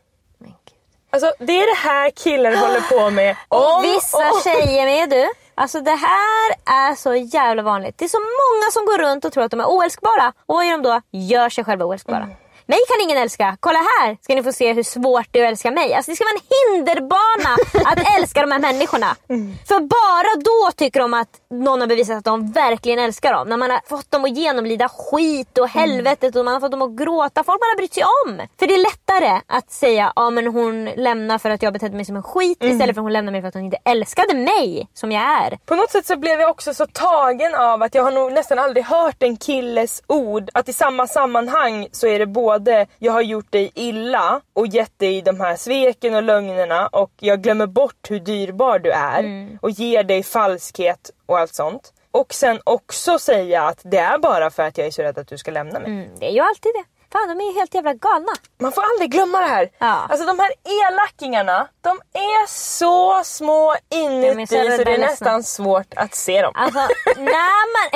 Alltså 1.10 1.34
det 1.40 1.54
är 1.54 1.68
det 1.76 1.90
här 1.90 2.10
killar 2.10 2.56
håller 2.56 2.82
på 2.82 3.10
med. 3.10 3.36
Om 3.48 3.82
Vissa 3.82 4.18
och- 4.32 4.44
tjejer 4.44 4.86
med 4.86 5.10
du. 5.10 5.30
Alltså 5.56 5.80
det 5.82 5.92
här 5.92 6.52
är 6.66 6.96
så 6.96 7.16
jävla 7.16 7.64
vanligt. 7.64 7.98
Det 7.98 8.06
är 8.06 8.10
så 8.10 8.20
många 8.20 8.72
som 8.72 8.86
går 8.86 8.98
runt 9.12 9.26
och 9.26 9.34
tror 9.34 9.44
att 9.44 9.52
de 9.52 9.60
är 9.60 9.66
oälskbara. 9.70 10.34
Och 10.46 10.56
vad 10.56 10.66
gör 10.66 10.72
de 10.78 10.84
då? 10.84 11.02
Gör 11.12 11.50
sig 11.50 11.64
själva 11.64 11.86
oälskbara. 11.86 12.18
Mm. 12.24 12.36
Mig 12.70 12.80
kan 12.88 13.02
ingen 13.04 13.18
älska. 13.18 13.58
Kolla 13.60 13.80
här 13.80 14.18
ska 14.22 14.36
ni 14.36 14.44
få 14.44 14.52
se 14.52 14.74
hur 14.74 14.84
svårt 14.84 15.28
det 15.32 15.40
är 15.40 15.44
att 15.44 15.50
älska 15.52 15.72
mig. 15.72 15.94
Alltså 15.94 16.12
det 16.12 16.16
ska 16.16 16.26
vara 16.26 16.40
en 16.40 16.76
hinderbana 16.76 17.58
att 17.92 18.18
älska 18.20 18.42
de 18.42 18.52
här 18.52 18.60
människorna. 18.60 19.16
Mm. 19.30 19.56
För 19.68 19.80
bara 19.80 20.42
då 20.44 20.72
tycker 20.76 21.00
de 21.00 21.14
att 21.14 21.30
någon 21.50 21.80
har 21.82 21.88
bevisat 21.88 22.18
att 22.18 22.24
de 22.24 22.52
verkligen 22.52 23.00
älskar 23.00 23.34
dem. 23.34 23.50
När 23.50 23.58
man 23.58 23.70
har 23.72 23.80
fått 23.90 24.12
dem 24.12 24.26
att 24.26 24.38
genomlida 24.38 24.90
skit 24.90 25.58
och 25.58 25.68
helvetet 25.68 26.36
och 26.36 26.46
man 26.46 26.54
har 26.54 26.62
fått 26.62 26.72
dem 26.72 26.82
att 26.82 26.92
gråta. 26.98 27.44
Folk 27.44 27.62
man 27.62 27.70
har 27.70 27.78
brytt 27.78 27.94
sig 27.94 28.04
om. 28.26 28.42
För 28.60 28.68
det 28.68 28.74
är 28.74 28.84
lättare 28.84 29.42
att 29.48 29.72
säga 29.72 30.14
ja 30.16 30.30
men 30.30 30.48
hon 30.48 30.86
lämnar 30.86 31.38
för 31.38 31.50
att 31.50 31.62
jag 31.62 31.74
betedde 31.74 31.96
mig 31.96 32.06
som 32.06 32.16
en 32.16 32.24
skit 32.24 32.58
Mm. 32.62 32.74
istället 32.74 32.96
för 32.96 33.02
att 33.02 33.06
hon 33.06 33.14
lämnar 33.14 33.32
mig 33.32 33.42
för 33.42 33.48
att 33.48 33.54
hon 33.54 33.64
inte 33.66 33.78
älskade 33.86 34.34
mig 34.34 34.88
som 34.94 35.12
jag 35.12 35.24
är. 35.24 35.58
På 35.66 35.76
något 35.76 35.92
sätt 35.92 36.06
så 36.06 36.16
blev 36.18 36.40
jag 36.42 36.50
också 36.50 36.74
så 36.74 36.86
tagen 36.86 37.56
av 37.56 37.84
att 37.84 37.96
jag 37.96 38.04
har 38.04 38.12
nog 38.12 38.32
nästan 38.34 38.60
aldrig 38.60 38.86
hört 38.86 39.24
en 39.24 39.38
killes 39.38 40.02
ord 40.08 40.50
att 40.54 40.70
i 40.70 40.74
samma 40.74 41.08
sammanhang 41.08 41.88
så 41.92 42.08
är 42.08 42.20
det 42.20 42.26
både 42.26 42.57
jag 43.00 43.14
har 43.14 43.22
gjort 43.22 43.52
dig 43.52 43.72
illa 43.76 44.42
och 44.54 44.68
gett 44.68 45.00
dig 45.00 45.22
de 45.22 45.40
här 45.40 45.56
sveken 45.56 46.16
och 46.16 46.24
lögnerna 46.24 46.88
och 46.88 47.12
jag 47.20 47.42
glömmer 47.42 47.68
bort 47.68 48.08
hur 48.10 48.20
dyrbar 48.20 48.80
du 48.80 48.92
är 48.92 49.48
och 49.62 49.72
ger 49.72 50.04
dig 50.04 50.24
falskhet 50.24 51.12
och 51.26 51.40
allt 51.40 51.56
sånt. 51.56 51.94
Och 52.12 52.34
sen 52.34 52.60
också 52.64 53.20
säga 53.20 53.64
att 53.64 53.80
det 53.84 53.98
är 53.98 54.18
bara 54.18 54.50
för 54.50 54.64
att 54.64 54.78
jag 54.78 54.88
är 54.88 54.92
så 54.92 55.02
rädd 55.02 55.18
att 55.18 55.28
du 55.28 55.38
ska 55.38 55.52
lämna 55.52 55.80
mig. 55.80 55.92
Mm, 55.92 56.10
det 56.20 56.26
är 56.26 56.32
ju 56.32 56.40
alltid 56.40 56.72
det. 56.74 56.84
Fan 57.12 57.28
de 57.28 57.44
är 57.44 57.52
ju 57.52 57.60
helt 57.60 57.74
jävla 57.74 57.94
galna. 57.94 58.32
Man 58.60 58.72
får 58.72 58.84
aldrig 58.94 59.12
glömma 59.12 59.40
det 59.42 59.48
här. 59.48 59.70
Ja. 59.78 60.08
Alltså 60.10 60.26
de 60.26 60.40
här 60.40 60.52
elakingarna, 60.64 61.68
de 61.82 62.02
är 62.14 62.48
så 62.48 63.24
små 63.24 63.76
inuti 63.90 64.48
så 64.48 64.78
så, 64.78 64.84
det 64.84 64.94
är 64.94 64.98
nästan 64.98 65.44
svårt 65.44 65.94
att 65.96 66.16
se 66.16 66.42
dem. 66.42 66.52
Alltså 66.56 66.80
när 67.18 67.74
man... 67.74 67.87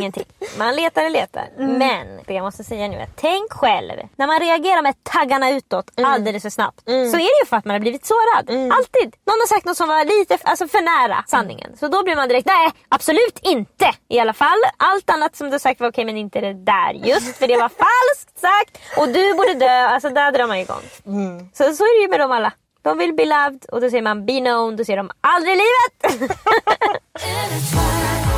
Ingenting. 0.00 0.24
Man 0.58 0.76
letar 0.76 1.04
och 1.04 1.10
letar. 1.10 1.48
Mm. 1.58 1.72
Men 1.78 2.06
det 2.26 2.34
jag 2.34 2.42
måste 2.42 2.64
säga 2.64 2.88
nu 2.88 2.96
är 2.96 3.08
tänk 3.16 3.52
själv. 3.52 3.92
När 4.16 4.26
man 4.26 4.40
reagerar 4.40 4.82
med 4.82 4.94
taggarna 5.04 5.50
utåt 5.50 5.90
Mm. 5.96 6.10
alldeles 6.12 6.42
för 6.42 6.50
snabbt. 6.50 6.80
Så 6.84 6.92
är 6.92 7.16
det 7.16 7.40
ju 7.44 7.46
för 7.46 7.56
att 7.56 7.64
man 7.64 7.74
har 7.74 7.80
blivit 7.80 8.06
sårad. 8.06 8.50
Alltid. 8.50 9.14
Någon 9.26 9.40
har 9.40 9.46
sagt 9.46 9.64
något 9.66 9.76
som 9.76 9.88
var 9.88 10.04
lite 10.04 10.38
alltså, 10.42 10.68
för 10.68 10.80
nära 10.82 11.24
sanningen. 11.26 11.76
Så 11.76 11.88
då 11.88 12.02
blir 12.02 12.16
man 12.16 12.28
direkt 12.28 12.46
nej 12.46 12.70
absolut 12.88 13.38
inte. 13.42 13.90
I 14.08 14.18
alla 14.20 14.32
fall. 14.32 14.58
Allt 14.76 15.10
annat 15.10 15.36
som 15.36 15.50
du 15.50 15.58
sagt 15.58 15.80
var 15.80 15.88
okej 15.88 16.04
men 16.04 16.16
inte 16.16 16.40
det 16.40 16.54
där 16.54 16.92
just. 16.92 17.36
För 17.36 17.46
det 17.48 17.56
var 17.56 17.68
falskt 17.68 18.38
sagt. 18.40 18.78
Och 18.98 19.08
du 19.08 19.34
borde 19.34 19.54
dö. 19.54 19.86
Alltså 19.88 20.08
där 20.10 20.32
drar 20.32 20.46
man 20.46 20.56
igång. 20.58 20.82
Mm. 21.06 21.48
Så, 21.54 21.64
så 21.74 21.84
är 21.84 21.98
det 21.98 22.02
ju 22.02 22.08
med 22.08 22.20
dem 22.20 22.32
alla. 22.32 22.52
De 22.82 22.98
vill 22.98 23.12
bli 23.14 23.24
loved 23.24 23.64
och 23.72 23.80
då 23.80 23.90
säger 23.90 24.02
man 24.02 24.26
be 24.26 24.40
known. 24.40 24.76
Då 24.76 24.84
säger 24.84 24.96
de 24.96 25.10
aldrig 25.20 25.54
i 25.54 25.58
livet. 25.58 26.30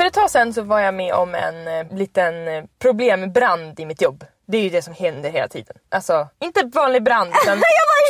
För 0.00 0.06
ett 0.06 0.12
tag 0.12 0.30
sedan 0.30 0.52
så 0.52 0.62
var 0.62 0.80
jag 0.80 0.94
med 0.94 1.14
om 1.14 1.34
en 1.34 1.68
eh, 1.68 1.96
liten 1.96 2.48
eh, 2.48 2.64
problembrand 2.78 3.80
i 3.80 3.86
mitt 3.86 4.02
jobb. 4.02 4.24
Det 4.46 4.58
är 4.58 4.62
ju 4.62 4.70
det 4.70 4.82
som 4.82 4.94
händer 4.94 5.30
hela 5.30 5.48
tiden. 5.48 5.76
Alltså, 5.88 6.28
inte 6.38 6.70
vanlig 6.74 7.02
brand 7.02 7.30
utan 7.42 7.58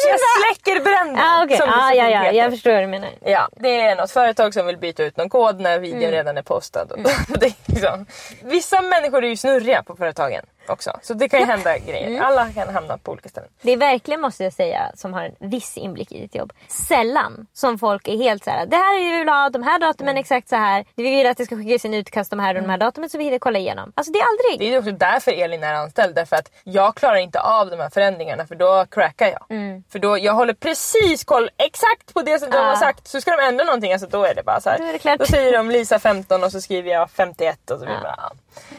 jag, 0.09 0.19
släcker 0.21 0.85
bränder. 0.85 1.23
Ah, 1.23 1.45
okay. 1.45 1.59
ah, 1.61 1.93
ja, 1.93 2.09
ja, 2.09 2.33
jag 2.33 2.51
förstår 2.51 2.73
vad 2.73 2.83
du 2.83 2.87
menar. 2.87 3.11
Ja, 3.25 3.49
det 3.57 3.81
är 3.81 3.97
något 3.97 4.11
företag 4.11 4.55
som 4.55 4.67
vill 4.67 4.77
byta 4.79 5.03
ut 5.03 5.17
någon 5.17 5.29
kod 5.29 5.61
när 5.61 5.79
videon 5.79 5.99
Mm. 6.01 6.13
redan 6.13 6.39
är 6.39 6.43
postad. 6.43 6.93
Och 6.93 6.99
det 7.41 7.47
är 7.47 7.53
liksom, 7.67 8.07
vissa 8.43 8.81
människor 8.81 9.25
är 9.25 9.29
ju 9.29 9.37
snurriga 9.37 9.83
på 9.83 9.97
företagen 9.97 10.45
också. 10.69 10.99
Så 11.03 11.15
det 11.15 11.29
kan 11.29 11.41
ju 11.41 11.47
hända 11.47 11.79
grejer. 11.79 12.07
Mm. 12.09 12.23
Alla 12.23 12.49
kan 12.53 12.69
hamna 12.75 12.99
på 12.99 13.13
olika 13.13 13.29
ställen. 13.29 13.51
Det 13.63 13.73
är 13.73 13.77
verkligen, 13.77 14.21
måste 14.21 14.45
jag 14.45 14.53
säga, 14.53 14.91
som 14.95 15.15
har 15.15 15.23
en 15.23 15.51
viss 15.51 15.77
inblick 15.77 16.13
i 16.13 16.21
ditt 16.21 16.35
jobb. 16.35 16.53
Sällan 16.69 17.47
som 17.53 17.79
folk 17.79 18.09
är 18.09 18.17
helt 18.17 18.45
så 18.45 18.51
här. 18.51 18.67
Det 18.67 18.77
här 18.77 18.99
är 19.01 19.13
vi 19.13 19.19
vill 19.19 19.29
ha, 19.29 19.49
de 19.51 19.63
här 19.63 19.79
datumen 19.79 20.17
är 20.17 20.21
exakt 20.21 20.49
så 20.49 20.57
här. 20.57 20.85
Vi 20.95 21.03
vill 21.03 21.27
att 21.27 21.37
det 21.37 21.45
ska 21.45 21.57
skickas 21.57 21.85
in 21.85 21.95
utkast 21.95 22.31
de 22.31 22.41
här 22.41 22.55
och 22.55 22.63
de 22.63 22.71
här 22.71 22.79
datumen 22.79 23.11
så 23.11 23.19
vi 23.19 23.25
hinner 23.25 23.39
kolla 23.39 23.59
igenom. 23.59 23.93
Alltså 23.95 24.13
det 24.13 24.19
är 24.19 24.25
aldrig. 24.25 24.69
Det 24.71 24.75
är 24.75 24.79
också 24.79 24.93
därför 24.93 25.31
Elin 25.33 25.63
är 25.65 25.75
anställd. 25.75 26.15
Därför 26.15 26.37
att 26.37 26.51
jag 26.65 26.95
klarar 26.95 27.17
inte 27.17 27.41
av 27.41 27.71
de 27.71 27.77
här 27.81 27.91
förändringarna 27.91 28.47
för 28.47 28.55
då 28.55 28.87
crackar 28.91 29.27
jag. 29.27 29.45
Mm. 29.57 29.85
För 29.93 29.99
då, 29.99 30.19
jag 30.19 30.33
håller 30.33 30.55
precis 30.55 31.25
koll 31.25 31.51
exakt 31.57 32.15
på 32.15 32.23
det 32.23 32.39
som 32.39 32.51
de 32.51 32.57
Ah. 32.59 32.63
har 32.63 32.77
sagt. 32.77 33.09
Så 33.09 33.21
ska 33.21 33.31
de 33.37 33.43
ändra 33.43 33.65
någonting, 33.65 33.93
alltså 33.93 34.09
då 34.09 34.25
är 34.25 34.35
det 34.35 34.43
bara 34.43 34.61
så 34.61 34.71
här. 34.71 34.79
Då 34.79 34.85
är 34.85 34.93
det 34.93 34.99
klart. 34.99 35.19
Då 35.19 35.27
säger 35.27 35.53
de 35.53 35.71
Lisa 35.71 35.99
15 35.99 36.45
och 36.45 36.53
så 36.53 36.61
skriver 36.61 36.91
jag 36.91 37.11
51 37.11 37.71
och 37.71 37.79
så 37.79 37.85
blir 37.85 37.95
det 37.95 38.01
bara... 38.03 38.31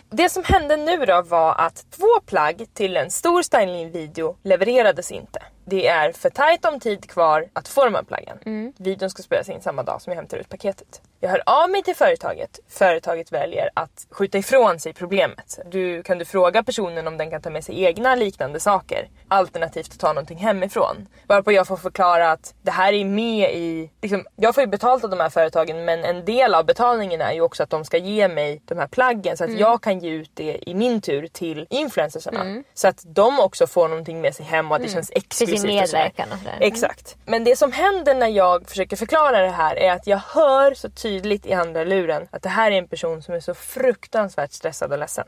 Det 0.09 0.29
som 0.29 0.43
hände 0.43 0.77
nu 0.77 1.05
då 1.05 1.21
var 1.21 1.55
att 1.55 1.85
två 1.91 2.19
plagg 2.25 2.65
till 2.73 2.97
en 2.97 3.11
stor 3.11 3.41
stylingvideo 3.41 4.35
levererades 4.43 5.11
inte. 5.11 5.39
Det 5.65 5.87
är 5.87 6.11
för 6.11 6.29
tajt 6.29 6.65
om 6.65 6.79
tid 6.79 7.09
kvar 7.09 7.49
att 7.53 7.67
få 7.67 7.85
de 7.85 7.95
här 7.95 8.03
plaggen. 8.03 8.37
Mm. 8.45 8.73
Videon 8.77 9.09
ska 9.09 9.23
spelas 9.23 9.49
in 9.49 9.61
samma 9.61 9.83
dag 9.83 10.01
som 10.01 10.11
jag 10.11 10.15
hämtar 10.15 10.37
ut 10.37 10.49
paketet. 10.49 11.01
Jag 11.23 11.29
hör 11.29 11.41
av 11.45 11.69
mig 11.69 11.83
till 11.83 11.95
företaget. 11.95 12.59
Företaget 12.69 13.31
väljer 13.31 13.69
att 13.73 14.07
skjuta 14.09 14.37
ifrån 14.37 14.79
sig 14.79 14.93
problemet. 14.93 15.59
Du, 15.71 16.03
kan 16.03 16.17
du 16.17 16.25
fråga 16.25 16.63
personen 16.63 17.07
om 17.07 17.17
den 17.17 17.29
kan 17.29 17.41
ta 17.41 17.49
med 17.49 17.63
sig 17.63 17.83
egna 17.83 18.15
liknande 18.15 18.59
saker? 18.59 19.09
Alternativt 19.27 19.99
ta 19.99 20.07
någonting 20.07 20.37
hemifrån. 20.37 21.07
Varpå 21.27 21.51
jag 21.51 21.67
får 21.67 21.77
förklara 21.77 22.31
att 22.31 22.53
det 22.61 22.71
här 22.71 22.93
är 22.93 23.05
med 23.05 23.55
i... 23.55 23.91
Liksom, 24.01 24.25
jag 24.35 24.55
får 24.55 24.61
ju 24.61 24.67
betalt 24.67 25.03
av 25.03 25.09
de 25.09 25.19
här 25.19 25.29
företagen 25.29 25.85
men 25.85 26.05
en 26.05 26.25
del 26.25 26.55
av 26.55 26.65
betalningen 26.65 27.21
är 27.21 27.33
ju 27.33 27.41
också 27.41 27.63
att 27.63 27.69
de 27.69 27.85
ska 27.85 27.97
ge 27.97 28.27
mig 28.27 28.61
de 28.65 28.77
här 28.77 28.87
plaggen 28.87 29.37
så 29.37 29.43
att 29.43 29.59
jag 29.59 29.83
kan 29.83 29.99
ge 29.99 30.09
ut 30.09 30.31
det 30.33 30.69
i 30.69 30.73
min 30.73 31.01
tur 31.01 31.27
till 31.27 31.67
influencersarna. 31.69 32.63
Så 32.73 32.87
att 32.87 33.03
de 33.05 33.39
också 33.39 33.67
får 33.67 33.87
någonting 33.87 34.21
med 34.21 34.35
sig 34.35 34.45
hem 34.45 34.71
och 34.71 34.75
att 34.75 34.83
det 34.83 34.89
känns 34.89 35.11
exklusivt. 35.15 35.50
Och 35.55 35.59
sådär. 35.59 35.73
medverkan 35.81 36.31
och 36.31 36.37
sådär. 36.37 36.51
Mm. 36.55 36.67
Exakt. 36.67 37.15
Men 37.25 37.43
det 37.43 37.55
som 37.55 37.71
händer 37.71 38.15
när 38.15 38.27
jag 38.27 38.69
försöker 38.69 38.95
förklara 38.97 39.41
det 39.41 39.49
här 39.49 39.75
är 39.75 39.91
att 39.91 40.07
jag 40.07 40.17
hör 40.17 40.73
så 40.73 40.89
tydligt 40.89 41.45
i 41.45 41.53
andra 41.53 41.83
luren 41.83 42.27
att 42.31 42.41
det 42.43 42.49
här 42.49 42.71
är 42.71 42.75
en 42.77 42.87
person 42.87 43.21
som 43.23 43.33
är 43.33 43.39
så 43.39 43.53
fruktansvärt 43.53 44.51
stressad 44.51 44.91
och 44.91 44.99
ledsen. 44.99 45.25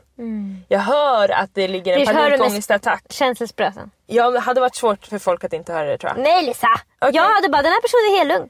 Jag 0.68 0.80
hör 0.80 1.28
att 1.30 1.50
det 1.54 1.68
ligger 1.68 1.92
en 1.96 2.08
Mm. 2.08 2.14
Panikångestattack. 2.14 3.04
Känselspröten. 3.10 3.90
Ja, 4.06 4.30
det 4.30 4.40
hade 4.40 4.60
varit 4.60 4.76
svårt 4.76 5.06
för 5.06 5.18
folk 5.18 5.44
att 5.44 5.52
inte 5.52 5.72
höra 5.72 5.84
det 5.88 5.98
tror 5.98 6.12
jag. 6.16 6.22
Nej 6.22 6.46
Lisa! 6.46 6.66
Okej. 7.00 7.14
Jag 7.16 7.22
hade 7.34 7.48
bara, 7.48 7.62
den 7.62 7.72
här 7.72 7.80
personen 7.80 8.14
är 8.14 8.18
helt 8.18 8.28
lugn. 8.40 8.48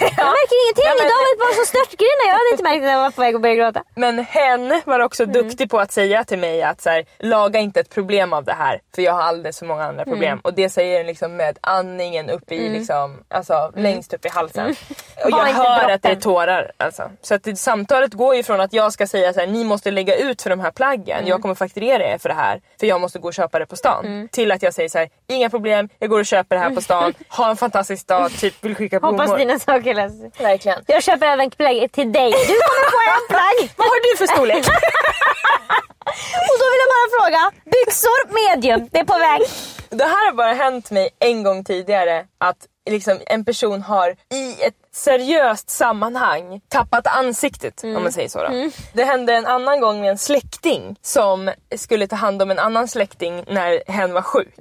Jag 0.00 0.10
ja. 0.16 0.24
märker 0.24 0.56
ingenting. 0.64 0.84
Ja, 0.86 0.94
men- 0.98 1.06
Idag 1.06 1.18
var 1.22 1.34
det 1.34 1.38
bara 1.44 1.54
så 1.64 1.66
störtgrinna. 1.66 2.22
Jag 2.26 2.32
hade 2.34 2.50
inte 2.52 2.62
märkt 2.62 2.82
att 2.84 2.90
jag 2.90 2.98
var 3.00 3.10
på 3.10 3.20
väg 3.20 3.34
att 3.34 3.40
börja 3.42 3.54
gråta. 3.54 3.82
Men 3.94 4.18
hen 4.24 4.82
var 4.84 5.00
också 5.00 5.22
Mm. 5.22 5.32
duktig 5.32 5.70
på 5.70 5.78
att 5.80 5.92
säga 5.92 6.24
till 6.24 6.38
mig 6.38 6.62
att 6.62 6.80
så 6.82 6.90
här, 6.90 7.04
laga 7.18 7.60
inte 7.60 7.80
ett 7.80 7.90
problem 7.90 8.32
av 8.32 8.44
det 8.44 8.52
här 8.52 8.80
för 8.94 9.02
jag 9.02 9.12
har 9.12 9.22
alldeles 9.22 9.58
för 9.58 9.66
många 9.66 9.84
andra 9.84 10.02
Mm. 10.02 10.12
problem. 10.14 10.40
Och 10.44 10.54
det 10.54 10.68
säger 10.70 10.98
den 10.98 11.06
liksom 11.06 11.36
med 11.36 11.58
andningen 11.60 12.30
upp 12.30 12.52
i 12.52 12.68
liksom, 12.68 13.24
alltså 13.28 13.72
längst 13.76 14.14
upp 14.14 14.24
i 14.26 14.28
halsen. 14.28 14.66
Och 15.24 15.30
Var 15.30 15.38
jag 15.38 15.48
Mm. 15.50 15.62
hör 15.62 15.90
att 15.90 16.02
det 16.02 16.08
är 16.08 16.16
tårar. 16.16 16.72
Alltså. 16.76 17.10
Så 17.22 17.34
att 17.34 17.42
det, 17.44 17.56
samtalet 17.56 18.12
går 18.14 18.34
ju 18.36 18.42
från 18.42 18.60
att 18.60 18.72
jag 18.72 18.92
ska 18.92 19.06
säga 19.06 19.32
så 19.32 19.40
här, 19.40 19.46
ni 19.46 19.64
måste 19.64 19.90
lägga 19.90 20.16
ut 20.16 20.42
för 20.42 20.50
de 20.50 20.60
här 20.60 20.70
plaggen. 20.70 21.16
Mm. 21.18 21.28
Jag 21.28 21.42
kommer 21.42 21.54
fakturera 21.54 22.04
er 22.04 22.18
för 22.18 22.28
det 22.28 22.34
här 22.34 22.60
för 22.80 22.86
jag 22.86 23.00
måste 23.00 23.18
gå 23.18 23.28
och 23.28 23.34
köpa 23.34 23.58
det 23.58 23.66
på 23.66 23.76
stan. 23.76 24.28
Till 24.32 24.52
att 24.52 24.62
jag 24.62 24.74
säger 24.74 24.88
så 24.88 24.98
här, 24.98 25.08
inga 25.26 25.50
problem, 25.50 25.88
jag 25.98 26.10
går 26.10 26.20
och 26.20 26.26
köper 26.26 26.56
det 26.56 26.62
här 26.62 26.70
på 26.70 26.80
stan. 26.80 27.14
Ha 27.28 27.50
en 27.50 27.56
fantastisk 27.66 28.06
dag, 28.06 28.30
typ 28.32 28.64
vill 28.64 28.74
skicka 28.76 29.00
blommor. 29.00 29.18
Hoppas 29.22 29.38
dina 29.38 29.58
saker 29.72 29.94
löser 29.94 30.18
sig. 30.18 30.30
Verkligen. 30.38 30.84
Jag 30.86 31.02
köper 31.02 31.26
även 31.26 31.50
plagg 31.50 31.92
till 31.92 32.12
dig. 32.12 32.30
Du 32.30 32.56
kommer 32.66 32.90
få 32.96 33.02
en 33.16 33.26
plagg. 33.34 33.58
Vad 33.76 33.86
har 33.86 34.00
du 34.06 34.16
för 34.16 34.26
storlek? 34.26 34.66
Och 36.50 36.56
då 36.60 36.66
vill 36.72 36.82
jag 36.84 36.90
bara 36.96 37.08
fråga. 37.18 37.50
Byxor 37.64 38.20
medium. 38.40 38.88
Det 38.92 38.98
är 38.98 39.04
på 39.04 39.18
väg. 39.18 39.42
Det 39.88 40.04
här 40.04 40.26
har 40.26 40.32
bara 40.32 40.52
hänt 40.52 40.90
mig 40.90 41.08
en 41.18 41.42
gång 41.42 41.64
tidigare 41.64 42.26
att 42.38 42.56
liksom 42.90 43.18
en 43.26 43.44
person 43.44 43.82
har 43.82 44.10
i 44.10 44.62
ett 44.62 44.74
seriöst 44.96 45.70
sammanhang 45.70 46.60
tappat 46.68 47.06
ansiktet 47.06 47.84
om 47.84 48.02
man 48.02 48.12
säger 48.12 48.28
så. 48.28 48.38
Då. 48.42 48.48
Det 48.92 49.04
hände 49.04 49.34
en 49.34 49.46
annan 49.46 49.80
gång 49.80 50.00
med 50.00 50.10
en 50.10 50.18
släkting 50.18 50.96
som 51.02 51.50
skulle 51.76 52.06
ta 52.06 52.16
hand 52.16 52.42
om 52.42 52.50
en 52.50 52.58
annan 52.58 52.88
släkting 52.88 53.44
när 53.48 53.82
hen 53.92 54.12
var 54.12 54.22
sjuk. 54.22 54.54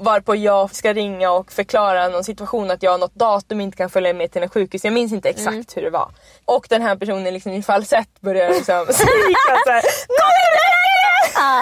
Varpå 0.00 0.36
jag 0.36 0.74
ska 0.74 0.92
ringa 0.92 1.30
och 1.30 1.52
förklara 1.52 2.08
någon 2.08 2.24
situation 2.24 2.70
att 2.70 2.82
jag 2.82 2.90
har 2.90 2.98
något 2.98 3.14
datum 3.14 3.60
inte 3.60 3.76
kan 3.76 3.90
följa 3.90 4.12
med 4.14 4.32
till 4.32 4.42
en 4.42 4.48
sjukhus. 4.50 4.84
Jag 4.84 4.92
minns 4.92 5.12
inte 5.12 5.28
exakt 5.28 5.76
hur 5.76 5.82
det 5.82 5.90
var. 5.90 6.08
Och 6.44 6.66
den 6.68 6.82
här 6.82 6.96
personen 6.96 7.34
liksom 7.34 7.52
i 7.52 7.62
falsett 7.62 8.20
börjar 8.20 8.48
liksom 8.48 8.86
skrika 8.90 9.56
såhär 9.66 9.82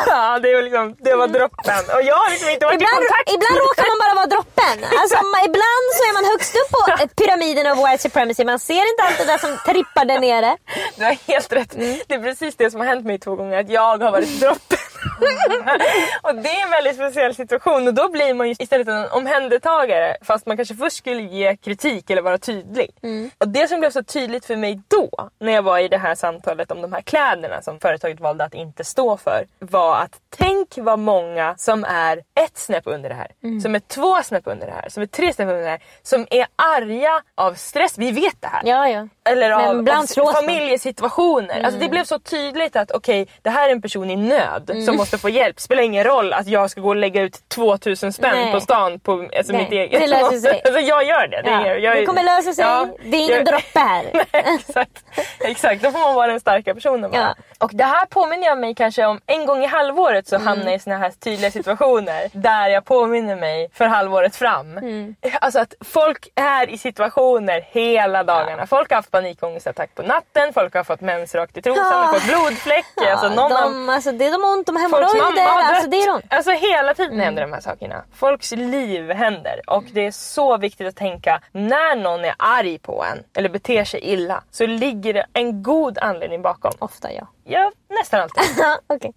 Ja, 0.07 0.39
det 0.43 0.55
var, 0.55 0.62
liksom, 0.62 0.87
det 1.07 1.15
var 1.15 1.29
droppen. 1.37 1.81
Och 1.97 2.03
jag 2.11 2.17
har 2.23 2.31
liksom 2.31 2.49
inte 2.51 2.67
varit 2.67 2.75
Ibland, 2.81 3.03
i 3.03 3.07
kontakt 3.07 3.29
ibland 3.37 3.57
råkar 3.67 3.87
man 3.93 3.99
bara 4.05 4.15
vara 4.21 4.27
droppen. 4.35 4.77
Alltså, 5.01 5.17
ma- 5.33 5.45
ibland 5.51 5.85
så 5.97 6.03
är 6.09 6.12
man 6.19 6.25
högst 6.33 6.55
upp 6.61 6.71
på 6.77 6.83
pyramiden 7.21 7.65
av 7.71 7.77
white 7.85 8.03
supremacy. 8.03 8.45
Man 8.45 8.59
ser 8.59 8.85
inte 8.93 9.03
allt 9.07 9.19
det 9.19 9.25
där 9.33 9.39
som 9.45 9.53
trippar 9.69 10.05
där 10.05 10.19
nere. 10.29 10.57
Du 10.97 11.05
har 11.05 11.17
helt 11.33 11.53
rätt. 11.53 11.71
Det 12.09 12.15
är 12.15 12.23
precis 12.29 12.57
det 12.57 12.71
som 12.71 12.81
har 12.81 12.87
hänt 12.87 13.05
mig 13.07 13.19
två 13.19 13.35
gånger. 13.37 13.61
Att 13.61 13.71
jag 13.71 13.99
har 14.05 14.11
varit 14.12 14.41
droppen. 14.41 14.79
och 16.22 16.35
det 16.35 16.48
är 16.48 16.64
en 16.64 16.70
väldigt 16.70 16.94
speciell 16.94 17.35
situation. 17.35 17.88
Och 17.88 17.94
då 17.94 18.09
blir 18.09 18.35
man 18.35 18.48
ju 18.48 18.55
istället 18.59 18.88
en 18.88 19.11
omhändertagare. 19.11 20.16
Fast 20.22 20.46
man 20.46 20.57
kanske 20.57 20.74
först 20.74 20.96
skulle 20.96 21.22
ge 21.22 21.57
kritik 21.57 22.11
eller 22.11 22.22
vara 22.22 22.38
tydlig. 22.38 22.90
Och 23.38 23.48
det 23.48 23.68
som 23.68 23.81
blev 23.81 23.90
så 23.90 24.02
tydligt 24.02 24.44
för 24.44 24.57
mig 24.57 24.81
då. 24.88 25.11
När 25.40 25.52
jag 25.52 25.62
var 25.62 25.79
i 25.79 25.88
det 25.88 25.98
här 25.98 26.14
samtalet 26.14 26.70
om 26.70 26.83
de 26.83 26.92
här 26.92 27.00
kläderna 27.00 27.62
som 27.62 27.81
företaget 27.81 28.20
valde 28.20 28.44
att 28.44 28.55
inte 28.55 28.85
stå 28.85 29.16
för. 29.16 29.46
Var 29.59 29.96
att 29.96 30.20
tänk 30.37 30.68
vad 30.76 30.98
många 30.98 31.55
som 31.59 31.85
är 31.85 32.16
ett 32.16 32.59
snäpp 32.59 32.83
under 32.87 33.09
det 33.09 33.14
här. 33.14 33.61
Som 33.61 33.74
är 33.74 33.81
två 33.81 34.22
snäpp 34.22 34.46
under 34.46 34.66
det 34.66 34.72
här. 34.72 34.88
Som 34.88 35.02
är 35.02 35.07
tre 35.07 35.33
snäpp 35.33 35.48
under 35.48 35.62
det 35.62 35.68
här. 35.68 35.81
Som 36.02 36.26
är 36.31 36.46
arga 36.57 37.22
av 37.35 37.55
stress. 37.55 37.98
Vi 37.98 38.11
vet 38.11 38.40
det 38.42 38.48
här. 38.48 38.62
Ja, 38.64 38.88
ja. 38.88 39.09
Eller 39.24 39.50
av, 39.50 39.61
av 39.70 40.33
familjesituationer. 40.33 41.62
Alltså 41.62 41.81
det 41.81 41.88
blev 41.88 42.05
så 42.05 42.18
tydligt 42.18 42.76
att 42.76 42.90
okej, 42.90 43.29
det 43.42 43.50
här 43.50 43.68
är 43.68 43.72
en 43.72 43.83
person 43.83 44.11
i 44.11 44.16
nöd 44.16 44.70
som 44.85 44.96
måste 44.96 45.06
få 45.19 45.29
hjälp. 45.29 45.61
Spelar 45.61 45.83
ingen 45.83 46.05
roll 46.05 46.33
att 46.33 46.47
jag 46.47 46.71
ska 46.71 46.81
gå 46.81 46.88
och 46.88 46.97
lägga 46.97 47.23
ut 47.23 47.49
2000 47.49 48.12
spänn 48.12 48.31
Nej. 48.35 48.53
på 48.53 48.61
stan 48.61 49.01
på 49.01 49.29
alltså 49.37 49.53
Nej, 49.53 49.62
mitt 49.62 49.73
eget. 49.73 50.01
det 50.01 50.07
löser 50.07 50.37
sig. 50.49 50.62
Alltså 50.64 50.81
jag 50.81 51.05
gör 51.05 51.27
det. 51.29 51.42
Det, 51.42 51.51
Ja, 51.51 51.66
är, 51.66 51.77
jag, 51.77 51.97
det 51.97 52.07
kommer 52.07 52.23
lösa 52.23 52.53
sig. 52.53 52.64
Ja, 52.64 52.87
det 53.05 53.16
är 53.16 53.21
ingen 53.21 53.31
jag- 53.37 53.45
droppe 53.45 53.79
här. 53.79 54.05
Nej, 54.33 54.57
exakt. 54.59 55.05
exakt, 55.40 55.83
då 55.83 55.90
får 55.90 55.99
man 55.99 56.14
vara 56.14 56.27
den 56.27 56.40
starka 56.40 56.75
personen. 56.75 57.11
Ja. 57.14 57.35
Och 57.59 57.71
det 57.75 57.85
här 57.85 58.07
påminner 58.07 58.47
jag 58.47 58.59
mig 58.59 58.75
kanske 58.75 59.05
om 59.07 59.21
en 59.27 59.47
gång 59.47 59.62
i 59.64 59.66
halvåret 59.66 60.29
så 60.29 60.37
Mm. 60.37 60.47
hamnar 60.49 60.64
jag 60.66 60.75
i 60.75 60.79
såna 60.79 60.97
här 60.99 61.11
tydliga 61.11 61.51
situationer 61.51 62.29
där 62.33 62.69
jag 62.69 62.85
påminner 62.85 63.37
mig 63.37 63.69
för 63.75 63.85
halvåret 63.87 64.37
fram. 64.37 64.79
Mm. 64.79 65.14
Alltså 65.40 65.59
att 65.61 65.75
folk 65.85 66.29
är 66.35 66.71
i 66.71 66.79
situationer 66.79 67.64
hela 67.71 68.25
dagarna. 68.25 68.66
Folk 68.66 68.90
har 68.90 68.97
haft 68.97 69.11
panikångestattack 69.11 69.95
på 69.95 70.03
natten, 70.03 70.53
folk 70.55 70.75
har 70.75 70.85
fått 70.85 71.01
mens 71.01 71.35
rakt 71.35 71.57
i 71.57 71.62
trosan, 71.62 71.85
Ja. 71.87 71.92
har 71.97 72.12
fått 72.12 72.25
blodfläck. 72.29 72.87
Ja, 72.97 73.11
alltså 73.12 73.29
någon 73.29 73.53
har 73.53 73.62
de, 73.62 73.88
alltså, 73.88 74.12
det 74.12 74.27
är 74.27 74.33
de 74.33 74.45
ont, 74.45 74.66
de 74.66 74.77
har 74.77 74.88
Folks 75.00 75.14
mamma 75.14 75.40
har 75.50 75.62
Alltså, 75.62 75.82
dött. 75.82 75.90
det 75.90 75.96
är 75.96 76.06
de. 76.12 76.22
Alltså 76.37 76.50
hela 76.50 76.94
tiden 76.94 77.20
händer 77.20 77.42
de 77.42 77.52
här 77.52 77.61
sakerna. 77.61 78.04
Folks 78.14 78.52
liv 78.52 79.11
händer 79.12 79.61
och 79.66 79.85
det 79.92 80.06
är 80.06 80.11
så 80.11 80.56
viktigt 80.56 80.87
att 80.88 80.96
tänka 80.96 81.40
när 81.52 81.96
någon 81.96 82.24
är 82.24 82.35
arg 82.38 82.78
på 82.78 83.04
en 83.04 83.18
eller 83.37 83.48
beter 83.48 83.85
sig 83.85 84.00
illa 84.00 84.42
så 84.50 84.66
ligger 84.66 85.14
det 85.14 85.26
en 85.32 85.62
god 85.62 85.98
anledning 85.98 86.42
bakom. 86.42 86.72
Ofta 86.78 87.12
ja. 87.12 87.26
Ja, 87.48 87.72
nästan 87.90 88.20
alltid. 88.20 88.42
Okej. 88.87 89.12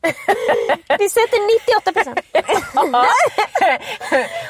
Vi 0.99 1.09
sätter 1.09 1.71
98 1.81 1.91
procent. 1.93 2.19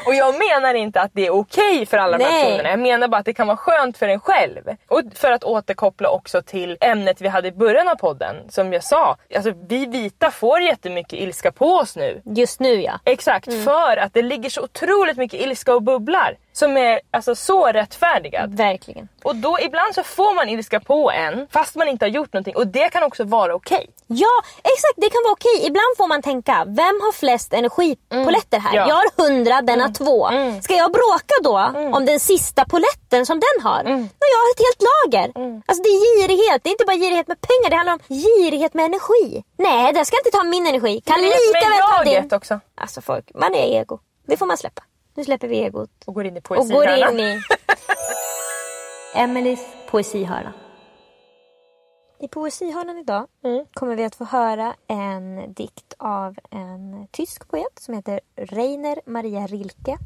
och 0.06 0.16
jag 0.16 0.36
menar 0.38 0.74
inte 0.74 1.02
att 1.02 1.12
det 1.14 1.26
är 1.28 1.32
okej 1.32 1.86
för 1.86 1.98
alla 1.98 2.18
de 2.18 2.24
här 2.24 2.44
personerna. 2.44 2.70
Jag 2.70 2.80
menar 2.80 3.08
bara 3.08 3.18
att 3.18 3.26
det 3.26 3.34
kan 3.34 3.48
vara 3.48 3.58
skönt 3.58 3.98
för 3.98 4.08
en 4.08 4.20
själv. 4.20 4.62
Och 4.88 5.02
för 5.16 5.32
att 5.32 5.44
återkoppla 5.44 6.10
också 6.10 6.42
till 6.42 6.78
ämnet 6.82 7.22
vi 7.22 7.28
hade 7.28 7.48
i 7.48 7.52
början 7.52 7.88
av 7.88 7.96
podden. 7.96 8.36
Som 8.52 8.74
jag 8.74 8.84
sa, 8.84 9.18
alltså 9.36 9.52
vi 9.70 9.86
vita 9.86 10.32
får 10.32 10.62
jättemycket 10.62 11.19
ilska 11.20 11.52
på 11.52 11.66
oss 11.66 11.96
nu. 11.96 12.22
Just 12.26 12.60
nu 12.60 12.82
ja. 12.82 13.00
Exakt, 13.06 13.54
för 13.64 13.98
att 13.98 14.14
det 14.14 14.22
ligger 14.22 14.50
så 14.50 14.62
otroligt 14.62 15.18
mycket 15.18 15.42
ilska 15.42 15.76
och 15.76 15.84
bubblar 15.84 16.38
som 16.60 16.78
är 16.78 17.00
alltså, 17.12 17.36
så 17.36 17.66
rättfärdigad. 17.68 18.54
Verkligen. 18.58 19.08
Och 19.24 19.36
då 19.36 19.58
ibland 19.62 19.96
så 19.96 20.04
får 20.04 20.36
man 20.36 20.50
ilska 20.50 20.80
på 20.80 21.12
en 21.12 21.48
fast 21.52 21.76
man 21.76 21.88
inte 21.88 22.06
har 22.06 22.10
gjort 22.10 22.34
någonting 22.34 22.56
och 22.56 22.68
det 22.68 22.90
kan 22.90 23.04
också 23.04 23.24
vara 23.24 23.56
okej. 23.56 23.90
Ja, 24.08 24.36
exakt. 24.74 24.98
Det 25.04 25.10
kan 25.10 25.22
vara 25.24 25.32
okej. 25.40 25.58
Ibland 25.68 25.92
får 25.98 26.08
man 26.08 26.22
tänka, 26.22 26.64
vem 26.68 26.96
har 27.04 27.12
flest 27.12 27.54
energipoletter 27.54 28.60
här? 28.60 28.76
Ja. 28.76 28.88
Jag 28.88 28.96
har 28.96 29.10
hundra, 29.24 29.62
den 29.62 29.82
har 29.82 29.92
två. 30.02 30.18
Ska 30.62 30.74
jag 30.76 30.92
bråka 30.92 31.36
då 31.44 31.58
om 31.98 32.06
den 32.06 32.20
sista 32.20 32.66
poletten 32.66 33.26
som 33.26 33.40
den 33.48 33.58
har? 33.68 33.84
När 33.84 34.28
jag 34.34 34.40
har 34.44 34.50
ett 34.54 34.64
helt 34.68 34.82
lager. 34.92 35.28
Alltså 35.66 35.82
det 35.84 35.90
är 35.90 36.00
girighet. 36.06 36.64
Det 36.64 36.70
är 36.70 36.72
inte 36.72 36.86
bara 36.86 36.98
girighet 36.98 37.28
med 37.28 37.38
pengar, 37.42 37.70
det 37.70 37.76
handlar 37.76 37.94
om 37.94 38.00
girighet 38.10 38.74
med 38.74 38.86
energi. 38.86 39.44
Nej, 39.58 39.94
det 39.94 40.06
ska 40.06 40.18
inte 40.18 40.32
ta 40.38 40.44
min 40.44 40.68
energi. 40.68 41.02
Kan 41.02 41.22
lika 41.22 41.70
väl 41.70 41.80
ta 41.98 42.04
din. 42.04 42.30
också. 42.38 42.60
Alltså 42.76 43.02
folk, 43.02 43.32
man 43.36 43.56
är 43.56 43.80
ego. 43.80 44.00
Det 44.28 44.38
får 44.38 44.46
man 44.46 44.58
släppa. 44.58 44.82
Nu 45.20 45.26
släpper 45.26 45.48
vi 45.48 45.58
egot. 45.58 45.90
Och 46.06 46.14
går 46.14 46.26
in 46.26 46.38
i 46.38 46.40
Och 46.40 46.44
går 46.44 46.56
poesihörnan. 46.56 47.20
in 47.20 47.26
i 47.26 47.42
Emelies 49.16 49.68
poesihörna. 49.90 50.54
I 52.20 52.28
poesihörnan 52.28 52.98
idag 52.98 53.28
kommer 53.74 53.96
vi 53.96 54.04
att 54.04 54.16
få 54.16 54.24
höra 54.26 54.76
en 54.88 55.54
dikt 55.54 55.94
av 55.98 56.36
en 56.52 57.08
tysk 57.12 57.48
poet 57.48 57.80
som 57.80 57.94
heter 57.94 58.20
Rainer 58.36 59.02
Maria 59.06 59.48
Rilke. 59.48 59.98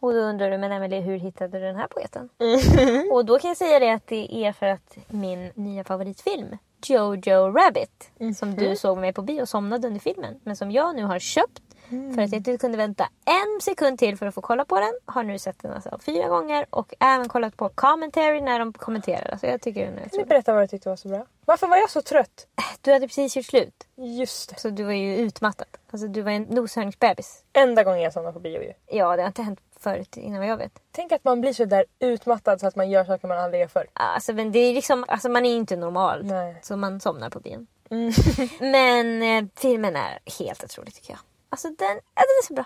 Och 0.00 0.12
då 0.12 0.18
undrar 0.18 0.50
du, 0.50 0.58
men 0.58 0.72
Emelie, 0.72 1.00
hur 1.00 1.16
hittade 1.18 1.58
du 1.58 1.64
den 1.66 1.76
här 1.76 1.86
poeten? 1.88 2.28
Och 3.12 3.24
då 3.24 3.38
kan 3.38 3.48
jag 3.48 3.56
säga 3.56 3.78
det 3.78 3.90
att 3.90 4.06
det 4.06 4.34
är 4.44 4.52
för 4.52 4.66
att 4.66 4.96
min 5.08 5.50
nya 5.54 5.84
favoritfilm 5.84 6.56
Jojo 6.88 7.52
Rabbit 7.52 8.10
som 8.36 8.54
du 8.54 8.76
såg 8.76 8.98
med 8.98 9.14
på 9.14 9.22
bio 9.22 9.42
och 9.42 9.48
somnade 9.48 9.86
under 9.86 10.00
filmen 10.00 10.40
men 10.44 10.56
som 10.56 10.70
jag 10.70 10.96
nu 10.96 11.04
har 11.04 11.18
köpt 11.18 11.62
för 11.90 12.22
att 12.22 12.32
jag 12.32 12.38
inte 12.38 12.56
kunde 12.56 12.78
vänta 12.78 13.08
en 13.24 13.60
sekund 13.60 13.98
till 13.98 14.16
för 14.16 14.26
att 14.26 14.34
få 14.34 14.40
kolla 14.40 14.64
på 14.64 14.80
den. 14.80 14.92
Har 15.04 15.22
nu 15.22 15.38
sett 15.38 15.62
den 15.62 15.72
alltså 15.72 15.98
fyra 15.98 16.28
gånger 16.28 16.66
och 16.70 16.94
även 17.00 17.28
kollat 17.28 17.56
på 17.56 17.68
commentary 17.68 18.40
när 18.40 18.58
de 18.58 18.72
kommenterar. 18.72 19.30
Alltså 19.30 19.46
jag 19.46 19.60
tycker 19.60 19.86
den 19.86 19.98
är 19.98 20.08
Kan 20.08 20.18
du 20.18 20.24
berätta 20.24 20.54
vad 20.54 20.62
du 20.62 20.68
tyckte 20.68 20.88
var 20.88 20.96
så 20.96 21.08
bra? 21.08 21.26
Varför 21.44 21.66
var 21.66 21.76
jag 21.76 21.90
så 21.90 22.02
trött? 22.02 22.46
Du 22.80 22.92
hade 22.92 23.08
precis 23.08 23.36
gjort 23.36 23.46
slut. 23.46 23.86
Just 23.96 24.50
det. 24.50 24.60
Så 24.60 24.70
du 24.70 24.84
var 24.84 24.92
ju 24.92 25.16
utmattad. 25.16 25.66
Alltså 25.90 26.08
du 26.08 26.22
var 26.22 26.30
en 26.30 26.42
noshörningsbebis. 26.42 27.44
Enda 27.52 27.84
gången 27.84 28.00
jag 28.00 28.12
somnade 28.12 28.32
på 28.32 28.40
bio 28.40 28.62
ju. 28.62 28.72
Ja, 28.86 29.16
det 29.16 29.22
har 29.22 29.26
inte 29.26 29.42
hänt 29.42 29.60
förut 29.82 30.16
innan 30.16 30.38
vad 30.38 30.48
jag 30.48 30.56
vet. 30.56 30.82
Tänk 30.92 31.12
att 31.12 31.24
man 31.24 31.40
blir 31.40 31.52
så 31.52 31.64
där 31.64 31.84
utmattad 31.98 32.60
så 32.60 32.66
att 32.66 32.76
man 32.76 32.90
gör 32.90 33.04
saker 33.04 33.28
man 33.28 33.38
aldrig 33.38 33.60
gör 33.60 33.68
förr. 33.68 33.86
Alltså, 33.92 34.32
men 34.32 34.52
det 34.52 34.58
är 34.58 34.74
liksom, 34.74 35.04
alltså 35.08 35.28
man 35.28 35.46
är 35.46 35.56
inte 35.56 35.76
normal. 35.76 36.24
Nej. 36.24 36.58
Så 36.62 36.76
man 36.76 37.00
somnar 37.00 37.30
på 37.30 37.40
bion. 37.40 37.66
men 38.60 39.22
eh, 39.22 39.50
filmen 39.56 39.96
är 39.96 40.18
helt 40.38 40.64
otrolig 40.64 40.94
tycker 40.94 41.10
jag. 41.12 41.20
Alltså 41.48 41.68
den, 41.68 42.00
ja, 42.14 42.22
den 42.22 42.36
är 42.42 42.46
så 42.46 42.54
bra. 42.54 42.64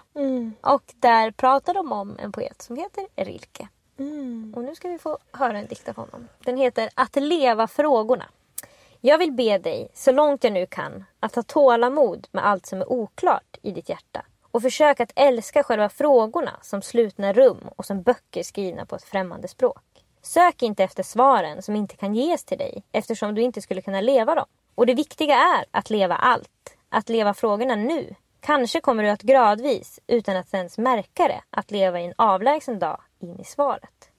Och 0.60 0.82
där 0.94 1.30
pratar 1.30 1.74
de 1.74 1.92
om 1.92 2.16
en 2.18 2.32
poet 2.32 2.62
som 2.62 2.76
heter 2.76 3.06
Rilke. 3.16 3.68
Och 4.56 4.64
nu 4.64 4.74
ska 4.74 4.88
vi 4.88 4.98
få 4.98 5.18
höra 5.32 5.58
en 5.58 5.66
dikt 5.66 5.88
av 5.88 5.96
honom. 5.96 6.28
Den 6.38 6.56
heter 6.56 6.90
Att 6.94 7.16
leva 7.16 7.66
frågorna. 7.66 8.24
Jag 9.00 9.18
vill 9.18 9.32
be 9.32 9.58
dig, 9.58 9.88
så 9.94 10.12
långt 10.12 10.44
jag 10.44 10.52
nu 10.52 10.66
kan, 10.66 11.04
att 11.20 11.34
ha 11.34 11.42
tålamod 11.42 12.26
med 12.32 12.46
allt 12.46 12.66
som 12.66 12.80
är 12.80 12.92
oklart 12.92 13.58
i 13.62 13.70
ditt 13.70 13.88
hjärta. 13.88 14.24
Och 14.54 14.62
försök 14.62 15.00
att 15.00 15.12
älska 15.16 15.62
själva 15.62 15.88
frågorna 15.88 16.58
som 16.62 16.82
slutna 16.82 17.32
rum 17.32 17.68
och 17.76 17.84
som 17.84 18.02
böcker 18.02 18.42
skrivna 18.42 18.86
på 18.86 18.96
ett 18.96 19.02
främmande 19.02 19.48
språk. 19.48 19.82
Sök 20.22 20.62
inte 20.62 20.84
efter 20.84 21.02
svaren 21.02 21.62
som 21.62 21.76
inte 21.76 21.96
kan 21.96 22.14
ges 22.14 22.44
till 22.44 22.58
dig 22.58 22.82
eftersom 22.92 23.34
du 23.34 23.42
inte 23.42 23.62
skulle 23.62 23.82
kunna 23.82 24.00
leva 24.00 24.34
dem. 24.34 24.46
Och 24.74 24.86
det 24.86 24.94
viktiga 24.94 25.34
är 25.34 25.64
att 25.70 25.90
leva 25.90 26.16
allt. 26.16 26.76
Att 26.88 27.08
leva 27.08 27.34
frågorna 27.34 27.74
nu. 27.74 28.14
Kanske 28.40 28.80
kommer 28.80 29.02
du 29.02 29.08
att 29.08 29.22
gradvis, 29.22 30.00
utan 30.06 30.36
att 30.36 30.54
ens 30.54 30.78
märka 30.78 31.28
det, 31.28 31.42
att 31.50 31.70
leva 31.70 32.00
i 32.00 32.04
en 32.04 32.14
avlägsen 32.18 32.78
dag 32.78 33.00
in 33.20 33.40
i 33.40 33.44
svaret. 33.44 34.10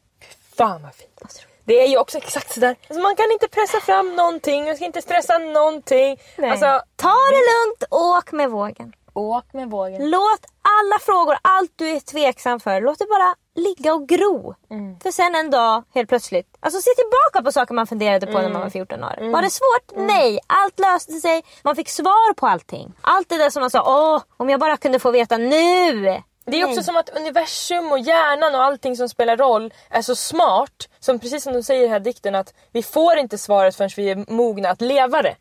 Fan 0.57 0.83
vad 0.83 0.93
fint. 0.93 1.45
Det 1.63 1.83
är 1.83 1.87
ju 1.87 1.97
också 1.97 2.17
exakt 2.17 2.53
sådär. 2.53 2.75
Alltså 2.87 3.01
man 3.01 3.15
kan 3.15 3.31
inte 3.31 3.47
pressa 3.47 3.79
fram 3.79 4.15
någonting, 4.15 4.65
man 4.65 4.75
ska 4.75 4.85
inte 4.85 5.01
stressa 5.01 5.37
någonting. 5.37 6.19
Alltså, 6.37 6.81
Ta 6.95 7.15
det 7.31 7.43
lugnt, 7.51 7.83
åk 7.91 8.31
med 8.31 8.49
vågen. 8.49 8.93
Åk 9.15 9.53
med 9.53 9.69
vågen. 9.69 10.09
Låt 10.09 10.45
alla 10.61 10.99
frågor, 11.01 11.37
allt 11.41 11.71
du 11.75 11.89
är 11.89 11.99
tveksam 11.99 12.59
för, 12.59 12.81
låt 12.81 12.99
det 12.99 13.05
bara 13.05 13.35
ligga 13.55 13.93
och 13.93 14.07
gro. 14.07 14.55
Mm. 14.69 14.99
För 14.99 15.11
sen 15.11 15.35
en 15.35 15.51
dag 15.51 15.83
helt 15.93 16.09
plötsligt, 16.09 16.57
alltså 16.59 16.81
se 16.81 16.89
tillbaka 16.95 17.45
på 17.45 17.51
saker 17.51 17.73
man 17.73 17.87
funderade 17.87 18.25
på 18.25 18.31
när 18.31 18.39
Mm. 18.39 18.53
man 18.53 18.61
var 18.61 18.69
14 18.69 19.03
år. 19.03 19.31
Var 19.31 19.41
det 19.41 19.49
svårt? 19.49 19.91
Nej, 20.07 20.39
allt 20.47 20.79
löste 20.79 21.13
sig. 21.13 21.43
Man 21.63 21.75
fick 21.75 21.89
svar 21.89 22.33
på 22.33 22.47
allting. 22.47 22.93
Allt 23.01 23.29
det 23.29 23.37
där 23.37 23.49
som 23.49 23.61
man 23.61 23.69
sa, 23.69 23.83
åh, 24.15 24.21
om 24.37 24.49
jag 24.49 24.59
bara 24.59 24.77
kunde 24.77 24.99
få 24.99 25.11
veta 25.11 25.37
nu. 25.37 26.21
Det 26.47 26.61
är 26.61 26.65
också 26.69 26.83
som 26.83 26.97
att 26.97 27.09
universum 27.17 27.91
och 27.91 27.99
hjärnan 27.99 28.55
och 28.55 28.63
allting 28.63 28.95
som 28.97 29.09
spelar 29.09 29.37
roll 29.37 29.73
är 29.89 30.01
så 30.01 30.15
smart. 30.15 30.89
Som 30.99 31.19
precis 31.19 31.43
som 31.43 31.53
de 31.53 31.63
säger 31.63 31.79
i 31.81 31.83
den 31.83 31.91
här 31.91 31.99
dikten 31.99 32.35
att 32.35 32.53
vi 32.71 32.83
får 32.83 33.17
inte 33.17 33.37
svaret 33.37 33.75
förrän 33.75 33.89
vi 33.97 34.09
är 34.09 34.31
mogna 34.33 34.69
att 34.69 34.81
leva 34.81 35.21
det. 35.21 35.35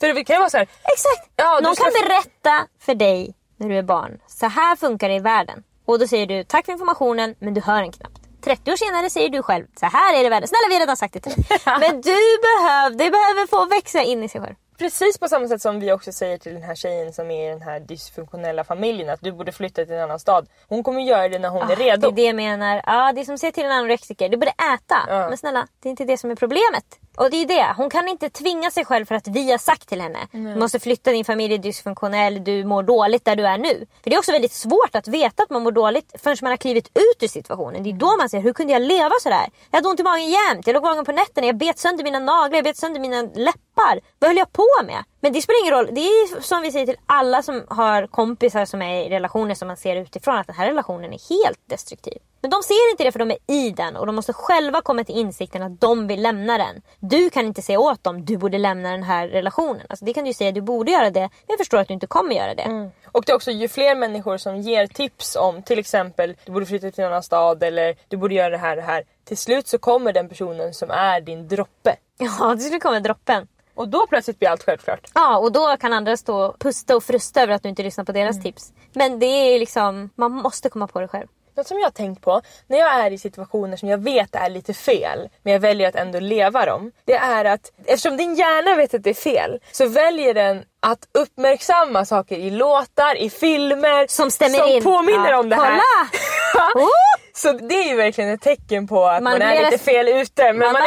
För 0.00 0.14
det 0.14 0.24
kan 0.24 0.36
ju 0.36 0.40
vara 0.40 0.50
så 0.50 0.56
här. 0.56 0.68
Exakt! 0.82 1.30
Ja, 1.36 1.60
Någon 1.62 1.74
kan 1.74 1.92
berätta 2.02 2.66
för 2.80 2.94
dig 2.94 3.34
när 3.56 3.68
du 3.68 3.78
är 3.78 3.82
barn. 3.82 4.20
Så 4.26 4.46
här 4.46 4.76
funkar 4.76 5.08
det 5.08 5.14
i 5.14 5.18
världen. 5.20 5.62
Och 5.84 5.98
då 5.98 6.06
säger 6.06 6.26
du 6.26 6.44
tack 6.44 6.64
för 6.64 6.72
informationen 6.72 7.34
men 7.38 7.54
du 7.54 7.60
hör 7.60 7.82
den 7.82 7.92
knappt. 7.92 8.16
30 8.44 8.72
år 8.72 8.76
senare 8.76 9.10
säger 9.10 9.28
du 9.28 9.42
själv 9.42 9.66
så 9.80 9.86
här 9.86 10.14
är 10.14 10.18
det 10.18 10.26
i 10.26 10.28
världen. 10.28 10.48
Snälla 10.48 10.68
vi 10.68 10.74
har 10.74 10.80
redan 10.80 10.96
sagt 10.96 11.14
det 11.14 11.20
till 11.20 11.32
dig. 11.32 11.44
Men 11.80 12.00
du 12.00 12.16
behöver, 12.42 12.90
det 12.90 13.10
behöver 13.10 13.46
få 13.46 13.64
växa 13.64 14.02
in 14.02 14.22
i 14.22 14.28
sig 14.28 14.40
själv. 14.40 14.54
Precis 14.80 15.18
på 15.18 15.28
samma 15.28 15.48
sätt 15.48 15.62
som 15.62 15.80
vi 15.80 15.92
också 15.92 16.12
säger 16.12 16.38
till 16.38 16.52
den 16.54 16.62
här 16.62 16.74
tjejen 16.74 17.12
som 17.12 17.30
är 17.30 17.46
i 17.48 17.50
den 17.50 17.62
här 17.62 17.80
dysfunktionella 17.80 18.64
familjen 18.64 19.10
att 19.10 19.20
du 19.22 19.32
borde 19.32 19.52
flytta 19.52 19.84
till 19.84 19.94
en 19.94 20.00
annan 20.02 20.18
stad. 20.18 20.48
Hon 20.68 20.82
kommer 20.82 21.00
göra 21.00 21.28
det 21.28 21.38
när 21.38 21.48
hon 21.48 21.62
är 21.62 21.72
Ah, 21.72 21.74
redo. 21.74 22.00
Det 22.00 22.06
är 22.06 22.16
det 22.16 22.22
jag 22.22 22.36
menar. 22.36 22.82
Ja, 22.86 23.12
det 23.12 23.20
är 23.20 23.24
som 23.24 23.38
säger 23.38 23.52
till 23.52 23.64
en 23.64 23.72
anorexiker. 23.72 24.28
Du 24.28 24.36
borde 24.36 24.50
äta. 24.74 24.96
Ja. 25.08 25.28
Men 25.28 25.38
snälla, 25.38 25.66
det 25.82 25.88
är 25.88 25.90
inte 25.90 26.04
det 26.04 26.18
som 26.18 26.30
är 26.30 26.34
problemet. 26.34 26.84
Och 27.16 27.30
det 27.30 27.36
är 27.36 27.46
det. 27.46 27.74
Hon 27.76 27.90
kan 27.90 28.08
inte 28.08 28.30
tvinga 28.30 28.70
sig 28.70 28.84
själv 28.84 29.06
för 29.06 29.14
att 29.14 29.28
vi 29.28 29.50
har 29.50 29.58
sagt 29.58 29.88
till 29.88 30.00
henne. 30.00 30.18
Du 30.32 30.56
måste 30.56 30.80
flytta, 30.80 31.10
din 31.10 31.24
familj 31.24 31.54
är 31.54 31.58
dysfunktionell, 31.58 32.44
du 32.44 32.64
mår 32.64 32.82
dåligt 32.82 33.24
där 33.24 33.36
du 33.36 33.46
är 33.46 33.58
nu. 33.58 33.86
För 34.02 34.10
det 34.10 34.16
är 34.16 34.18
också 34.18 34.32
väldigt 34.32 34.52
svårt 34.52 34.94
att 34.94 35.08
veta 35.08 35.42
att 35.42 35.50
man 35.50 35.62
mår 35.62 35.72
dåligt 35.72 36.14
förrän 36.22 36.36
man 36.42 36.52
har 36.52 36.56
klivit 36.56 36.86
ut 36.86 37.22
ur 37.22 37.28
situationen. 37.28 37.82
Det 37.82 37.90
är 37.90 37.94
då 37.94 38.16
man 38.16 38.28
säger, 38.28 38.44
hur 38.44 38.52
kunde 38.52 38.72
jag 38.72 38.82
leva 38.82 39.12
sådär? 39.22 39.46
Jag 39.70 39.76
hade 39.78 39.88
ont 39.88 40.00
i 40.00 40.02
magen 40.02 40.30
jämt, 40.30 40.66
jag 40.66 40.74
låg 40.74 40.82
vaken 40.82 41.04
på 41.04 41.12
nätterna, 41.12 41.46
jag 41.46 41.56
bet 41.56 41.78
sönder 41.78 42.04
mina 42.04 42.18
naglar, 42.18 42.56
jag 42.56 42.64
bet 42.64 42.76
sönder 42.76 43.00
mina 43.00 43.22
läppar. 43.22 44.00
Vad 44.18 44.28
höll 44.28 44.36
jag 44.36 44.52
på 44.52 44.66
med? 44.84 45.04
Men 45.20 45.32
det 45.32 45.42
spelar 45.42 45.60
ingen 45.60 45.74
roll. 45.74 45.88
Det 45.92 46.00
är 46.00 46.40
som 46.40 46.62
vi 46.62 46.72
säger 46.72 46.86
till 46.86 46.96
alla 47.06 47.42
som 47.42 47.64
har 47.68 48.06
kompisar 48.06 48.64
som 48.64 48.82
är 48.82 49.06
i 49.06 49.08
relationer 49.08 49.54
som 49.54 49.68
man 49.68 49.76
ser 49.76 49.96
utifrån 49.96 50.36
att 50.36 50.46
den 50.46 50.56
här 50.56 50.66
relationen 50.66 51.12
är 51.12 51.44
helt 51.44 51.60
destruktiv. 51.66 52.18
Men 52.42 52.50
de 52.50 52.62
ser 52.62 52.90
inte 52.90 53.04
det 53.04 53.12
för 53.12 53.18
de 53.18 53.30
är 53.30 53.38
i 53.46 53.70
den 53.70 53.96
och 53.96 54.06
de 54.06 54.14
måste 54.14 54.32
själva 54.32 54.80
komma 54.80 55.04
till 55.04 55.18
insikten 55.18 55.62
att 55.62 55.80
de 55.80 56.06
vill 56.06 56.22
lämna 56.22 56.58
den. 56.58 56.82
Du 56.98 57.30
kan 57.30 57.46
inte 57.46 57.62
säga 57.62 57.80
åt 57.80 58.04
dem, 58.04 58.24
du 58.24 58.36
borde 58.36 58.58
lämna 58.58 58.90
den 58.90 59.02
här 59.02 59.28
relationen. 59.28 59.86
Alltså 59.88 60.04
det 60.04 60.12
kan 60.12 60.24
du 60.24 60.30
ju 60.30 60.34
säga, 60.34 60.52
du 60.52 60.60
borde 60.60 60.92
göra 60.92 61.10
det. 61.10 61.20
Men 61.20 61.30
jag 61.46 61.58
förstår 61.58 61.78
att 61.78 61.88
du 61.88 61.94
inte 61.94 62.06
kommer 62.06 62.34
göra 62.34 62.54
det. 62.54 62.90
Och 63.12 63.24
det 63.24 63.32
är 63.32 63.36
också 63.36 63.50
ju 63.50 63.68
fler 63.68 63.94
människor 63.94 64.36
som 64.36 64.56
ger 64.56 64.86
tips 64.86 65.36
om 65.36 65.62
till 65.62 65.78
exempel 65.78 66.36
du 66.44 66.52
borde 66.52 66.66
flytta 66.66 66.90
till 66.90 67.04
en 67.04 67.10
annan 67.10 67.22
stad 67.22 67.62
eller 67.62 67.96
du 68.08 68.16
borde 68.16 68.34
göra 68.34 68.50
det 68.50 68.58
här 68.58 68.70
och 68.70 68.76
det 68.76 68.82
här. 68.82 69.04
Till 69.24 69.36
slut 69.36 69.68
så 69.68 69.78
kommer 69.78 70.12
den 70.12 70.28
personen 70.28 70.74
som 70.74 70.90
är 70.90 71.20
din 71.20 71.48
droppe. 71.48 71.96
Ja, 72.18 72.54
det 72.54 72.60
skulle 72.60 72.80
komma 72.80 73.00
droppen. 73.00 73.46
Och 73.80 73.88
då 73.88 74.06
plötsligt 74.06 74.38
blir 74.38 74.48
allt 74.48 74.62
självklart. 74.62 75.10
Ja, 75.14 75.38
och 75.38 75.52
då 75.52 75.76
kan 75.76 75.92
andra 75.92 76.16
stå 76.16 76.36
och 76.36 76.58
pusta 76.58 76.96
och 76.96 77.04
frusta 77.04 77.42
över 77.42 77.54
att 77.54 77.62
du 77.62 77.68
inte 77.68 77.82
lyssnar 77.82 78.04
på 78.04 78.12
deras 78.12 78.42
tips. 78.42 78.72
Men 78.92 79.18
det 79.18 79.26
är 79.26 79.58
liksom, 79.58 80.10
man 80.14 80.32
måste 80.32 80.68
komma 80.68 80.86
på 80.86 81.00
det 81.00 81.08
själv. 81.08 81.26
Något 81.56 81.66
som 81.66 81.78
jag 81.78 81.86
har 81.86 81.90
tänkt 81.90 82.22
på 82.22 82.42
när 82.66 82.78
jag 82.78 82.94
är 82.94 83.10
i 83.10 83.18
situationer 83.18 83.76
som 83.76 83.88
jag 83.88 83.98
vet 83.98 84.34
är 84.34 84.50
lite 84.50 84.74
fel 84.74 85.28
men 85.42 85.52
jag 85.52 85.60
väljer 85.60 85.88
att 85.88 85.94
ändå 85.94 86.20
leva 86.20 86.66
dem. 86.66 86.92
Det 87.04 87.14
är 87.14 87.44
att 87.44 87.72
eftersom 87.84 88.16
din 88.16 88.34
hjärna 88.34 88.76
vet 88.76 88.94
att 88.94 89.02
det 89.02 89.10
är 89.10 89.14
fel 89.14 89.60
så 89.72 89.88
väljer 89.88 90.34
den 90.34 90.64
att 90.80 90.98
uppmärksamma 91.14 92.04
saker 92.04 92.36
i 92.36 92.50
låtar, 92.50 93.14
i 93.18 93.30
filmer 93.30 94.06
Som 94.08 94.30
stämmer 94.30 94.58
som 94.58 94.68
in. 94.68 94.82
påminner 94.82 95.30
Ja, 95.30 95.38
om 95.38 95.48
det 95.48 95.56
här. 95.56 95.64
kolla! 95.64 95.82
Oh! 96.74 96.88
Så 97.34 97.52
det 97.52 97.74
är 97.74 97.88
ju 97.88 97.96
verkligen 97.96 98.30
ett 98.30 98.40
tecken 98.40 98.88
på 98.88 99.06
att 99.06 99.22
man 99.22 99.32
är 99.34 99.38
Manipulerar- 99.38 99.70
lite 99.70 99.84
fel 99.84 100.08
ute. 100.08 100.42
Men 100.44 100.58
Man 100.58 100.72
man, 100.72 100.82
är, 100.82 100.86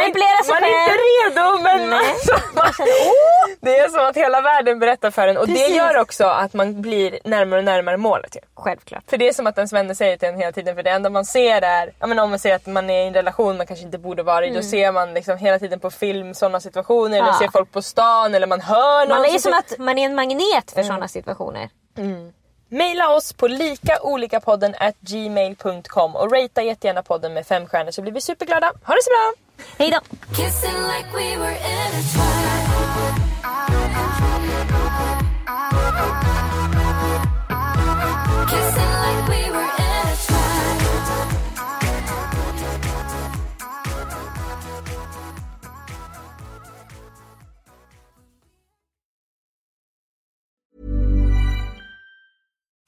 man 0.50 0.64
är 0.64 0.68
inte 0.68 1.40
redo. 1.40 1.60
Men 1.64 1.94
alltså, 1.94 2.34
Man 2.56 2.74
känner, 2.74 2.92
oh! 2.92 3.56
det 3.62 3.78
är 3.80 3.90
som 3.90 4.06
att 4.06 4.18
hela 4.18 4.42
världen 4.42 4.80
berättar 4.80 5.12
för 5.12 5.28
en. 5.28 5.38
Och 5.38 5.48
det 5.48 5.54
Precis. 5.54 5.76
gör 5.78 5.98
också 5.98 6.26
att 6.26 6.54
man 6.54 6.82
blir 6.82 7.20
närmare 7.24 7.60
och 7.60 7.66
närmare 7.66 7.98
målet. 7.98 8.36
Ju. 8.36 8.42
Självklart. 8.56 9.04
För 9.10 9.18
det 9.18 9.28
är 9.30 9.34
som 9.34 9.48
att 9.48 9.58
ens 9.58 9.74
vänner 9.74 9.94
säger 9.94 10.18
till 10.18 10.28
en 10.30 10.38
hela 10.38 10.52
tiden. 10.52 10.76
För 10.76 10.84
det 10.84 10.90
enda 10.90 11.10
man 11.10 11.26
ser 11.26 11.62
är, 11.62 11.92
ja, 12.00 12.08
men 12.08 12.20
om 12.20 12.30
man 12.30 12.40
ser 12.40 12.56
att 12.56 12.66
man 12.66 12.90
är 12.90 13.04
i 13.04 13.08
en 13.08 13.14
relation 13.14 13.58
man 13.58 13.68
kanske 13.68 13.86
inte 13.86 13.98
borde 13.98 14.24
vara 14.24 14.46
i. 14.46 14.50
Mm. 14.50 14.62
Då 14.62 14.68
ser 14.68 14.92
man 14.92 15.14
liksom 15.14 15.38
hela 15.38 15.60
tiden 15.60 15.80
på 15.80 15.92
film 15.92 16.34
sådana 16.34 16.60
situationer. 16.60 17.18
Eller 17.18 17.28
Ja. 17.28 17.40
ser 17.40 17.50
folk 17.52 17.72
på 17.72 17.82
stan 17.82 18.36
eller 18.36 18.48
man 18.48 18.62
hör 18.62 19.06
någon. 19.08 19.18
Man 19.18 19.26
är 19.26 19.30
som 19.30 19.40
som 19.40 19.52
säger- 19.52 19.58
att 19.60 19.78
man 19.84 19.98
är 19.98 20.06
en 20.06 20.16
magnet 20.16 20.72
för 20.72 20.84
sådana 20.84 21.08
situationer. 21.08 21.70
Maila 22.70 23.16
oss 23.16 23.34
på 23.34 23.48
likaolikapodden 23.48 24.76
at 24.80 24.96
gmail.com 25.00 26.16
och 26.16 26.32
ratea 26.32 26.64
jättegärna 26.64 27.04
podden 27.04 27.34
med 27.34 27.48
fem 27.48 27.68
stjärnor 27.68 27.92
så 27.92 28.02
blir 28.02 28.12
vi 28.12 28.22
superglada. 28.22 28.72
Ha 28.84 28.94
det 28.96 29.04
så 29.04 29.10
bra! 29.10 29.34
Hej 29.78 29.90